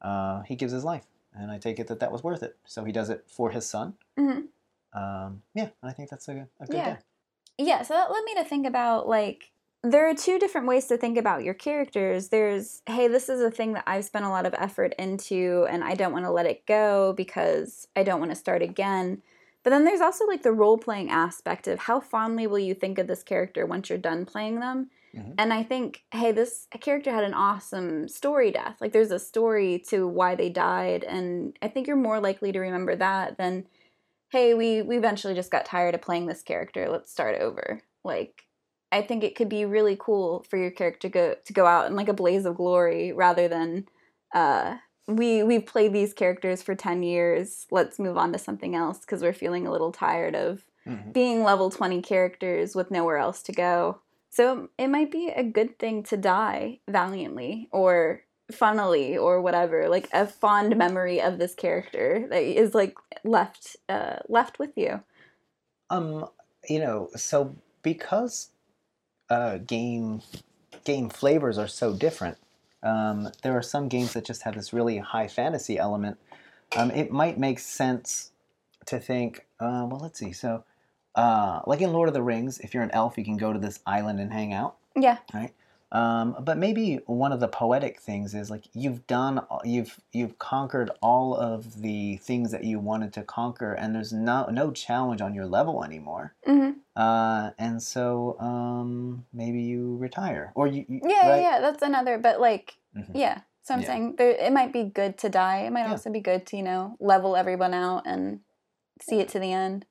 Uh, 0.00 0.42
he 0.42 0.56
gives 0.56 0.72
his 0.72 0.84
life, 0.84 1.06
and 1.32 1.50
I 1.50 1.58
take 1.58 1.78
it 1.78 1.86
that 1.86 2.00
that 2.00 2.10
was 2.10 2.24
worth 2.24 2.42
it. 2.42 2.56
So 2.64 2.82
he 2.84 2.90
does 2.90 3.10
it 3.10 3.24
for 3.28 3.50
his 3.50 3.64
son. 3.64 3.94
Mhm. 4.18 4.48
Um, 4.92 5.42
yeah, 5.54 5.68
I 5.82 5.92
think 5.92 6.10
that's 6.10 6.28
a, 6.28 6.48
a 6.60 6.66
good 6.66 6.76
Yeah. 6.76 6.94
day. 6.94 6.98
Yeah, 7.58 7.82
so 7.82 7.94
that 7.94 8.10
led 8.10 8.24
me 8.24 8.34
to 8.34 8.44
think 8.44 8.66
about 8.66 9.08
like 9.08 9.52
there 9.84 10.08
are 10.08 10.14
two 10.14 10.38
different 10.38 10.68
ways 10.68 10.86
to 10.86 10.96
think 10.96 11.18
about 11.18 11.42
your 11.42 11.54
characters. 11.54 12.28
There's, 12.28 12.82
hey, 12.86 13.08
this 13.08 13.28
is 13.28 13.40
a 13.40 13.50
thing 13.50 13.72
that 13.72 13.82
I've 13.86 14.04
spent 14.04 14.24
a 14.24 14.28
lot 14.28 14.46
of 14.46 14.54
effort 14.54 14.94
into 14.96 15.66
and 15.68 15.82
I 15.82 15.94
don't 15.94 16.12
want 16.12 16.24
to 16.24 16.30
let 16.30 16.46
it 16.46 16.66
go 16.66 17.12
because 17.14 17.88
I 17.96 18.04
don't 18.04 18.20
want 18.20 18.30
to 18.30 18.36
start 18.36 18.62
again. 18.62 19.22
But 19.64 19.70
then 19.70 19.84
there's 19.84 20.00
also 20.00 20.24
like 20.26 20.42
the 20.42 20.52
role 20.52 20.78
playing 20.78 21.10
aspect 21.10 21.66
of 21.66 21.80
how 21.80 21.98
fondly 22.00 22.46
will 22.46 22.60
you 22.60 22.74
think 22.74 22.98
of 22.98 23.08
this 23.08 23.24
character 23.24 23.66
once 23.66 23.88
you're 23.88 23.98
done 23.98 24.24
playing 24.24 24.60
them? 24.60 24.90
Mhm. 25.12 25.38
And 25.38 25.52
I 25.52 25.62
think, 25.64 26.04
hey, 26.12 26.30
this 26.30 26.68
character 26.80 27.10
had 27.10 27.24
an 27.24 27.34
awesome 27.34 28.06
story 28.08 28.50
death. 28.52 28.76
Like 28.80 28.92
there's 28.92 29.10
a 29.10 29.18
story 29.18 29.80
to 29.88 30.06
why 30.06 30.34
they 30.36 30.48
died. 30.50 31.02
And 31.04 31.56
I 31.62 31.68
think 31.68 31.86
you're 31.86 31.96
more 31.96 32.20
likely 32.20 32.52
to 32.52 32.60
remember 32.60 32.94
that 32.96 33.36
than, 33.38 33.66
hey, 34.32 34.54
we, 34.54 34.80
we 34.80 34.96
eventually 34.96 35.34
just 35.34 35.50
got 35.50 35.66
tired 35.66 35.94
of 35.94 36.00
playing 36.00 36.26
this 36.26 36.42
character. 36.42 36.88
Let's 36.88 37.12
start 37.12 37.38
over. 37.38 37.82
Like, 38.02 38.46
I 38.90 39.02
think 39.02 39.22
it 39.22 39.36
could 39.36 39.48
be 39.50 39.64
really 39.66 39.96
cool 39.98 40.44
for 40.48 40.56
your 40.56 40.70
character 40.70 41.08
to 41.08 41.12
go 41.12 41.34
to 41.44 41.52
go 41.52 41.66
out 41.66 41.86
in 41.86 41.94
like 41.96 42.08
a 42.08 42.14
blaze 42.14 42.44
of 42.46 42.56
glory 42.56 43.12
rather 43.12 43.46
than 43.48 43.86
uh 44.34 44.76
we 45.06 45.42
we've 45.42 45.66
played 45.66 45.92
these 45.92 46.12
characters 46.12 46.62
for 46.62 46.74
10 46.74 47.02
years. 47.02 47.66
Let's 47.70 47.98
move 47.98 48.16
on 48.16 48.32
to 48.32 48.38
something 48.38 48.74
else 48.74 48.98
because 49.00 49.22
we're 49.22 49.32
feeling 49.32 49.66
a 49.66 49.70
little 49.70 49.92
tired 49.92 50.34
of 50.34 50.64
Mhm. 50.86 51.12
being 51.12 51.44
level 51.44 51.70
20 51.70 52.02
characters 52.02 52.74
with 52.74 52.90
nowhere 52.90 53.16
else 53.18 53.40
to 53.44 53.52
go. 53.52 54.00
So 54.30 54.68
it 54.78 54.88
might 54.88 55.12
be 55.12 55.28
a 55.28 55.44
good 55.44 55.78
thing 55.78 56.02
to 56.04 56.16
die 56.16 56.80
valiantly 56.88 57.68
or 57.70 58.22
funnily 58.50 59.16
or 59.16 59.40
whatever, 59.40 59.88
like 59.88 60.08
a 60.12 60.26
fond 60.26 60.76
memory 60.76 61.20
of 61.20 61.38
this 61.38 61.54
character 61.54 62.26
that 62.30 62.42
is 62.42 62.74
like 62.74 62.96
left 63.24 63.76
uh, 63.88 64.16
left 64.28 64.58
with 64.58 64.70
you. 64.76 65.02
Um, 65.90 66.26
you 66.68 66.78
know, 66.78 67.08
so 67.16 67.54
because 67.82 68.50
uh, 69.30 69.58
game 69.58 70.22
game 70.84 71.08
flavors 71.08 71.58
are 71.58 71.68
so 71.68 71.94
different, 71.94 72.38
um, 72.82 73.30
there 73.42 73.56
are 73.56 73.62
some 73.62 73.88
games 73.88 74.14
that 74.14 74.24
just 74.24 74.42
have 74.42 74.54
this 74.54 74.72
really 74.72 74.98
high 74.98 75.28
fantasy 75.28 75.78
element. 75.78 76.18
Um, 76.76 76.90
it 76.90 77.10
might 77.10 77.38
make 77.38 77.58
sense 77.58 78.32
to 78.86 78.98
think, 78.98 79.46
uh, 79.60 79.86
well, 79.88 80.00
let's 80.00 80.18
see. 80.18 80.32
So, 80.32 80.64
uh, 81.14 81.60
like 81.66 81.80
in 81.80 81.92
Lord 81.92 82.08
of 82.08 82.14
the 82.14 82.22
Rings, 82.22 82.58
if 82.60 82.74
you're 82.74 82.82
an 82.82 82.90
elf, 82.92 83.18
you 83.18 83.24
can 83.24 83.36
go 83.36 83.52
to 83.52 83.58
this 83.58 83.80
island 83.86 84.18
and 84.18 84.32
hang 84.32 84.52
out. 84.52 84.76
Yeah. 84.96 85.18
Um, 85.92 86.36
but 86.40 86.56
maybe 86.56 87.00
one 87.06 87.32
of 87.32 87.40
the 87.40 87.48
poetic 87.48 88.00
things 88.00 88.34
is 88.34 88.50
like 88.50 88.64
you've 88.72 89.06
done, 89.06 89.44
you've 89.62 90.00
you've 90.10 90.38
conquered 90.38 90.90
all 91.02 91.36
of 91.36 91.82
the 91.82 92.16
things 92.16 92.50
that 92.50 92.64
you 92.64 92.78
wanted 92.78 93.12
to 93.12 93.22
conquer, 93.22 93.74
and 93.74 93.94
there's 93.94 94.12
no 94.12 94.46
no 94.50 94.70
challenge 94.72 95.20
on 95.20 95.34
your 95.34 95.46
level 95.46 95.84
anymore. 95.84 96.34
hmm 96.46 96.70
Uh, 96.96 97.50
and 97.58 97.82
so 97.82 98.38
um, 98.40 99.24
maybe 99.32 99.60
you 99.62 99.96
retire, 99.98 100.52
or 100.54 100.66
you, 100.66 100.84
you 100.88 101.00
Yeah, 101.04 101.28
right? 101.28 101.40
yeah, 101.42 101.60
that's 101.60 101.82
another. 101.82 102.16
But 102.18 102.40
like, 102.40 102.76
Mhm. 102.96 103.14
yeah. 103.14 103.40
So 103.62 103.74
I'm 103.74 103.80
Yeah. 103.80 103.86
saying 103.86 104.16
there, 104.16 104.30
it 104.30 104.52
might 104.52 104.72
be 104.72 104.84
good 104.84 105.18
to 105.18 105.28
die. 105.28 105.58
It 105.66 105.72
might 105.72 105.84
Yeah. 105.84 105.90
also 105.92 106.10
be 106.10 106.20
good 106.20 106.46
to 106.46 106.56
you 106.56 106.62
know 106.62 106.96
level 107.00 107.36
everyone 107.36 107.74
out 107.74 108.06
and 108.06 108.40
see 109.00 109.20
it 109.20 109.28
to 109.30 109.38
the 109.38 109.52
end. 109.52 109.84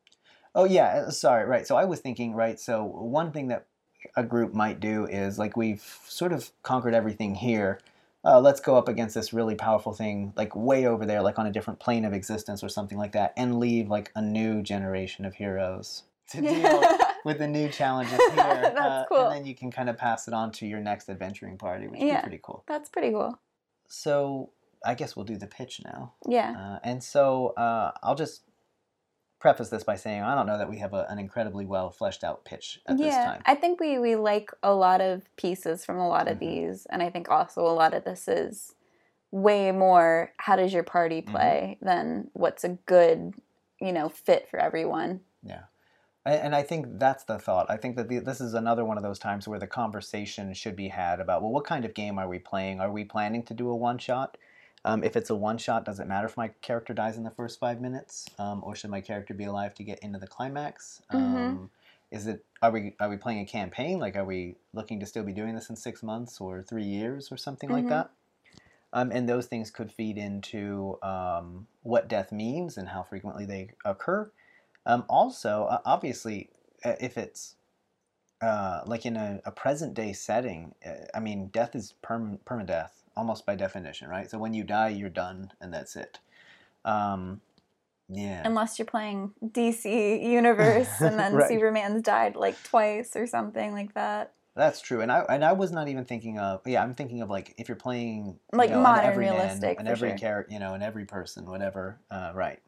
Oh 0.53 0.65
yeah, 0.65 1.05
uh, 1.07 1.11
sorry, 1.11 1.45
right. 1.45 1.65
So 1.65 1.77
I 1.77 1.85
was 1.85 1.99
thinking, 2.01 2.33
right. 2.33 2.59
So 2.59 2.83
one 2.83 3.31
thing 3.31 3.47
that 3.49 3.67
a 4.15 4.23
group 4.23 4.53
might 4.53 4.79
do 4.79 5.05
is 5.05 5.37
like 5.39 5.55
we've 5.57 5.81
sort 6.07 6.33
of 6.33 6.51
conquered 6.63 6.93
everything 6.93 7.35
here. 7.35 7.79
Uh, 8.23 8.39
let's 8.39 8.59
go 8.59 8.77
up 8.77 8.87
against 8.87 9.15
this 9.15 9.33
really 9.33 9.55
powerful 9.55 9.93
thing, 9.93 10.31
like 10.35 10.55
way 10.55 10.85
over 10.85 11.05
there, 11.07 11.21
like 11.23 11.39
on 11.39 11.47
a 11.47 11.51
different 11.51 11.79
plane 11.79 12.05
of 12.05 12.13
existence 12.13 12.63
or 12.63 12.69
something 12.69 12.97
like 12.97 13.13
that, 13.13 13.33
and 13.35 13.59
leave 13.59 13.89
like 13.89 14.11
a 14.15 14.21
new 14.21 14.61
generation 14.61 15.25
of 15.25 15.33
heroes 15.33 16.03
to 16.29 16.39
deal 16.41 16.83
with 17.25 17.39
the 17.39 17.47
new 17.47 17.67
challenges 17.67 18.19
here. 18.19 18.27
That's 18.35 18.77
uh, 18.79 19.05
cool. 19.09 19.27
And 19.27 19.37
then 19.37 19.45
you 19.45 19.55
can 19.55 19.71
kind 19.71 19.89
of 19.89 19.97
pass 19.97 20.27
it 20.27 20.33
on 20.35 20.51
to 20.53 20.67
your 20.67 20.79
next 20.79 21.09
adventuring 21.09 21.57
party, 21.57 21.87
which 21.87 21.99
would 21.99 22.07
Yeah. 22.07 22.17
be 22.17 22.21
pretty 22.23 22.39
cool. 22.43 22.63
That's 22.67 22.89
pretty 22.89 23.09
cool. 23.09 23.39
So 23.87 24.51
I 24.85 24.93
guess 24.93 25.15
we'll 25.15 25.25
do 25.25 25.37
the 25.37 25.47
pitch 25.47 25.81
now. 25.83 26.13
Yeah. 26.27 26.55
Uh, 26.57 26.79
and 26.83 27.03
so 27.03 27.47
uh, 27.57 27.91
I'll 28.03 28.15
just 28.15 28.43
preface 29.41 29.69
this 29.69 29.83
by 29.83 29.95
saying 29.95 30.21
I 30.21 30.35
don't 30.35 30.45
know 30.45 30.57
that 30.57 30.69
we 30.69 30.77
have 30.77 30.93
a, 30.93 31.05
an 31.09 31.19
incredibly 31.19 31.65
well 31.65 31.89
fleshed 31.89 32.23
out 32.23 32.45
pitch 32.45 32.79
at 32.87 32.97
this 32.97 33.07
yeah, 33.07 33.25
time. 33.25 33.41
I 33.45 33.55
think 33.55 33.79
we 33.81 33.99
we 33.99 34.15
like 34.15 34.51
a 34.63 34.73
lot 34.73 35.01
of 35.01 35.23
pieces 35.35 35.83
from 35.83 35.97
a 35.97 36.07
lot 36.07 36.27
of 36.29 36.37
Mhm. 36.37 36.39
these, 36.39 36.85
and 36.85 37.01
I 37.03 37.09
think 37.09 37.29
also 37.29 37.61
a 37.61 37.73
lot 37.73 37.93
of 37.93 38.05
this 38.05 38.27
is 38.27 38.75
way 39.31 39.71
more 39.71 40.33
how 40.37 40.55
does 40.55 40.73
your 40.73 40.83
party 40.83 41.21
Mhm. 41.21 41.31
play 41.31 41.77
than 41.81 42.29
what's 42.33 42.63
a 42.63 42.69
good 42.69 43.33
you 43.81 43.91
know 43.91 44.07
fit 44.09 44.47
for 44.49 44.59
everyone. 44.59 45.21
Yeah. 45.43 45.63
And 46.25 46.35
and 46.41 46.55
I 46.55 46.63
think 46.63 46.99
that's 46.99 47.23
the 47.23 47.39
thought. 47.39 47.69
I 47.69 47.77
think 47.77 47.95
that 47.95 48.07
the, 48.07 48.19
this 48.19 48.41
is 48.41 48.53
another 48.53 48.85
one 48.85 48.97
of 48.97 49.03
those 49.03 49.19
times 49.19 49.47
where 49.47 49.59
the 49.59 49.67
conversation 49.67 50.53
should 50.53 50.75
be 50.75 50.89
had 50.89 51.19
about, 51.19 51.41
well, 51.41 51.51
what 51.51 51.65
kind 51.65 51.83
of 51.85 51.93
game 51.95 52.19
are 52.19 52.27
we 52.27 52.39
playing? 52.39 52.79
Are 52.79 52.91
we 52.91 53.03
planning 53.05 53.43
to 53.43 53.53
do 53.55 53.69
a 53.69 53.75
one 53.75 53.97
shot? 53.97 54.37
Um, 54.83 55.03
if 55.03 55.15
it's 55.15 55.29
a 55.29 55.35
one 55.35 55.57
shot, 55.57 55.85
does 55.85 55.99
it 55.99 56.07
matter 56.07 56.27
if 56.27 56.37
my 56.37 56.49
character 56.61 56.93
dies 56.93 57.17
in 57.17 57.23
the 57.23 57.29
first 57.31 57.59
five 57.59 57.79
minutes, 57.79 58.27
um, 58.39 58.63
or 58.63 58.75
should 58.75 58.89
my 58.89 59.01
character 59.01 59.33
be 59.33 59.43
alive 59.45 59.75
to 59.75 59.83
get 59.83 59.99
into 59.99 60.17
the 60.17 60.27
climax? 60.27 61.01
Mhm. 61.11 61.61
Um, 61.61 61.69
is 62.09 62.27
it 62.27 62.45
are 62.61 62.71
we 62.71 62.95
are 62.99 63.09
we 63.09 63.17
playing 63.17 63.39
a 63.39 63.45
campaign? 63.45 63.99
Like, 63.99 64.15
are 64.15 64.25
we 64.25 64.55
looking 64.73 64.99
to 64.99 65.05
still 65.05 65.23
be 65.23 65.33
doing 65.33 65.55
this 65.55 65.69
in 65.69 65.75
six 65.75 66.01
months 66.03 66.41
or 66.41 66.63
three 66.63 66.83
years 66.83 67.31
or 67.31 67.37
something 67.37 67.69
like 67.69 67.83
Mhm. 67.83 67.89
that? 67.89 68.11
Um, 68.93 69.11
and 69.11 69.29
those 69.29 69.47
things 69.47 69.71
could 69.71 69.91
feed 69.91 70.17
into 70.17 70.99
um, 71.03 71.67
what 71.83 72.07
death 72.09 72.31
means 72.31 72.77
and 72.77 72.89
how 72.89 73.03
frequently 73.03 73.45
they 73.45 73.71
occur. 73.85 74.31
Um, 74.85 75.05
also, 75.09 75.65
uh, 75.65 75.81
obviously, 75.85 76.49
uh, 76.83 76.95
if 76.99 77.17
it's 77.17 77.55
uh, 78.41 78.81
like 78.85 79.05
in 79.05 79.17
a, 79.17 79.41
a 79.45 79.51
present 79.51 79.93
day 79.93 80.13
setting, 80.13 80.75
uh, 80.85 81.05
I 81.13 81.19
mean, 81.19 81.47
death 81.47 81.75
is 81.75 81.93
perm- 82.01 82.39
permadeath 82.45 83.00
almost 83.15 83.45
by 83.45 83.55
definition, 83.55 84.07
right? 84.09 84.29
So 84.29 84.37
when 84.37 84.53
you 84.53 84.63
die, 84.63 84.89
you're 84.89 85.09
done 85.09 85.51
and 85.61 85.73
that's 85.73 85.95
it. 85.95 86.19
Um, 86.85 87.41
yeah. 88.09 88.41
Unless 88.45 88.77
you're 88.79 88.85
playing 88.85 89.31
DC 89.43 90.23
Universe 90.23 90.89
and 90.99 91.17
then 91.17 91.33
Right. 91.35 91.47
Superman's 91.47 92.01
died 92.01 92.35
like 92.35 92.61
twice 92.63 93.15
or 93.15 93.25
something 93.27 93.71
like 93.71 93.93
that. 93.93 94.33
That's 94.53 94.81
true, 94.81 94.99
and 94.99 95.09
I 95.09 95.19
and 95.29 95.45
I 95.45 95.53
was 95.53 95.71
not 95.71 95.87
even 95.87 96.03
thinking 96.03 96.37
of 96.37 96.59
yeah. 96.67 96.83
I'm 96.83 96.93
thinking 96.93 97.21
of 97.21 97.29
like 97.29 97.53
if 97.57 97.69
you're 97.69 97.77
playing 97.77 98.37
you 98.51 98.57
Like 98.59 98.69
know, 98.71 98.77
an 98.77 98.83
modern 98.83 99.05
everyman, 99.05 99.35
realistic, 99.35 99.79
and 99.79 99.87
every 99.87 100.09
sure. 100.09 100.17
character, 100.17 100.51
you 100.53 100.59
know, 100.59 100.73
and 100.73 100.83
every 100.83 101.05
person, 101.05 101.45
whatever. 101.49 101.99
Uh, 102.11 102.33
right. 102.35 102.59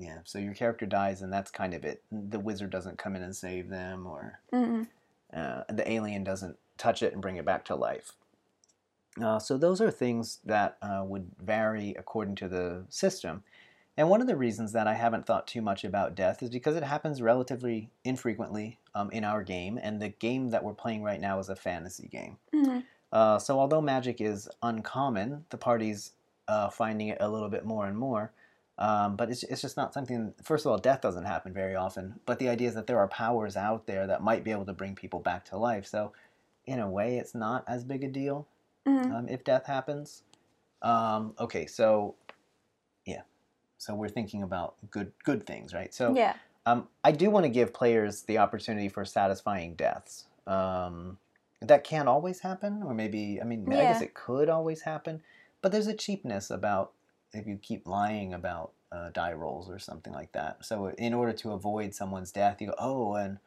Yeah. 0.00 0.18
So 0.24 0.40
your 0.40 0.52
character 0.54 0.84
dies, 0.84 1.22
and 1.22 1.32
that's 1.32 1.52
kind 1.52 1.74
of 1.74 1.84
it. 1.84 2.02
The 2.10 2.40
wizard 2.40 2.70
doesn't 2.70 2.98
come 2.98 3.14
in 3.14 3.22
and 3.22 3.36
save 3.36 3.68
them, 3.68 4.04
or 4.04 4.40
Mm. 4.52 4.88
uh, 5.32 5.62
the 5.68 5.88
alien 5.88 6.24
doesn't 6.24 6.56
touch 6.76 7.04
it 7.04 7.12
and 7.12 7.22
bring 7.22 7.36
it 7.36 7.44
back 7.44 7.64
to 7.66 7.76
life. 7.76 8.10
Uh, 9.22 9.38
so 9.38 9.56
those 9.56 9.80
are 9.80 9.90
things 9.90 10.40
that 10.44 10.76
uh, 10.82 11.02
would 11.04 11.30
vary 11.42 11.94
according 11.98 12.34
to 12.36 12.48
the 12.48 12.84
system. 12.88 13.42
And 13.96 14.10
one 14.10 14.20
of 14.20 14.26
the 14.26 14.36
reasons 14.36 14.72
that 14.72 14.86
I 14.86 14.94
haven't 14.94 15.24
thought 15.24 15.46
too 15.46 15.62
much 15.62 15.82
about 15.82 16.14
death 16.14 16.42
is 16.42 16.50
because 16.50 16.76
it 16.76 16.82
happens 16.82 17.22
relatively 17.22 17.88
infrequently 18.04 18.78
um, 18.94 19.10
in 19.10 19.24
our 19.24 19.42
game, 19.42 19.78
and 19.82 20.02
the 20.02 20.10
game 20.10 20.50
that 20.50 20.62
we're 20.62 20.74
playing 20.74 21.02
right 21.02 21.20
now 21.20 21.38
is 21.38 21.48
a 21.48 21.56
fantasy 21.56 22.08
game. 22.08 22.36
Mm. 22.54 22.84
Uh, 23.10 23.38
so 23.38 23.58
although 23.58 23.80
magic 23.80 24.20
is 24.20 24.48
uncommon, 24.62 25.46
the 25.48 25.56
party's 25.56 26.12
uh, 26.48 26.68
finding 26.68 27.08
it 27.08 27.18
a 27.20 27.28
little 27.28 27.48
bit 27.48 27.64
more 27.64 27.86
and 27.86 27.96
more. 27.96 28.32
Um, 28.78 29.16
but 29.16 29.30
it's, 29.30 29.42
it's 29.44 29.62
just 29.62 29.78
not 29.78 29.94
something. 29.94 30.34
First 30.42 30.66
of 30.66 30.72
all, 30.72 30.76
death 30.76 31.00
doesn't 31.00 31.24
happen 31.24 31.54
very 31.54 31.74
often. 31.74 32.20
But 32.26 32.38
the 32.38 32.50
idea 32.50 32.68
is 32.68 32.74
that 32.74 32.86
there 32.86 32.98
are 32.98 33.08
powers 33.08 33.56
out 33.56 33.86
there 33.86 34.06
that 34.06 34.22
might 34.22 34.44
be 34.44 34.50
able 34.50 34.66
to 34.66 34.74
bring 34.74 34.94
people 34.94 35.20
back 35.20 35.46
to 35.46 35.56
life. 35.56 35.86
So, 35.86 36.12
in 36.66 36.78
a 36.78 36.90
way, 36.90 37.16
it's 37.16 37.34
not 37.34 37.64
as 37.66 37.84
big 37.84 38.04
a 38.04 38.08
deal 38.08 38.46
Mm. 38.86 39.12
um, 39.14 39.28
if 39.28 39.44
death 39.44 39.66
happens. 39.66 40.22
Um, 40.82 41.34
okay, 41.40 41.66
so 41.66 42.14
yeah, 43.04 43.22
so 43.78 43.94
we're 43.94 44.08
thinking 44.08 44.42
about 44.42 44.74
good 44.90 45.12
good 45.24 45.46
things, 45.46 45.74
right? 45.74 45.92
So 45.94 46.14
Yeah. 46.14 46.34
um, 46.66 46.88
I 47.04 47.12
do 47.12 47.30
want 47.30 47.44
to 47.44 47.50
give 47.50 47.72
players 47.72 48.22
the 48.22 48.38
opportunity 48.38 48.88
for 48.88 49.04
satisfying 49.04 49.74
deaths. 49.74 50.26
Um, 50.46 51.18
that 51.62 51.84
can't 51.84 52.08
always 52.08 52.40
happen, 52.40 52.82
or 52.84 52.94
maybe 52.94 53.40
I 53.40 53.44
mean 53.44 53.72
I 53.72 53.86
guess 53.86 54.00
it 54.02 54.14
could 54.14 54.48
always 54.48 54.82
happen, 54.82 55.22
but 55.62 55.72
there's 55.72 55.86
a 55.86 55.94
cheapness 55.94 56.50
about 56.50 56.92
if 57.32 57.46
you 57.46 57.56
keep 57.56 57.86
lying 57.86 58.34
about 58.34 58.72
uh, 58.92 59.10
die 59.10 59.32
rolls 59.32 59.68
or 59.68 59.78
something 59.78 60.12
like 60.12 60.32
that. 60.32 60.64
So 60.64 60.88
in 60.98 61.14
order 61.14 61.32
to 61.32 61.52
avoid 61.52 61.94
someone's 61.94 62.32
death, 62.32 62.60
you 62.60 62.68
go, 62.68 62.74
oh, 62.78 63.14
and 63.14 63.38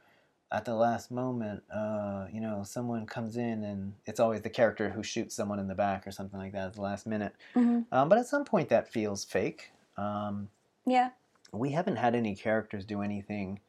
at 0.52 0.66
the 0.66 0.74
last 0.74 1.12
moment, 1.12 1.64
uh, 1.74 2.26
you 2.32 2.42
know, 2.42 2.64
someone 2.64 3.06
comes 3.06 3.38
in 3.38 3.64
and 3.64 3.94
it's 4.06 4.20
always 4.20 4.42
the 4.42 4.50
character 4.50 4.90
who 4.90 5.04
shoots 5.04 5.36
someone 5.36 5.60
in 5.60 5.68
the 5.68 5.76
back 5.76 6.08
or 6.08 6.12
something 6.12 6.40
like 6.40 6.54
that 6.54 6.68
at 6.68 6.74
the 6.74 6.82
last 6.82 7.06
minute. 7.06 7.34
hmm 7.54 7.82
Um, 7.92 8.10
but 8.10 8.18
at 8.18 8.28
some 8.28 8.46
point, 8.46 8.70
that 8.70 8.92
feels 8.92 9.24
fake. 9.24 9.72
Um, 9.98 10.50
Yeah. 10.86 11.12
we 11.52 11.72
haven't 11.72 11.98
had 11.98 12.16
any 12.16 12.36
characters 12.36 12.86
do 12.86 13.02
anything 13.02 13.60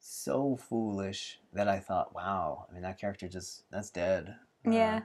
so 0.00 0.56
foolish 0.56 1.40
that 1.52 1.68
I 1.68 1.78
thought, 1.80 2.14
wow, 2.14 2.66
I 2.70 2.72
mean, 2.72 2.82
that 2.82 2.98
character 2.98 3.28
just, 3.28 3.64
that's 3.70 3.90
dead. 3.90 4.36
Uh, 4.66 4.70
Yeah. 4.70 5.00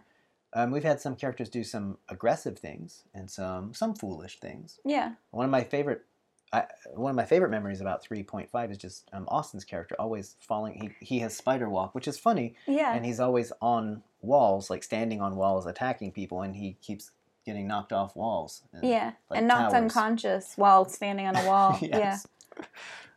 um, 0.53 0.71
we've 0.71 0.83
had 0.83 1.01
some 1.01 1.15
characters 1.15 1.49
do 1.49 1.63
some 1.63 1.97
aggressive 2.09 2.57
things 2.59 3.03
and 3.13 3.29
some 3.29 3.73
some 3.73 3.95
foolish 3.95 4.39
things. 4.39 4.79
Yeah. 4.85 5.13
One 5.31 5.45
of 5.45 5.51
my 5.51 5.63
favorite, 5.63 6.05
I, 6.53 6.65
one 6.93 7.09
of 7.09 7.15
my 7.15 7.25
favorite 7.25 7.49
memories 7.49 7.81
about 7.81 8.05
3.5 8.05 8.71
is 8.71 8.77
just 8.77 9.09
um, 9.11 9.25
Austin's 9.27 9.65
character 9.65 9.95
always 9.99 10.35
falling. 10.39 10.73
He 10.99 11.05
he 11.05 11.19
has 11.19 11.35
spider 11.35 11.67
walk, 11.67 11.95
which 11.95 12.07
is 12.07 12.17
funny, 12.19 12.55
Yeah. 12.67 12.93
and 12.93 13.03
he's 13.05 13.19
always 13.19 13.51
on 13.61 14.03
walls, 14.21 14.69
like 14.69 14.83
standing 14.83 15.19
on 15.19 15.35
walls, 15.35 15.65
attacking 15.65 16.11
people, 16.11 16.43
and 16.43 16.55
he 16.55 16.77
keeps 16.81 17.11
getting 17.45 17.67
knocked 17.67 17.91
off 17.91 18.15
walls. 18.15 18.61
and- 18.71 18.83
yeah. 18.83 19.13
like 19.29 19.39
and 19.39 19.47
knocked 19.47 19.71
towers. 19.71 19.83
unconscious 19.83 20.53
while 20.55 20.85
standing 20.85 21.25
on 21.27 21.35
a 21.35 21.45
wall. 21.45 21.77
yes. 21.81 22.27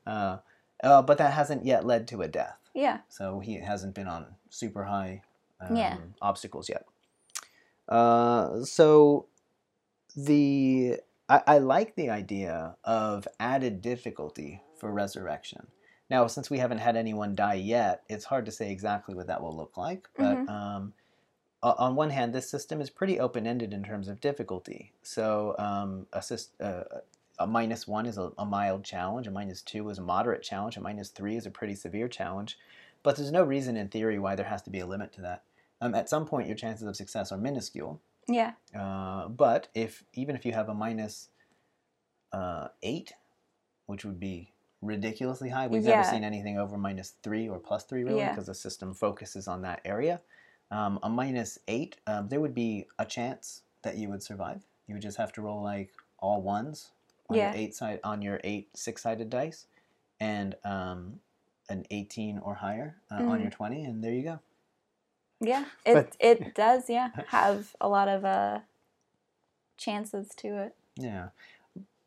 Uh, 0.07 0.39
uh, 0.85 1.03
but 1.03 1.19
that 1.19 1.33
hasn't 1.33 1.65
yet 1.65 1.85
led 1.85 2.07
to 2.09 2.23
a 2.23 2.29
death. 2.29 2.57
Yeah. 2.75 2.83
Yeah. 2.83 2.99
So 3.09 3.41
he 3.41 3.55
hasn't 3.57 3.95
been 3.95 4.07
on 4.07 4.27
super 4.51 4.85
high 4.85 5.23
um, 5.61 5.75
Yeah. 5.77 5.97
obstacles 6.23 6.69
yet. 6.69 6.87
Uh, 7.89 8.63
so 8.65 9.27
the 10.17 10.99
I, 11.29 11.43
I 11.47 11.59
like 11.59 11.95
the 11.95 12.11
idea 12.11 12.77
of 12.85 13.27
added 13.41 13.81
difficulty 13.81 14.63
for 14.77 14.93
resurrection. 14.93 15.67
Now, 16.09 16.27
since 16.29 16.51
we 16.51 16.59
haven't 16.59 16.79
had 16.79 16.97
anyone 16.97 17.35
die 17.35 17.55
yet, 17.55 18.03
it's 18.09 18.25
hard 18.25 18.47
to 18.47 18.53
say 18.53 18.71
exactly 18.71 19.15
what 19.15 19.27
that 19.27 19.43
will 19.43 19.57
look 19.57 19.77
like. 19.77 20.09
But 20.17 20.39
Mhm. 20.39 20.49
um, 20.49 20.93
on 21.63 21.97
one 21.97 22.11
hand, 22.11 22.33
this 22.33 22.49
system 22.49 22.81
is 22.81 22.91
pretty 22.91 23.19
open-ended 23.19 23.73
in 23.73 23.83
terms 23.83 24.07
of 24.07 24.21
difficulty. 24.21 24.93
So 25.03 25.57
um, 25.59 26.07
a, 26.13 26.23
uh, 26.61 27.01
a 27.41 27.47
minus 27.47 27.89
one 27.89 28.07
is 28.07 28.19
a, 28.19 28.31
a 28.39 28.45
mild 28.45 28.85
challenge, 28.85 29.27
a 29.27 29.33
minus 29.33 29.63
two 29.63 29.89
is 29.89 29.99
a 29.99 30.03
moderate 30.03 30.43
challenge, 30.43 30.77
a 30.77 30.81
minus 30.81 31.09
three 31.09 31.37
is 31.37 31.47
a 31.47 31.51
pretty 31.51 31.75
severe 31.75 32.09
challenge. 32.09 32.57
But 33.03 33.17
there's 33.17 33.33
no 33.33 33.43
reason 33.43 33.77
in 33.77 33.89
theory 33.89 34.19
why 34.19 34.37
there 34.37 34.47
has 34.47 34.63
to 34.63 34.71
be 34.71 34.81
a 34.81 34.87
limit 34.87 35.13
to 35.15 35.23
that. 35.23 35.43
Um, 35.81 35.95
at 35.95 36.09
some 36.09 36.25
point, 36.25 36.47
your 36.47 36.57
chances 36.57 36.87
of 36.87 36.97
success 36.97 37.33
are 37.33 37.39
minuscule. 37.39 38.01
Yeah. 38.29 38.53
Uh, 38.75 39.29
but 39.29 39.69
if 39.75 40.05
even 40.15 40.35
if 40.37 40.45
you 40.45 40.53
have 40.53 40.69
a 40.69 40.75
minus 40.75 41.29
uh, 42.33 42.69
eight, 42.83 43.13
which 43.87 44.05
would 44.05 44.19
be 44.21 44.53
ridiculously 44.83 45.49
high, 45.49 45.67
we've 45.67 45.85
never 45.85 46.03
seen 46.05 46.25
anything 46.25 46.59
over 46.59 46.77
minus 46.77 47.15
three 47.23 47.49
or 47.49 47.59
plus 47.59 47.85
three 47.85 48.05
really, 48.05 48.19
Yeah. 48.19 48.31
because 48.31 48.47
the 48.47 48.55
system 48.55 48.95
focuses 48.95 49.49
on 49.49 49.63
that 49.63 49.81
area. 49.85 50.21
Um, 50.71 50.99
a 51.03 51.09
minus 51.09 51.59
eight, 51.69 51.97
um, 52.07 52.29
there 52.29 52.41
would 52.41 52.55
be 52.55 52.87
a 52.99 53.05
chance 53.07 53.63
that 53.83 53.97
you 53.97 54.09
would 54.09 54.23
survive. 54.23 54.63
You 54.89 54.95
would 54.95 55.03
just 55.03 55.17
have 55.17 55.33
to 55.35 55.43
roll 55.43 55.63
like 55.63 55.93
all 56.19 56.43
ones 56.43 56.91
on 57.31 57.37
Yeah. 57.37 57.51
your 57.53 57.61
eight 57.61 57.75
side 57.75 58.01
on 58.03 58.23
your 58.23 58.41
eight 58.43 58.69
six 58.77 59.03
sided 59.03 59.31
dice, 59.31 59.67
and 60.21 60.57
um, 60.65 61.21
an 61.69 61.87
eighteen 61.91 62.39
or 62.39 62.55
higher 62.55 62.97
uh, 63.11 63.15
on 63.17 63.39
Mhm. 63.39 63.43
your 63.43 63.51
twenty, 63.51 63.85
and 63.85 64.03
there 64.03 64.13
you 64.13 64.23
go. 64.23 64.41
Yeah. 65.41 65.65
It 65.85 65.95
But- 65.95 66.17
it 66.21 66.55
does, 66.55 66.89
yeah, 66.89 67.11
have 67.29 67.75
a 67.81 67.89
lot 67.89 68.09
of 68.09 68.25
uh 68.25 68.61
chances 69.77 70.29
to 70.37 70.49
it. 70.63 70.75
Yeah, 70.97 71.29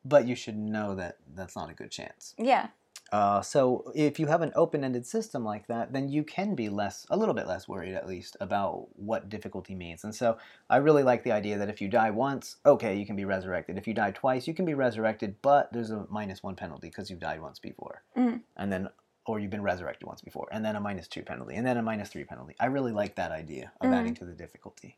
but 0.03 0.27
you 0.27 0.35
should 0.35 0.57
know 0.57 0.95
that 0.95 1.17
that's 1.35 1.55
not 1.55 1.69
a 1.69 1.73
good 1.73 1.91
chance. 1.91 2.33
Yeah. 2.37 2.69
Uh, 3.11 3.41
so 3.41 3.91
if 3.95 4.19
you 4.19 4.27
have 4.27 4.43
an 4.43 4.51
open-ended 4.55 5.03
system 5.03 5.43
like 5.43 5.65
that, 5.65 5.91
then 5.93 6.09
you 6.09 6.23
can 6.23 6.53
be 6.53 6.69
less, 6.69 7.07
a 7.09 7.17
little 7.17 7.33
bit 7.33 7.47
less 7.47 7.67
worried 7.67 7.95
at 7.95 8.07
least 8.07 8.37
about 8.39 8.87
what 8.97 9.29
difficulty 9.29 9.73
means. 9.73 10.03
And 10.03 10.13
so 10.13 10.37
I 10.69 10.77
really 10.77 11.01
like 11.01 11.23
the 11.23 11.31
idea 11.31 11.57
that 11.57 11.69
if 11.69 11.81
you 11.81 11.87
die 11.87 12.11
once, 12.11 12.57
okay, 12.67 12.95
you 12.95 13.07
can 13.07 13.15
be 13.15 13.25
resurrected. 13.25 13.79
If 13.79 13.87
you 13.87 13.95
die 13.95 14.11
twice, 14.11 14.45
you 14.47 14.53
can 14.53 14.65
be 14.65 14.75
resurrected, 14.75 15.37
but 15.41 15.73
there's 15.73 15.89
a 15.89 16.05
minus 16.11 16.43
one 16.43 16.55
penalty 16.55 16.89
because 16.89 17.09
you've 17.09 17.19
died 17.19 17.41
once 17.41 17.57
before, 17.57 18.03
Mhm. 18.15 18.41
and 18.57 18.71
then 18.71 18.89
or 19.29 19.39
you've 19.39 19.51
been 19.51 19.61
resurrected 19.61 20.07
once 20.07 20.21
before, 20.21 20.47
and 20.51 20.65
then 20.65 20.75
a 20.75 20.79
minus 20.79 21.07
two 21.07 21.21
penalty, 21.21 21.55
and 21.55 21.65
then 21.65 21.77
a 21.77 21.83
minus 21.83 22.09
three 22.09 22.23
penalty. 22.23 22.55
I 22.59 22.65
really 22.65 22.91
like 22.91 23.13
that 23.15 23.31
idea 23.31 23.71
of 23.79 23.91
Mhm. 23.91 23.93
adding 23.93 24.15
to 24.15 24.25
the 24.25 24.33
difficulty. 24.33 24.97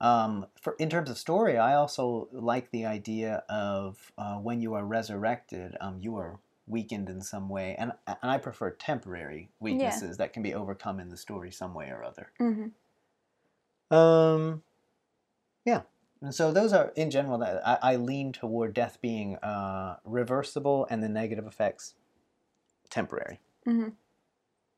Um, 0.00 0.46
for 0.60 0.74
in 0.78 0.88
terms 0.88 1.10
of 1.10 1.18
story, 1.18 1.58
I 1.58 1.74
also 1.74 2.28
like 2.30 2.70
the 2.70 2.86
idea 2.86 3.42
of 3.48 4.12
uh, 4.16 4.36
when 4.36 4.60
you 4.60 4.74
are 4.74 4.84
resurrected, 4.84 5.76
um, 5.80 5.98
you 6.00 6.16
are 6.16 6.38
weakened 6.68 7.08
in 7.08 7.22
some 7.22 7.48
way, 7.48 7.74
and 7.76 7.92
and 8.06 8.30
I 8.30 8.38
prefer 8.38 8.70
temporary 8.70 9.50
weaknesses 9.58 10.16
that 10.18 10.32
can 10.32 10.42
be 10.44 10.54
overcome 10.54 11.00
in 11.00 11.08
the 11.08 11.16
story 11.16 11.50
some 11.50 11.74
way 11.74 11.90
or 11.90 12.04
other. 12.04 12.30
hmm 12.38 12.68
Um, 13.90 14.62
yeah, 15.64 15.82
and 16.20 16.34
so 16.34 16.52
those 16.52 16.72
are 16.72 16.92
in 16.94 17.10
general 17.10 17.38
that 17.38 17.66
I, 17.66 17.94
I 17.94 17.96
lean 17.96 18.32
toward 18.32 18.74
death 18.74 18.98
being 19.00 19.36
uh, 19.36 19.96
reversible 20.04 20.86
and 20.90 21.02
the 21.02 21.08
negative 21.08 21.46
effects 21.46 21.94
temporary. 22.90 23.40
Hmm 23.66 23.88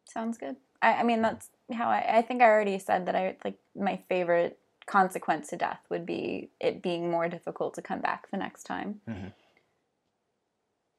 Sounds 0.09 0.39
good. 0.39 0.57
I, 0.81 0.95
I 0.95 1.03
mean, 1.03 1.21
that's 1.21 1.51
how 1.73 1.89
I, 1.89 2.19
I 2.19 2.23
think 2.23 2.41
I 2.41 2.47
already 2.47 2.79
said 2.79 3.07
that 3.07 3.15
I 3.15 3.37
like 3.45 3.59
my 3.77 4.01
favorite 4.09 4.59
consequence 4.87 5.49
to 5.49 5.57
death 5.57 5.81
would 5.91 6.07
be 6.07 6.51
it 6.61 6.83
being 6.83 7.11
more 7.11 7.29
difficult 7.29 7.75
to 7.75 7.83
come 7.83 8.01
back 8.01 8.31
the 8.31 8.39
next 8.39 8.65
time. 8.65 9.01
Hmm. 9.07 9.29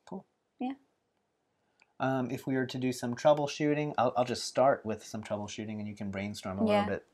Cool. 0.08 0.26
Yeah. 0.60 0.74
Um, 2.00 2.30
if 2.30 2.46
we 2.46 2.56
were 2.56 2.68
to 2.68 2.78
do 2.78 2.94
some 2.94 3.16
troubleshooting, 3.16 3.94
I'll, 3.98 4.14
I'll 4.16 4.26
just 4.26 4.46
start 4.46 4.86
with 4.86 5.04
some 5.04 5.24
troubleshooting 5.24 5.80
and 5.80 5.88
you 5.88 5.96
can 5.96 6.12
brainstorm 6.12 6.60
a 6.60 6.66
Yeah. 6.66 6.70
little 6.70 6.86
bit. 6.86 7.06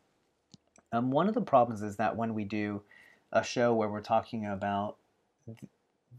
Um, 0.92 1.12
one 1.12 1.28
of 1.28 1.34
the 1.34 1.42
problems 1.42 1.82
is 1.82 1.96
that 1.96 2.16
when 2.16 2.34
we 2.34 2.44
do 2.44 2.84
a 3.32 3.44
show 3.44 3.74
where 3.74 3.90
we're 3.90 4.02
talking 4.02 4.46
about 4.46 4.98
th- 5.46 5.58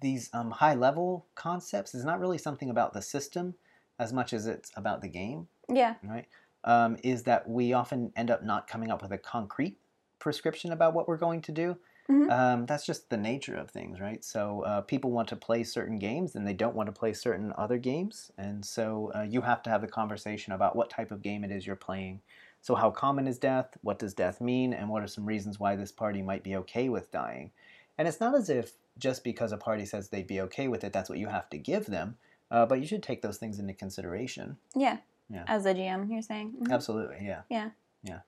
these 0.00 0.30
um, 0.32 0.50
high 0.50 0.74
level 0.74 1.26
concepts, 1.34 1.94
it's 1.94 2.04
not 2.04 2.18
really 2.18 2.38
something 2.38 2.70
about 2.70 2.92
the 2.92 3.02
system 3.02 3.54
as 3.98 4.12
much 4.12 4.32
as 4.32 4.46
it's 4.46 4.70
about 4.76 5.00
the 5.02 5.08
game, 5.08 5.48
Yeah. 5.68 5.94
right? 6.02 6.26
Um, 6.64 6.96
is 7.04 7.22
that 7.24 7.48
we 7.48 7.72
often 7.72 8.12
end 8.16 8.30
up 8.30 8.42
not 8.42 8.66
coming 8.66 8.90
up 8.90 9.02
with 9.02 9.12
a 9.12 9.18
concrete 9.18 9.78
prescription 10.18 10.72
about 10.72 10.94
what 10.94 11.06
we're 11.08 11.16
going 11.16 11.42
to 11.42 11.52
do. 11.52 11.76
Mhm. 12.08 12.30
Um, 12.30 12.66
that's 12.66 12.86
just 12.86 13.10
the 13.10 13.16
nature 13.16 13.56
of 13.56 13.70
things, 13.70 14.00
right? 14.00 14.24
So 14.24 14.62
uh, 14.62 14.80
people 14.80 15.10
want 15.10 15.28
to 15.28 15.36
play 15.36 15.64
certain 15.64 15.98
games 15.98 16.34
and 16.34 16.46
they 16.46 16.54
don't 16.54 16.74
want 16.74 16.86
to 16.86 16.92
play 16.92 17.12
certain 17.12 17.52
other 17.56 17.78
games. 17.78 18.30
And 18.38 18.64
so 18.64 19.12
uh, 19.14 19.22
you 19.22 19.40
have 19.42 19.62
to 19.64 19.70
have 19.70 19.80
the 19.80 19.88
conversation 19.88 20.52
about 20.52 20.76
what 20.76 20.90
type 20.90 21.10
of 21.10 21.22
game 21.22 21.44
it 21.44 21.50
is 21.50 21.66
you're 21.66 21.76
playing. 21.76 22.20
So, 22.62 22.74
how 22.74 22.90
common 22.90 23.28
is 23.28 23.38
death? 23.38 23.76
What 23.82 23.98
does 24.00 24.14
death 24.14 24.40
mean? 24.40 24.72
And 24.72 24.88
what 24.88 25.02
are 25.02 25.06
some 25.06 25.24
reasons 25.24 25.60
why 25.60 25.76
this 25.76 25.92
party 25.92 26.20
might 26.22 26.42
be 26.42 26.56
okay 26.56 26.88
with 26.88 27.12
dying? 27.12 27.52
And 27.96 28.08
it's 28.08 28.20
not 28.20 28.34
as 28.34 28.50
if 28.50 28.72
just 28.98 29.22
because 29.22 29.52
a 29.52 29.56
party 29.56 29.84
says 29.84 30.08
they'd 30.08 30.26
be 30.26 30.40
okay 30.42 30.66
with 30.66 30.82
it, 30.82 30.92
that's 30.92 31.08
what 31.08 31.18
you 31.18 31.28
have 31.28 31.48
to 31.50 31.58
give 31.58 31.86
them. 31.86 32.16
Uh, 32.50 32.64
but 32.66 32.80
you 32.80 32.86
should 32.86 33.02
take 33.02 33.22
those 33.22 33.38
things 33.38 33.58
into 33.58 33.74
consideration. 33.74 34.56
Yeah. 34.74 34.98
Yeah. 35.28 35.44
As 35.48 35.66
a 35.66 35.74
GM, 35.74 36.10
you're 36.10 36.22
saying. 36.22 36.54
Mhm. 36.60 36.72
Absolutely, 36.72 37.26
yeah. 37.26 37.42
Yeah. 37.48 37.70
Yeah. 38.02 38.20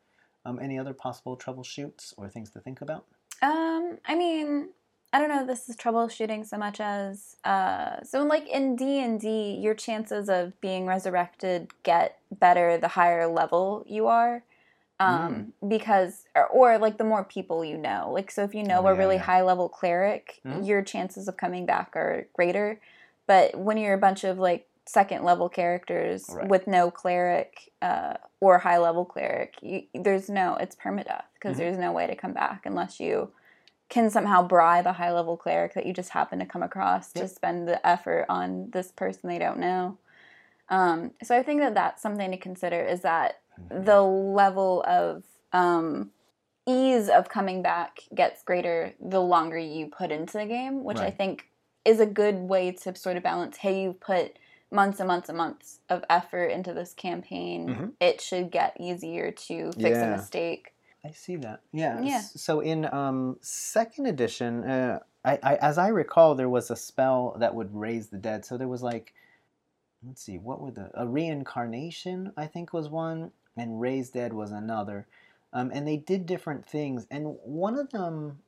Um, 0.44 0.58
any 0.58 0.78
other 0.78 0.92
possible 0.94 1.36
troubleshoots 1.36 2.14
or 2.16 2.28
things 2.28 2.50
to 2.50 2.60
think 2.60 2.80
about? 2.80 3.04
Um, 3.42 3.98
I 4.04 4.16
mean, 4.16 4.70
I 5.12 5.20
don't 5.20 5.28
know. 5.28 5.46
This 5.46 5.68
is 5.68 5.76
troubleshooting 5.76 6.44
so 6.46 6.58
much 6.58 6.80
as 6.80 7.36
uh, 7.44 8.02
so 8.02 8.24
like 8.24 8.46
in 8.48 8.74
D 8.76 8.98
and 9.00 9.20
D, 9.20 9.56
your 9.60 9.74
chances 9.74 10.28
of 10.28 10.60
being 10.60 10.86
resurrected 10.86 11.70
get 11.84 12.18
better 12.32 12.76
the 12.76 12.88
higher 12.88 13.26
level 13.28 13.84
you 13.86 14.06
are, 14.08 14.42
um, 15.00 15.52
because 15.66 16.24
or, 16.34 16.46
or 16.48 16.78
like 16.78 16.98
the 16.98 17.04
more 17.04 17.22
people 17.24 17.64
you 17.64 17.78
know. 17.78 18.10
Like 18.12 18.30
so, 18.32 18.42
if 18.42 18.54
you 18.54 18.64
know 18.64 18.80
Oh, 18.82 18.86
a 18.88 18.92
yeah, 18.92 18.98
really 18.98 19.16
yeah. 19.16 19.22
high 19.22 19.42
level 19.42 19.68
cleric, 19.68 20.40
Mhm. 20.44 20.66
your 20.66 20.82
chances 20.82 21.28
of 21.28 21.36
coming 21.36 21.64
back 21.66 21.94
are 21.94 22.26
greater. 22.34 22.80
But 23.28 23.54
when 23.56 23.76
you're 23.76 23.94
a 23.94 23.98
bunch 23.98 24.24
of 24.24 24.38
like 24.38 24.66
second 24.86 25.22
level 25.22 25.48
characters 25.48 26.28
Right. 26.30 26.48
with 26.48 26.66
no 26.66 26.90
cleric 26.90 27.70
uh, 27.80 28.14
or 28.40 28.58
high 28.58 28.78
level 28.78 29.04
cleric, 29.04 29.54
you, 29.62 29.82
there's 29.94 30.28
no 30.28 30.56
it's 30.56 30.74
permadeath 30.74 31.24
because 31.34 31.54
Mhm. 31.56 31.58
there's 31.58 31.78
no 31.78 31.92
way 31.92 32.08
to 32.08 32.16
come 32.16 32.32
back 32.32 32.66
unless 32.66 32.98
you 32.98 33.30
can 33.90 34.10
somehow 34.10 34.42
bribe 34.42 34.86
a 34.86 34.92
high 34.94 35.12
level 35.12 35.36
cleric 35.36 35.74
that 35.74 35.86
you 35.86 35.92
just 35.92 36.10
happen 36.10 36.38
to 36.38 36.46
come 36.46 36.62
across 36.62 37.12
to 37.12 37.28
spend 37.28 37.68
the 37.68 37.86
effort 37.86 38.26
on 38.28 38.70
this 38.70 38.90
person 38.92 39.28
they 39.28 39.38
don't 39.38 39.58
know. 39.58 39.98
Um, 40.70 41.12
so 41.22 41.36
I 41.36 41.42
think 41.42 41.60
that 41.60 41.74
that's 41.74 42.02
something 42.02 42.30
to 42.30 42.36
consider 42.36 42.82
is 42.82 43.00
that 43.02 43.40
the 43.70 44.02
level 44.02 44.82
of 44.86 45.24
um, 45.52 46.10
ease 46.66 47.08
of 47.08 47.28
coming 47.28 47.62
back 47.62 48.00
gets 48.14 48.42
greater 48.42 48.94
the 49.00 49.20
longer 49.20 49.58
you 49.58 49.86
put 49.86 50.10
into 50.10 50.34
the 50.38 50.44
game, 50.46 50.84
which 50.84 51.00
I 51.00 51.10
think 51.10 51.47
is 51.88 52.00
a 52.00 52.06
good 52.06 52.36
way 52.36 52.70
to 52.72 52.94
sort 52.94 53.16
of 53.16 53.22
balance. 53.22 53.56
Hey, 53.56 53.82
you've 53.82 54.00
put 54.00 54.38
months 54.70 55.00
and 55.00 55.08
months 55.08 55.28
and 55.30 55.38
months 55.38 55.80
of 55.88 56.04
effort 56.10 56.46
into 56.48 56.74
this 56.74 56.92
campaign, 56.92 57.68
Mhm. 57.68 57.92
it 58.00 58.20
should 58.20 58.50
get 58.50 58.76
easier 58.78 59.30
to 59.30 59.72
fix 59.72 59.96
Yeah. 59.96 60.12
a 60.14 60.16
mistake. 60.16 60.74
I 61.04 61.12
see 61.12 61.36
that. 61.36 61.60
Yeah. 61.72 62.00
Yeah. 62.02 62.20
So 62.20 62.60
in 62.60 62.84
um, 62.92 63.38
second 63.40 64.06
edition, 64.06 64.64
uh, 64.64 64.98
I, 65.24 65.38
I 65.42 65.54
as 65.56 65.78
I 65.78 65.88
recall, 65.88 66.34
there 66.34 66.50
was 66.50 66.70
a 66.70 66.76
spell 66.76 67.34
that 67.38 67.54
would 67.54 67.74
raise 67.74 68.08
the 68.08 68.18
dead. 68.18 68.44
So 68.44 68.58
there 68.58 68.68
was 68.68 68.82
like, 68.82 69.14
let's 70.06 70.20
see, 70.22 70.38
what 70.38 70.60
were 70.60 70.70
the 70.72 70.90
a 70.94 71.06
reincarnation? 71.06 72.32
I 72.36 72.46
think 72.46 72.72
was 72.72 72.88
one, 72.90 73.32
and 73.56 73.80
raise 73.80 74.10
dead 74.10 74.32
was 74.34 74.50
another. 74.52 75.06
Um, 75.52 75.70
and 75.72 75.88
they 75.88 75.96
did 75.96 76.26
different 76.26 76.66
things, 76.66 77.06
and 77.10 77.38
one 77.42 77.78
of 77.78 77.88
them 77.90 78.14
aff- 78.26 78.47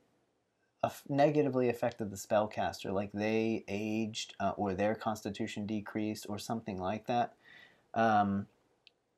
negatively 1.07 1.69
affected 1.69 2.09
the 2.09 2.15
spellcaster, 2.17 2.91
like 2.91 3.11
they 3.11 3.63
aged 3.67 4.35
uh, 4.39 4.53
or 4.57 4.73
their 4.73 4.95
constitution 4.95 5.65
decreased 5.67 6.25
or 6.27 6.39
something 6.39 6.77
like 6.79 7.05
that. 7.05 7.35
Um, 7.93 8.47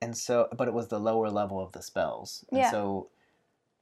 and 0.02 0.18
so, 0.18 0.50
but 0.58 0.68
it 0.68 0.74
was 0.74 0.90
the 0.90 1.00
lower 1.00 1.30
level 1.30 1.62
of 1.62 1.74
the 1.74 1.82
spells. 1.84 2.46
And 2.54 2.66
Yeah. 2.66 2.68
so, 2.68 3.10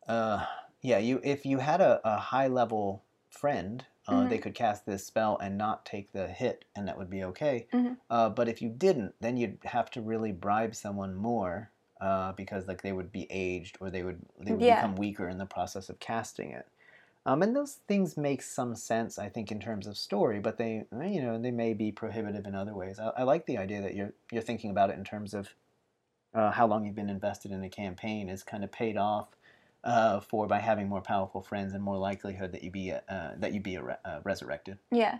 uh, 0.08 0.46
yeah, 0.82 1.00
you 1.00 1.22
if 1.24 1.46
you 1.46 1.60
had 1.60 1.82
a, 1.82 2.02
a 2.08 2.18
high 2.20 2.48
level 2.48 3.06
friend, 3.30 3.86
uh, 4.08 4.26
they 4.26 4.40
could 4.40 4.56
cast 4.56 4.86
this 4.86 5.06
spell 5.06 5.38
and 5.40 5.58
not 5.58 5.86
take 5.86 6.12
the 6.14 6.28
hit, 6.30 6.66
and 6.76 6.88
that 6.88 6.98
would 6.98 7.10
be 7.10 7.24
okay. 7.26 7.68
Mhm. 7.74 8.02
Uh, 8.10 8.30
but 8.30 8.50
if 8.50 8.62
you 8.62 8.70
didn't, 8.70 9.16
then 9.22 9.38
you'd 9.38 9.60
have 9.66 9.92
to 9.92 10.02
really 10.02 10.32
bribe 10.34 10.76
someone 10.76 11.16
more. 11.16 11.72
Uh, 12.02 12.34
because 12.34 12.68
like 12.68 12.82
they 12.82 12.94
would 12.94 13.12
be 13.12 13.28
aged 13.32 13.78
or 13.82 13.90
they 13.92 14.04
would 14.04 14.26
they 14.40 14.54
would 14.54 14.66
Yeah. 14.66 14.66
become 14.66 14.96
weaker 14.96 15.30
in 15.30 15.38
the 15.38 15.46
process 15.46 15.90
of 15.90 16.00
casting 16.00 16.52
it. 16.52 16.68
Um, 17.26 17.44
and 17.44 17.56
those 17.56 17.74
things 17.88 18.18
make 18.18 18.42
some 18.42 18.76
sense, 18.76 19.20
I 19.20 19.30
think, 19.30 19.52
in 19.52 19.60
terms 19.60 19.86
of 19.86 19.96
story, 19.96 20.40
but 20.40 20.58
they, 20.58 20.86
uh, 20.94 21.04
you 21.04 21.22
know, 21.22 21.40
they 21.40 21.52
may 21.52 21.74
be 21.74 21.92
prohibitive 21.92 22.48
in 22.48 22.56
other 22.56 22.74
ways. 22.74 23.00
I, 23.00 23.10
I 23.18 23.24
like 23.24 23.46
the 23.46 23.58
idea 23.58 23.82
that 23.82 23.94
you're 23.96 24.14
you're 24.32 24.42
thinking 24.42 24.72
about 24.72 24.90
it 24.90 24.98
in 24.98 25.04
terms 25.04 25.34
of 25.34 25.54
uh, 26.34 26.52
how 26.52 26.66
long 26.66 26.86
you've 26.86 26.96
been 26.96 27.10
invested 27.10 27.52
in 27.52 27.64
a 27.64 27.70
campaign 27.70 28.28
is 28.30 28.42
kind 28.42 28.64
of 28.64 28.72
paid 28.72 28.98
off 28.98 29.28
uh, 29.84 30.20
for 30.20 30.48
by 30.48 30.60
having 30.60 30.88
more 30.88 31.02
powerful 31.02 31.42
friends 31.42 31.74
and 31.74 31.84
more 31.84 31.98
likelihood 31.98 32.52
that 32.54 32.64
you 32.64 32.72
be 32.72 32.92
uh, 32.92 33.32
that 33.38 33.54
you 33.54 33.60
be 33.62 33.76
a 33.76 33.84
re- 33.84 33.96
uh, 34.04 34.20
resurrected. 34.24 34.80
Yeah. 34.92 35.20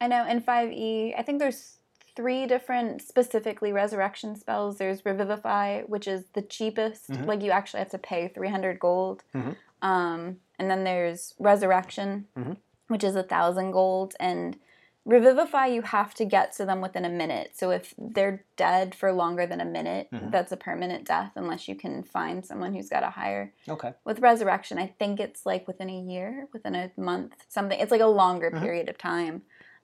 I 0.00 0.06
know 0.08 0.26
in 0.26 0.40
5e, 0.42 1.18
I 1.18 1.22
think 1.22 1.38
there's 1.38 1.78
three 2.14 2.46
different 2.46 3.02
specifically 3.02 3.72
resurrection 3.72 4.36
spells. 4.36 4.78
There's 4.78 5.04
Revivify, 5.04 5.82
which 5.82 6.06
is 6.06 6.24
the 6.34 6.42
cheapest. 6.42 7.10
Mhm. 7.10 7.26
Like 7.26 7.42
you 7.42 7.50
actually 7.50 7.80
have 7.80 7.90
to 7.90 7.98
pay 7.98 8.28
300 8.28 8.78
gold. 8.78 9.24
Mhm. 9.34 9.56
Um, 9.84 10.38
and 10.58 10.68
then 10.70 10.82
there's 10.84 11.34
Resurrection, 11.38 12.26
Mhm. 12.36 12.56
which 12.88 13.04
is 13.04 13.14
a 13.14 13.22
thousand 13.22 13.70
gold. 13.72 14.14
And 14.18 14.58
Revivify, 15.04 15.66
you 15.66 15.82
have 15.82 16.14
to 16.14 16.24
get 16.24 16.52
to 16.52 16.64
them 16.64 16.80
within 16.80 17.04
a 17.04 17.10
minute. 17.10 17.50
So 17.54 17.70
if 17.70 17.92
they're 17.98 18.42
dead 18.56 18.94
for 18.94 19.12
longer 19.12 19.46
than 19.46 19.60
a 19.60 19.64
minute, 19.66 20.08
Mhm. 20.10 20.30
that's 20.30 20.50
a 20.50 20.56
permanent 20.56 21.04
death 21.06 21.32
unless 21.36 21.68
you 21.68 21.74
can 21.74 22.02
find 22.02 22.44
someone 22.46 22.72
who's 22.72 22.88
got 22.88 23.02
a 23.02 23.10
higher 23.10 23.52
Okay. 23.68 23.92
with 24.04 24.20
resurrection 24.20 24.78
i 24.78 24.86
think 24.86 25.20
it's 25.20 25.44
like 25.44 25.66
within 25.66 25.90
a 25.90 26.00
year 26.00 26.48
within 26.54 26.74
a 26.74 26.90
month 26.96 27.44
something 27.48 27.78
it's 27.78 27.90
like 27.90 28.00
a 28.00 28.06
longer 28.06 28.50
Mhm. 28.50 28.60
period 28.60 28.88
of 28.88 28.96
time 28.96 29.42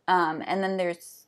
um, 0.08 0.42
and 0.46 0.62
then 0.62 0.76
there's 0.78 1.19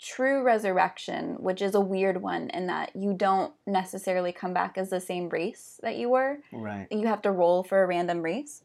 true 0.00 0.42
resurrection 0.42 1.36
which 1.38 1.62
is 1.62 1.74
a 1.74 1.80
weird 1.80 2.20
one 2.20 2.50
in 2.50 2.66
that 2.66 2.94
you 2.94 3.14
don't 3.14 3.52
necessarily 3.66 4.32
come 4.32 4.52
back 4.52 4.76
as 4.76 4.90
the 4.90 5.00
same 5.00 5.28
race 5.28 5.78
that 5.82 5.96
you 5.96 6.10
were 6.10 6.38
Right. 6.52 6.86
you 6.90 7.06
have 7.06 7.22
to 7.22 7.30
roll 7.30 7.62
for 7.62 7.82
a 7.82 7.86
random 7.86 8.22
race 8.22 8.62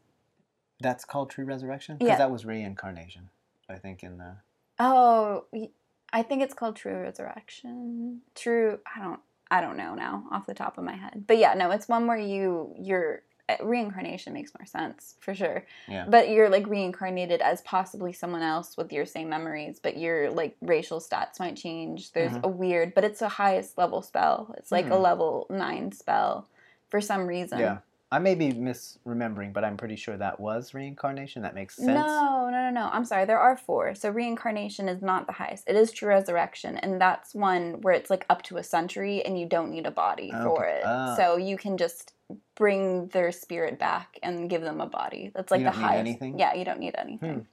That's 0.82 1.04
called 1.06 1.30
true 1.30 1.46
resurrection. 1.46 1.98
Because 1.98 2.10
Yeah. 2.10 2.18
that 2.18 2.32
was 2.32 2.46
reincarnation. 2.46 3.30
I 3.70 3.76
think 3.78 4.02
in 4.04 4.18
the 4.18 4.38
oh 4.80 5.46
I 6.12 6.24
think 6.24 6.42
it's 6.42 6.54
called 6.54 6.76
true 6.76 6.96
resurrection 6.96 8.22
true 8.36 8.80
i 8.96 9.00
don't 9.00 9.20
i 9.52 9.62
don't 9.62 9.78
know 9.78 9.94
now 9.96 10.24
off 10.32 10.46
the 10.48 10.54
top 10.54 10.78
of 10.78 10.84
my 10.84 10.96
head 10.96 11.26
but 11.28 11.38
yeah 11.38 11.54
no 11.54 11.70
it's 11.72 11.88
one 11.88 12.08
where 12.08 12.18
you 12.18 12.74
your 12.80 13.16
uh, 13.16 13.20
reincarnation 13.62 14.34
makes 14.34 14.52
more 14.58 14.66
sense 14.66 15.16
for 15.20 15.34
sure 15.34 15.64
yeah. 15.88 16.06
but 16.08 16.30
you're 16.30 16.50
like 16.50 16.68
reincarnated 16.68 17.41
as 17.41 17.62
possibly 17.62 18.14
someone 18.14 18.41
else 18.41 18.78
with 18.78 18.91
your 18.93 19.06
same 19.06 19.30
memories 19.30 19.80
but 19.82 19.97
your 19.97 20.30
like 20.32 20.56
racial 20.62 21.00
stats 21.00 21.39
might 21.39 21.56
change 21.56 22.12
there's 22.14 22.32
Mhm. 22.34 22.43
a 22.43 22.47
weird 22.47 22.93
but 22.93 23.04
it's 23.04 23.22
a 23.22 23.30
highest 23.30 23.78
level 23.78 24.02
spell 24.02 24.54
it's 24.58 24.72
like 24.72 24.86
a 24.88 24.95
Hmm. 24.95 25.02
level 25.04 25.47
9 25.50 25.91
spell 25.91 26.47
for 26.89 27.02
some 27.02 27.26
reason 27.28 27.60
Yeah. 27.60 27.78
I 28.12 28.18
may 28.18 28.34
be 28.34 28.52
misremembering, 28.52 29.54
but 29.54 29.64
I'm 29.64 29.78
pretty 29.78 29.95
sure 29.95 30.18
that 30.18 30.39
was 30.39 30.74
reincarnation. 30.74 31.43
That 31.43 31.54
makes 31.54 31.76
sense. 31.76 31.88
no 31.89 32.50
no 32.50 32.60
no 32.64 32.70
no 32.72 32.89
i'm 32.91 33.06
sorry 33.06 33.26
there 33.26 33.39
are 33.39 33.56
four 33.56 33.93
so 33.93 34.10
reincarnation 34.10 34.89
is 34.89 35.02
not 35.04 35.28
the 35.28 35.34
highest 35.34 35.64
it 35.70 35.76
is 35.76 35.91
true 35.91 36.10
resurrection 36.10 36.78
and 36.78 37.00
that's 37.00 37.36
one 37.36 37.82
where 37.82 37.93
it's 37.93 38.10
like 38.10 38.26
up 38.30 38.41
to 38.43 38.58
a 38.58 38.64
century 38.64 39.24
and 39.24 39.39
you 39.39 39.45
don't 39.45 39.70
need 39.70 39.86
a 39.86 39.91
body 39.91 40.32
for 40.43 40.66
it 40.66 40.82
Ah. 40.86 41.14
so 41.16 41.38
you 41.38 41.56
can 41.58 41.78
just 41.78 42.14
bring 42.60 43.07
their 43.07 43.32
spirit 43.32 43.80
back 43.80 44.20
and 44.22 44.49
give 44.51 44.62
them 44.62 44.82
a 44.82 44.86
body 44.86 45.32
that's 45.34 45.49
like 45.51 45.62
You 45.62 45.66
the 45.66 45.72
highest 45.72 46.01
anything? 46.01 46.38
yeah 46.38 46.53
you 46.53 46.66
don't 46.66 46.80
need 46.80 46.95
anything 46.97 47.47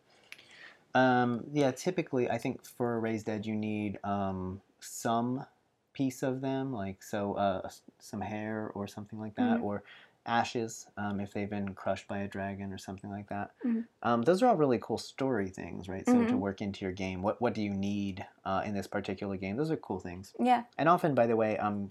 Um, 0.95 1.45
yeah, 1.53 1.73
typically, 1.73 2.31
I 2.31 2.39
think 2.39 2.65
for 2.65 2.95
a 2.95 2.99
raised 2.99 3.27
dead, 3.27 3.45
you 3.45 3.55
need 3.55 3.99
um, 4.05 4.63
some 4.81 5.45
piece 5.93 6.23
of 6.23 6.41
them, 6.41 6.73
like 6.73 7.03
so 7.03 7.35
uh, 7.35 7.69
some 7.99 8.21
hair 8.23 8.71
or 8.75 8.87
something 8.87 9.19
like 9.19 9.35
that, 9.37 9.59
Mhm. 9.59 9.63
or 9.63 9.83
ashes 10.25 10.87
um, 10.97 11.21
if 11.21 11.33
they've 11.33 11.51
been 11.51 11.75
crushed 11.75 12.09
by 12.09 12.19
a 12.19 12.29
dragon 12.29 12.73
or 12.73 12.79
something 12.79 13.11
like 13.11 13.29
that. 13.29 13.53
Mhm. 13.65 13.85
Um, 14.03 14.23
those 14.23 14.43
are 14.43 14.47
all 14.49 14.57
really 14.57 14.79
cool 14.81 14.99
story 14.99 15.49
things, 15.51 15.89
right? 15.89 16.07
So 16.09 16.19
to 16.25 16.37
Mhm. 16.37 16.41
work 16.41 16.61
into 16.63 16.85
your 16.85 16.93
game, 16.93 17.23
what 17.23 17.41
what 17.41 17.55
do 17.55 17.63
you 17.63 17.71
need 17.71 18.27
uh, 18.45 18.63
in 18.65 18.75
this 18.75 18.87
particular 18.87 19.37
game? 19.37 19.57
Those 19.57 19.71
are 19.71 19.77
cool 19.77 20.01
things. 20.01 20.33
yeah 20.41 20.65
And 20.79 20.89
often, 20.89 21.15
by 21.15 21.27
the 21.27 21.37
way, 21.37 21.59
um, 21.59 21.91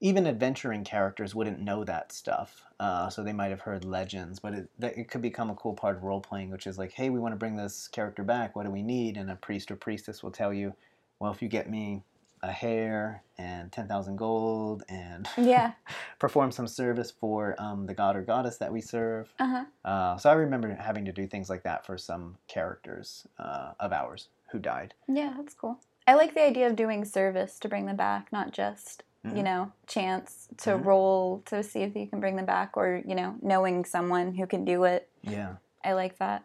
even 0.00 0.26
adventuring 0.26 0.84
characters 0.84 1.34
wouldn't 1.34 1.60
know 1.60 1.84
that 1.84 2.12
stuff, 2.12 2.64
uh, 2.78 3.08
so 3.10 3.22
they 3.22 3.32
might 3.32 3.50
have 3.50 3.60
heard 3.62 3.84
legends. 3.84 4.38
But 4.38 4.54
it 4.54 4.68
it 4.80 5.10
could 5.10 5.22
become 5.22 5.50
a 5.50 5.54
cool 5.54 5.74
part 5.74 5.96
of 5.96 6.02
role 6.04 6.20
playing, 6.20 6.50
which 6.50 6.66
is 6.66 6.78
like, 6.78 6.92
hey, 6.92 7.10
we 7.10 7.18
want 7.18 7.32
to 7.32 7.36
bring 7.38 7.56
this 7.56 7.88
character 7.88 8.22
back. 8.22 8.54
What 8.54 8.64
do 8.64 8.70
we 8.70 8.82
need? 8.82 9.16
And 9.16 9.30
a 9.30 9.36
priest 9.36 9.70
or 9.70 9.76
priestess 9.76 10.22
will 10.22 10.30
tell 10.30 10.52
you, 10.54 10.74
well, 11.18 11.32
if 11.32 11.42
you 11.42 11.48
get 11.48 11.68
me 11.68 12.02
a 12.42 12.52
hair 12.52 13.24
and 13.36 13.72
ten 13.72 13.88
thousand 13.88 14.14
gold 14.16 14.84
and 14.88 15.28
yeah 15.36 15.72
perform 16.20 16.52
some 16.52 16.68
service 16.68 17.10
for 17.10 17.56
um, 17.58 17.86
the 17.86 17.94
god 17.94 18.14
or 18.14 18.22
goddess 18.22 18.58
that 18.58 18.72
we 18.72 18.80
serve. 18.80 19.32
uh-huh 19.40 19.64
Uh, 19.84 20.16
so 20.16 20.30
I 20.30 20.34
remember 20.34 20.72
having 20.76 21.04
to 21.06 21.12
do 21.12 21.26
things 21.26 21.50
like 21.50 21.64
that 21.64 21.84
for 21.84 21.98
some 21.98 22.36
characters 22.46 23.26
uh, 23.40 23.72
of 23.80 23.92
ours 23.92 24.28
who 24.52 24.60
died. 24.60 24.94
Yeah, 25.08 25.34
that's 25.36 25.54
cool. 25.54 25.80
I 26.06 26.14
like 26.14 26.34
the 26.34 26.44
idea 26.44 26.68
of 26.68 26.76
doing 26.76 27.04
service 27.04 27.58
to 27.58 27.68
bring 27.68 27.86
them 27.86 27.96
back, 27.96 28.30
not 28.30 28.52
just, 28.52 29.02
Mhm. 29.30 29.36
you 29.36 29.42
know, 29.42 29.72
chance 29.86 30.48
to 30.58 30.70
Mhm. 30.70 30.84
roll 30.84 31.42
to 31.46 31.62
see 31.62 31.82
if 31.82 31.94
you 31.96 32.06
can 32.06 32.20
bring 32.20 32.36
them 32.36 32.46
back 32.46 32.76
or, 32.76 33.02
you 33.06 33.14
know, 33.14 33.36
knowing 33.42 33.84
someone 33.84 34.34
who 34.34 34.46
can 34.46 34.64
do 34.64 34.84
it. 34.84 35.08
Yeah. 35.22 35.56
I 35.84 35.92
like 35.92 36.18
that. 36.18 36.44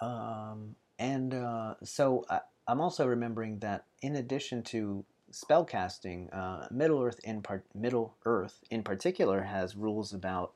Um, 0.00 0.76
and 0.98 1.34
uh, 1.34 1.74
so 1.82 2.24
I, 2.28 2.40
I'm 2.66 2.80
also 2.80 3.06
remembering 3.06 3.58
that 3.60 3.86
in 4.02 4.16
addition 4.16 4.62
to 4.64 5.04
spellcasting, 5.32 6.28
uh, 6.32 6.66
Middle 6.70 7.02
Earth 7.02 7.20
in 7.24 7.42
part, 7.42 7.64
Middle 7.74 8.16
Earth 8.24 8.62
in 8.70 8.82
particular 8.82 9.42
has 9.42 9.76
rules 9.76 10.12
about 10.12 10.54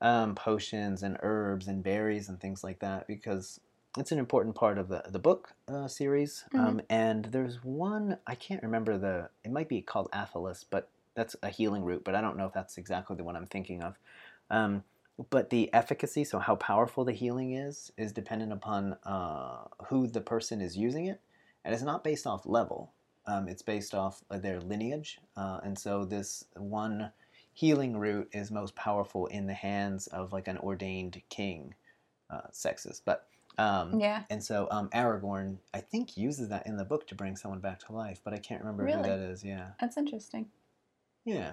um, 0.00 0.34
potions 0.34 1.02
and 1.02 1.16
herbs 1.22 1.68
and 1.68 1.82
berries 1.82 2.28
and 2.28 2.40
things 2.40 2.62
like 2.64 2.80
that 2.80 3.06
because 3.06 3.60
it's 3.98 4.12
an 4.12 4.18
important 4.18 4.54
part 4.54 4.78
of 4.78 4.88
the 4.88 5.02
the 5.08 5.18
book 5.18 5.52
uh, 5.68 5.86
series. 5.88 6.44
Um, 6.54 6.80
and 6.90 7.26
there's 7.26 7.62
one 7.62 8.18
I 8.26 8.34
can't 8.34 8.62
remember 8.62 8.98
the. 8.98 9.30
It 9.44 9.52
might 9.52 9.68
be 9.68 9.82
called 9.82 10.10
Athelas, 10.12 10.64
but 10.68 10.88
that's 11.14 11.36
a 11.42 11.48
healing 11.48 11.84
root. 11.84 12.04
But 12.04 12.14
I 12.14 12.20
don't 12.20 12.36
know 12.36 12.46
if 12.46 12.52
that's 12.52 12.76
exactly 12.78 13.16
the 13.16 13.24
one 13.24 13.36
I'm 13.36 13.46
thinking 13.46 13.82
of. 13.82 13.96
Um, 14.50 14.82
but 15.30 15.50
the 15.50 15.72
efficacy, 15.72 16.24
so 16.24 16.40
how 16.40 16.56
powerful 16.56 17.04
the 17.04 17.12
healing 17.12 17.52
is, 17.52 17.92
is 17.96 18.12
dependent 18.12 18.52
upon 18.52 18.94
uh, 19.04 19.64
who 19.86 20.08
the 20.08 20.20
person 20.20 20.60
is 20.60 20.76
using 20.76 21.06
it, 21.06 21.20
and 21.64 21.72
it's 21.72 21.84
not 21.84 22.02
based 22.02 22.26
off 22.26 22.46
level. 22.46 22.92
Um, 23.26 23.48
it's 23.48 23.62
based 23.62 23.94
off 23.94 24.22
of 24.28 24.42
their 24.42 24.60
lineage, 24.60 25.20
uh, 25.36 25.60
and 25.62 25.78
so 25.78 26.04
this 26.04 26.44
one 26.56 27.12
healing 27.52 27.96
root 27.96 28.28
is 28.32 28.50
most 28.50 28.74
powerful 28.74 29.26
in 29.26 29.46
the 29.46 29.54
hands 29.54 30.08
of 30.08 30.32
like 30.32 30.48
an 30.48 30.58
ordained 30.58 31.22
king, 31.28 31.74
uh, 32.28 32.48
sexist. 32.52 33.02
But 33.04 33.28
um, 33.58 34.00
Yeah. 34.00 34.24
and 34.30 34.42
so 34.42 34.66
um, 34.70 34.88
Aragorn, 34.90 35.58
I 35.72 35.80
think, 35.80 36.16
uses 36.16 36.48
that 36.48 36.66
in 36.66 36.76
the 36.76 36.84
book 36.84 37.06
to 37.08 37.14
bring 37.14 37.36
someone 37.36 37.60
back 37.60 37.78
to 37.86 37.92
life, 37.92 38.20
but 38.24 38.34
I 38.34 38.38
can't 38.38 38.60
remember 38.62 38.86
who 38.86 39.02
that 39.02 39.18
is. 39.18 39.44
Yeah, 39.44 39.68
That's 39.80 39.96
interesting. 39.96 40.46
yeah. 41.24 41.52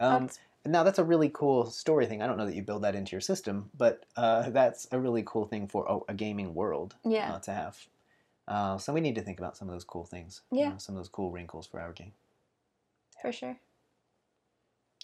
Um, 0.00 0.22
That's- 0.26 0.38
now 0.66 0.82
that's 0.82 0.98
a 0.98 1.04
really 1.04 1.28
cool 1.28 1.66
story 1.66 2.06
thing. 2.06 2.22
I 2.22 2.26
don't 2.26 2.38
know 2.38 2.46
that 2.46 2.54
you 2.54 2.62
build 2.62 2.82
that 2.84 2.94
into 2.94 3.12
your 3.12 3.20
system, 3.20 3.70
but 3.76 4.06
uh, 4.16 4.48
that's 4.48 4.88
a 4.92 4.98
really 4.98 5.22
cool 5.26 5.44
thing 5.44 5.68
for 5.68 5.84
a, 5.86 6.12
a 6.12 6.14
gaming 6.14 6.54
world 6.54 6.94
yeah. 7.04 7.34
uh, 7.34 7.38
to 7.40 7.52
have. 7.52 7.86
Uh, 8.48 8.78
so 8.78 8.92
we 8.92 9.00
need 9.02 9.14
to 9.14 9.20
think 9.20 9.38
about 9.38 9.56
some 9.58 9.68
of 9.68 9.74
those 9.74 9.84
cool 9.84 10.04
things. 10.06 10.40
you 10.50 10.60
Yeah. 10.60 10.70
know, 10.70 10.78
some 10.78 10.94
of 10.94 11.00
those 11.00 11.10
cool 11.10 11.30
wrinkles 11.30 11.66
for 11.66 11.80
our 11.80 11.92
game. 11.92 12.12
for 13.20 13.30
sure. 13.30 13.58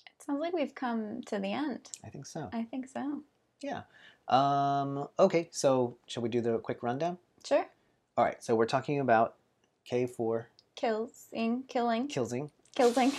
It 0.07 0.23
sounds 0.23 0.41
like 0.41 0.53
we've 0.55 0.75
come 0.75 1.23
to 1.27 1.39
the 1.39 1.53
end. 1.53 1.91
I 2.05 2.09
think 2.09 2.27
so. 2.27 2.49
I 2.53 2.63
think 2.65 2.89
so. 2.89 3.23
Yeah. 3.63 3.83
Um, 4.31 5.09
okay, 5.19 5.49
so 5.51 5.97
shall 6.07 6.23
we 6.23 6.29
do 6.29 6.41
the 6.41 6.59
quick 6.59 6.83
rundown? 6.83 7.19
Sure. 7.45 7.67
All 8.17 8.25
right, 8.25 8.43
so 8.43 8.55
we're 8.55 8.67
talking 8.67 9.01
about 9.01 9.35
K4 9.91 10.45
Killsing, 10.77 11.65
killing, 11.69 12.07
Killsing, 12.09 12.51
Killsing, 12.75 13.13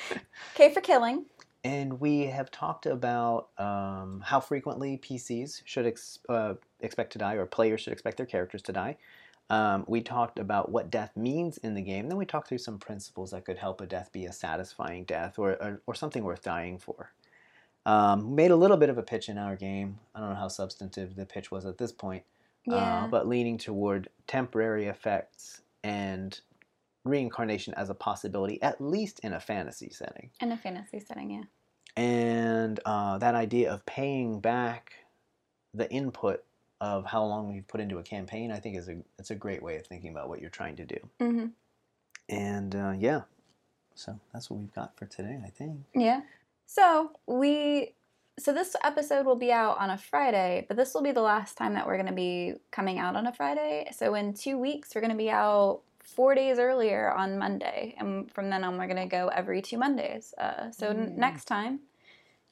K 0.54 0.72
for 0.72 0.80
killing. 0.80 1.26
And 1.64 2.00
we 2.00 2.22
have 2.26 2.50
talked 2.50 2.86
about 2.86 3.48
um, 3.58 4.22
how 4.24 4.40
frequently 4.40 4.98
PCs 4.98 5.62
should 5.64 5.86
ex- 5.86 6.18
uh, 6.28 6.54
expect 6.80 7.12
to 7.12 7.18
die, 7.18 7.34
or 7.34 7.46
players 7.46 7.82
should 7.82 7.92
expect 7.92 8.16
their 8.16 8.26
characters 8.26 8.62
to 8.62 8.72
die. 8.72 8.96
Um, 9.50 9.84
we 9.86 10.00
talked 10.00 10.38
about 10.38 10.70
what 10.70 10.90
death 10.90 11.16
means 11.16 11.58
in 11.58 11.74
the 11.74 11.82
game. 11.82 12.08
Then 12.08 12.16
we 12.16 12.24
talked 12.24 12.48
through 12.48 12.58
some 12.58 12.78
principles 12.78 13.32
that 13.32 13.44
could 13.44 13.58
help 13.58 13.80
a 13.80 13.86
death 13.86 14.10
be 14.10 14.24
a 14.24 14.32
satisfying 14.32 15.04
death 15.04 15.38
or, 15.38 15.50
or, 15.62 15.82
or 15.86 15.94
something 15.94 16.24
worth 16.24 16.42
dying 16.42 16.78
for. 16.78 17.12
Um, 17.84 18.34
made 18.36 18.50
a 18.52 18.56
little 18.56 18.76
bit 18.76 18.90
of 18.90 18.98
a 18.98 19.02
pitch 19.02 19.28
in 19.28 19.38
our 19.38 19.56
game. 19.56 19.98
I 20.14 20.20
don't 20.20 20.30
know 20.30 20.36
how 20.36 20.48
substantive 20.48 21.16
the 21.16 21.26
pitch 21.26 21.50
was 21.50 21.66
at 21.66 21.78
this 21.78 21.90
point, 21.90 22.22
Yeah. 22.64 22.76
uh, 23.04 23.06
but 23.08 23.26
leaning 23.26 23.58
toward 23.58 24.08
temporary 24.28 24.86
effects 24.86 25.62
and 25.82 26.40
reincarnation 27.04 27.74
as 27.74 27.90
a 27.90 27.94
possibility, 27.94 28.62
at 28.62 28.80
least 28.80 29.18
in 29.20 29.32
a 29.32 29.40
fantasy 29.40 29.90
setting 29.90 30.30
in 30.40 30.52
a 30.52 30.56
fantasy 30.56 31.00
setting, 31.00 31.30
yeah. 31.30 31.42
and 32.00 32.78
uh, 32.84 33.18
that 33.18 33.34
idea 33.34 33.72
of 33.72 33.84
paying 33.84 34.38
back 34.38 34.92
the 35.74 35.90
input 35.90 36.44
of 36.80 37.04
how 37.06 37.24
long 37.24 37.52
you've 37.52 37.66
put 37.66 37.80
into 37.80 37.98
a 37.98 38.02
campaign, 38.04 38.52
I 38.52 38.60
think 38.60 38.76
is 38.76 38.88
a 38.88 38.98
it's 39.18 39.30
a 39.30 39.34
great 39.34 39.62
way 39.62 39.76
of 39.76 39.86
thinking 39.86 40.12
about 40.12 40.28
what 40.28 40.40
you're 40.40 40.50
trying 40.50 40.76
to 40.76 40.84
do. 40.84 40.96
Mm-hmm. 41.20 41.46
And 42.28 42.74
uh, 42.76 42.94
yeah, 42.96 43.22
so 43.96 44.20
that's 44.32 44.48
what 44.50 44.60
we've 44.60 44.74
got 44.74 44.96
for 44.96 45.06
today. 45.06 45.40
I 45.44 45.50
think. 45.50 45.80
Yeah. 45.94 46.20
So 46.74 47.10
we 47.26 47.94
so 48.38 48.54
this 48.54 48.74
episode 48.82 49.26
will 49.26 49.36
be 49.36 49.52
out 49.52 49.76
on 49.78 49.90
a 49.90 49.98
Friday, 49.98 50.64
but 50.68 50.76
this 50.78 50.94
will 50.94 51.02
be 51.02 51.12
the 51.12 51.20
last 51.20 51.58
time 51.58 51.74
that 51.74 51.86
we're 51.86 51.96
going 51.96 52.06
to 52.06 52.14
be 52.14 52.54
coming 52.70 52.98
out 52.98 53.14
on 53.14 53.26
a 53.26 53.32
Friday. 53.32 53.90
So 53.94 54.14
in 54.14 54.32
2 54.32 54.56
weeks 54.56 54.94
we're 54.94 55.02
going 55.02 55.10
to 55.10 55.16
be 55.18 55.30
out 55.30 55.82
4 56.02 56.34
days 56.34 56.58
earlier 56.58 57.12
on 57.12 57.36
Monday, 57.38 57.94
and 57.98 58.32
from 58.32 58.48
then 58.48 58.64
on 58.64 58.78
we're 58.78 58.86
going 58.86 59.06
to 59.06 59.16
go 59.16 59.28
every 59.28 59.60
2 59.60 59.76
Mondays. 59.76 60.32
Uh, 60.38 60.70
so 60.70 60.88
n- 60.88 61.10
Mm. 61.10 61.16
next 61.18 61.44
time 61.44 61.80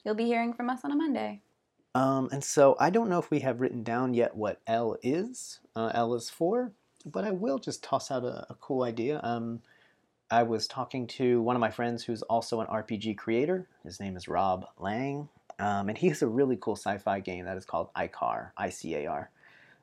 you'll 0.05 0.13
be 0.13 0.25
hearing 0.25 0.53
from 0.53 0.69
us 0.69 0.81
on 0.85 0.91
a 0.91 0.95
Monday. 0.95 1.41
Um, 1.95 2.29
and 2.31 2.43
so 2.43 2.75
I 2.79 2.91
don't 2.91 3.09
know 3.09 3.17
if 3.17 3.31
we 3.31 3.39
have 3.39 3.59
written 3.59 3.81
down 3.81 4.13
yet 4.13 4.35
what 4.35 4.61
L 4.67 4.97
is. 5.01 5.61
Uh, 5.75 5.89
L 5.95 6.13
is 6.13 6.29
for, 6.29 6.73
but 7.07 7.23
I 7.25 7.31
will 7.31 7.57
just 7.57 7.83
toss 7.83 8.11
out 8.11 8.23
a, 8.23 8.45
a 8.51 8.55
cool 8.61 8.83
idea. 8.83 9.19
Um, 9.23 9.61
I 10.31 10.43
was 10.43 10.65
talking 10.65 11.07
to 11.07 11.41
one 11.41 11.57
of 11.57 11.59
my 11.59 11.69
friends 11.69 12.03
who's 12.05 12.21
also 12.23 12.61
an 12.61 12.67
RPG 12.67 13.17
creator. 13.17 13.67
His 13.83 13.99
name 13.99 14.15
is 14.15 14.29
Rob 14.29 14.65
Lang, 14.79 15.27
um, 15.59 15.89
and 15.89 15.97
he 15.97 16.07
has 16.07 16.21
a 16.21 16.27
really 16.27 16.57
cool 16.59 16.77
sci-fi 16.77 17.19
game 17.19 17.43
that 17.45 17.57
is 17.57 17.65
called 17.65 17.89
ICAR, 17.95 18.51
I-C-A-R. 18.57 19.29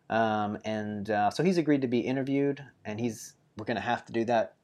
Um, 0.09 0.57
and 0.65 1.11
uh, 1.11 1.31
so 1.31 1.43
he's 1.43 1.59
agreed 1.59 1.83
to 1.83 1.87
be 1.87 2.01
interviewed, 2.01 2.65
and 2.87 2.99
he's 2.99 3.35
we're 3.59 3.67
gonna 3.67 3.81
have 3.81 4.07
to 4.07 4.13
do 4.13 4.25
that 4.25 4.55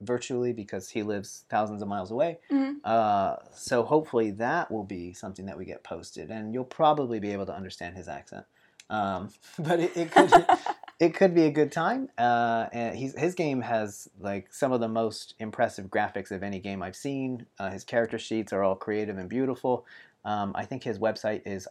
virtually 0.00 0.54
because 0.54 0.88
he 0.88 1.02
lives 1.02 1.44
thousands 1.50 1.82
of 1.82 1.88
miles 1.88 2.10
away. 2.10 2.38
Mhm. 2.50 2.76
Uh, 2.82 3.36
so 3.54 3.82
hopefully 3.82 4.30
that 4.30 4.70
will 4.70 4.84
be 4.84 5.12
something 5.12 5.44
that 5.46 5.58
we 5.58 5.66
get 5.66 5.84
posted, 5.84 6.30
and 6.30 6.54
you'll 6.54 6.64
probably 6.64 7.20
be 7.20 7.32
able 7.32 7.44
to 7.44 7.54
understand 7.54 7.94
his 7.94 8.08
accent. 8.08 8.46
Um, 8.88 9.28
but 9.58 9.80
it, 9.80 9.94
it 9.96 10.10
could 10.10 10.30
it 10.98 11.14
could 11.14 11.34
be 11.34 11.44
a 11.44 11.50
good 11.50 11.70
time. 11.72 12.08
Uh, 12.16 12.66
and 12.72 12.96
he's, 12.96 13.18
his 13.18 13.34
game 13.34 13.60
has 13.60 14.08
like 14.18 14.52
some 14.52 14.72
of 14.72 14.80
the 14.80 14.88
most 14.88 15.34
impressive 15.38 15.86
graphics 15.86 16.30
of 16.30 16.42
any 16.42 16.58
game 16.58 16.82
I've 16.82 16.96
seen. 16.96 17.46
Uh, 17.58 17.70
his 17.70 17.84
character 17.84 18.18
sheets 18.18 18.52
are 18.52 18.62
all 18.62 18.76
creative 18.76 19.18
and 19.18 19.28
beautiful. 19.28 19.84
Um, 20.24 20.52
I 20.54 20.64
think 20.64 20.82
his 20.82 20.98
website 20.98 21.42
is 21.46 21.68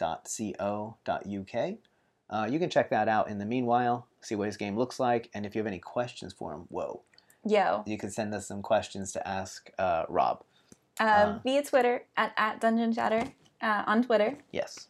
icar.co.uk. 0.00 1.74
Uh, 2.30 2.48
you 2.50 2.58
can 2.58 2.70
check 2.70 2.90
that 2.90 3.06
out 3.08 3.28
in 3.28 3.38
the 3.38 3.44
meanwhile, 3.44 4.06
see 4.20 4.34
what 4.34 4.46
his 4.46 4.56
game 4.56 4.76
looks 4.76 4.98
like, 4.98 5.28
and 5.34 5.44
if 5.44 5.54
you 5.54 5.60
have 5.60 5.66
any 5.66 5.78
questions 5.78 6.32
for 6.32 6.52
him, 6.54 6.62
whoa, 6.70 7.02
Yo. 7.44 7.84
you 7.86 7.98
can 7.98 8.10
send 8.10 8.32
us 8.34 8.48
some 8.48 8.62
questions 8.62 9.12
to 9.12 9.28
ask 9.28 9.70
uh, 9.78 10.04
Rob. 10.08 10.42
Uh, 10.98 11.04
Uh. 11.04 11.38
via 11.44 11.62
Twitter 11.62 12.04
at, 12.16 12.32
at 12.36 12.60
Dungeon 12.60 12.92
Chatter 12.94 13.24
uh, 13.60 13.84
on 13.86 14.02
Twitter. 14.02 14.38
Yes. 14.52 14.88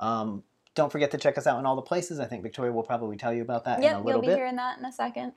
Um, 0.00 0.42
don't 0.74 0.90
forget 0.90 1.10
to 1.12 1.18
check 1.18 1.38
us 1.38 1.46
out 1.46 1.58
in 1.58 1.66
all 1.66 1.76
the 1.76 1.82
places. 1.82 2.18
I 2.20 2.24
think 2.26 2.42
Victoria 2.42 2.72
will 2.72 2.82
probably 2.82 3.16
tell 3.16 3.32
you 3.32 3.42
about 3.42 3.64
that 3.64 3.78
in 3.78 3.84
a 3.84 4.00
little 4.00 4.02
bit. 4.02 4.06
Yep, 4.06 4.14
you'll 4.24 4.34
be 4.34 4.38
hearing 4.40 4.56
that 4.56 4.78
in 4.78 4.84
a 4.84 4.92
second. 4.92 5.32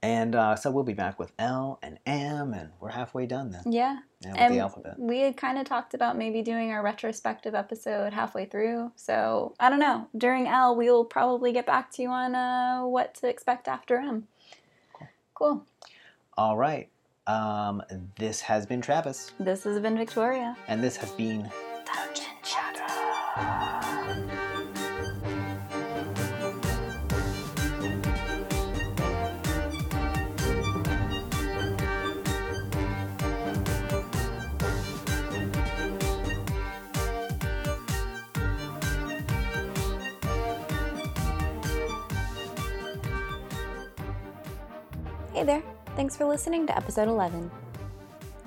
And 0.00 0.36
uh, 0.36 0.54
so 0.54 0.70
we'll 0.70 0.84
be 0.84 0.92
back 0.94 1.18
with 1.18 1.32
L 1.40 1.80
and 1.82 1.98
M, 2.06 2.54
and 2.54 2.70
we're 2.78 2.90
halfway 2.90 3.26
done 3.26 3.50
then. 3.50 3.62
Yeah. 3.66 3.98
Yeah, 4.20 4.30
with 4.32 4.40
And 4.40 4.54
the 4.54 4.60
alphabet. 4.60 4.94
we 4.96 5.20
had 5.22 5.36
kind 5.36 5.58
of 5.58 5.66
talked 5.66 5.92
about 5.92 6.16
maybe 6.16 6.40
doing 6.40 6.70
our 6.70 6.82
retrospective 6.84 7.52
episode 7.54 8.12
halfway 8.12 8.44
through. 8.44 8.92
So 8.94 9.54
I 9.58 9.68
don't 9.70 9.80
know. 9.80 10.06
During 10.16 10.46
L, 10.46 10.76
we'll 10.76 11.04
probably 11.04 11.52
get 11.52 11.66
back 11.66 11.90
to 11.94 12.02
you 12.02 12.10
on 12.10 12.36
uh, 12.36 12.82
what 12.86 13.16
to 13.16 13.28
expect 13.28 13.66
after 13.66 13.96
M. 13.96 14.28
Cool. 14.94 15.08
cool. 15.34 15.66
All 16.36 16.56
right. 16.56 16.88
Um, 17.26 17.82
this 18.16 18.40
has 18.42 18.66
been 18.66 18.80
Travis, 18.80 19.32
This 19.40 19.64
has 19.64 19.80
been 19.80 19.98
Victoria. 19.98 20.56
and 20.68 20.82
this 20.82 20.96
has 20.96 21.10
been 21.10 21.50
Dungeon 21.84 22.24
Chatter. 22.44 23.67
Hey 45.38 45.44
there. 45.44 45.62
Thanks 45.94 46.16
for 46.16 46.24
listening 46.24 46.66
to 46.66 46.76
episode 46.76 47.06
11. 47.06 47.48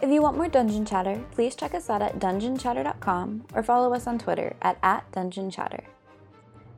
If 0.01 0.09
you 0.09 0.21
want 0.21 0.35
more 0.35 0.49
Dungeon 0.49 0.85
Chatter, 0.85 1.23
please 1.31 1.55
check 1.55 1.73
us 1.73 1.89
out 1.89 2.01
at 2.01 2.19
dungeonchatter.com 2.19 3.45
or 3.53 3.63
follow 3.63 3.93
us 3.93 4.07
on 4.07 4.19
Twitter 4.19 4.57
at, 4.61 4.77
at 4.83 5.09
dungeonchatter. 5.13 5.85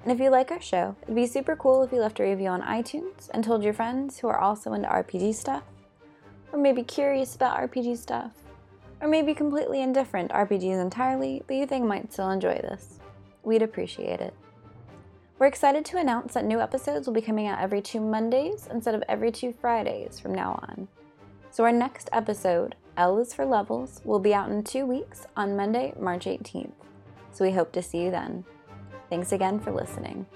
And 0.04 0.12
if 0.12 0.20
you 0.20 0.30
like 0.30 0.52
our 0.52 0.62
show, 0.62 0.96
it'd 1.02 1.16
be 1.16 1.26
super 1.26 1.56
cool 1.56 1.82
if 1.82 1.92
you 1.92 2.00
left 2.00 2.20
a 2.20 2.24
review 2.26 2.50
on 2.50 2.62
iTunes 2.62 3.32
and 3.34 3.44
told 3.44 3.64
your 3.64 3.74
friends 3.74 4.20
who 4.20 4.28
are 4.28 4.38
also 4.38 4.74
into 4.74 4.88
RPG 4.88 5.34
stuff, 5.34 5.64
or 6.52 6.60
maybe 6.60 6.84
curious 6.84 7.36
about 7.36 7.58
RPG 7.58 7.98
stuff, 7.98 8.34
or 9.02 9.08
maybe 9.08 9.34
completely 9.34 9.82
indifferent 9.82 10.30
RPGs 10.30 10.80
entirely, 10.80 11.42
but 11.48 11.56
you 11.56 11.66
think 11.66 11.86
might 11.86 12.14
still 12.14 12.30
enjoy 12.30 12.54
this. 12.62 13.00
We'd 13.42 13.64
appreciate 13.64 14.20
it. 14.20 14.36
We're 15.44 15.48
excited 15.48 15.84
to 15.84 15.98
announce 15.98 16.36
that 16.36 16.46
new 16.46 16.62
episodes 16.62 17.06
will 17.06 17.14
be 17.14 17.22
coming 17.22 17.48
out 17.48 17.60
every 17.60 17.82
two 17.82 18.00
Mondays 18.00 18.70
instead 18.72 18.96
of 18.96 19.04
every 19.10 19.30
two 19.30 19.52
Fridays 19.52 20.18
from 20.18 20.34
now 20.34 20.58
on. 20.70 20.88
So, 21.52 21.66
our 21.66 21.72
next 21.74 22.08
episode, 22.14 22.78
L 22.96 23.20
is 23.20 23.34
for 23.34 23.46
Levels, 23.46 24.00
will 24.06 24.22
be 24.22 24.34
out 24.34 24.50
in 24.50 24.64
two 24.64 24.86
weeks 24.86 25.28
on 25.36 25.58
Monday, 25.58 25.96
March 26.00 26.28
18th. 26.28 26.72
So, 27.34 27.44
we 27.44 27.52
hope 27.52 27.74
to 27.74 27.84
see 27.84 28.04
you 28.04 28.10
then. 28.10 28.46
Thanks 29.10 29.34
again 29.34 29.60
for 29.60 29.74
listening. 29.74 30.28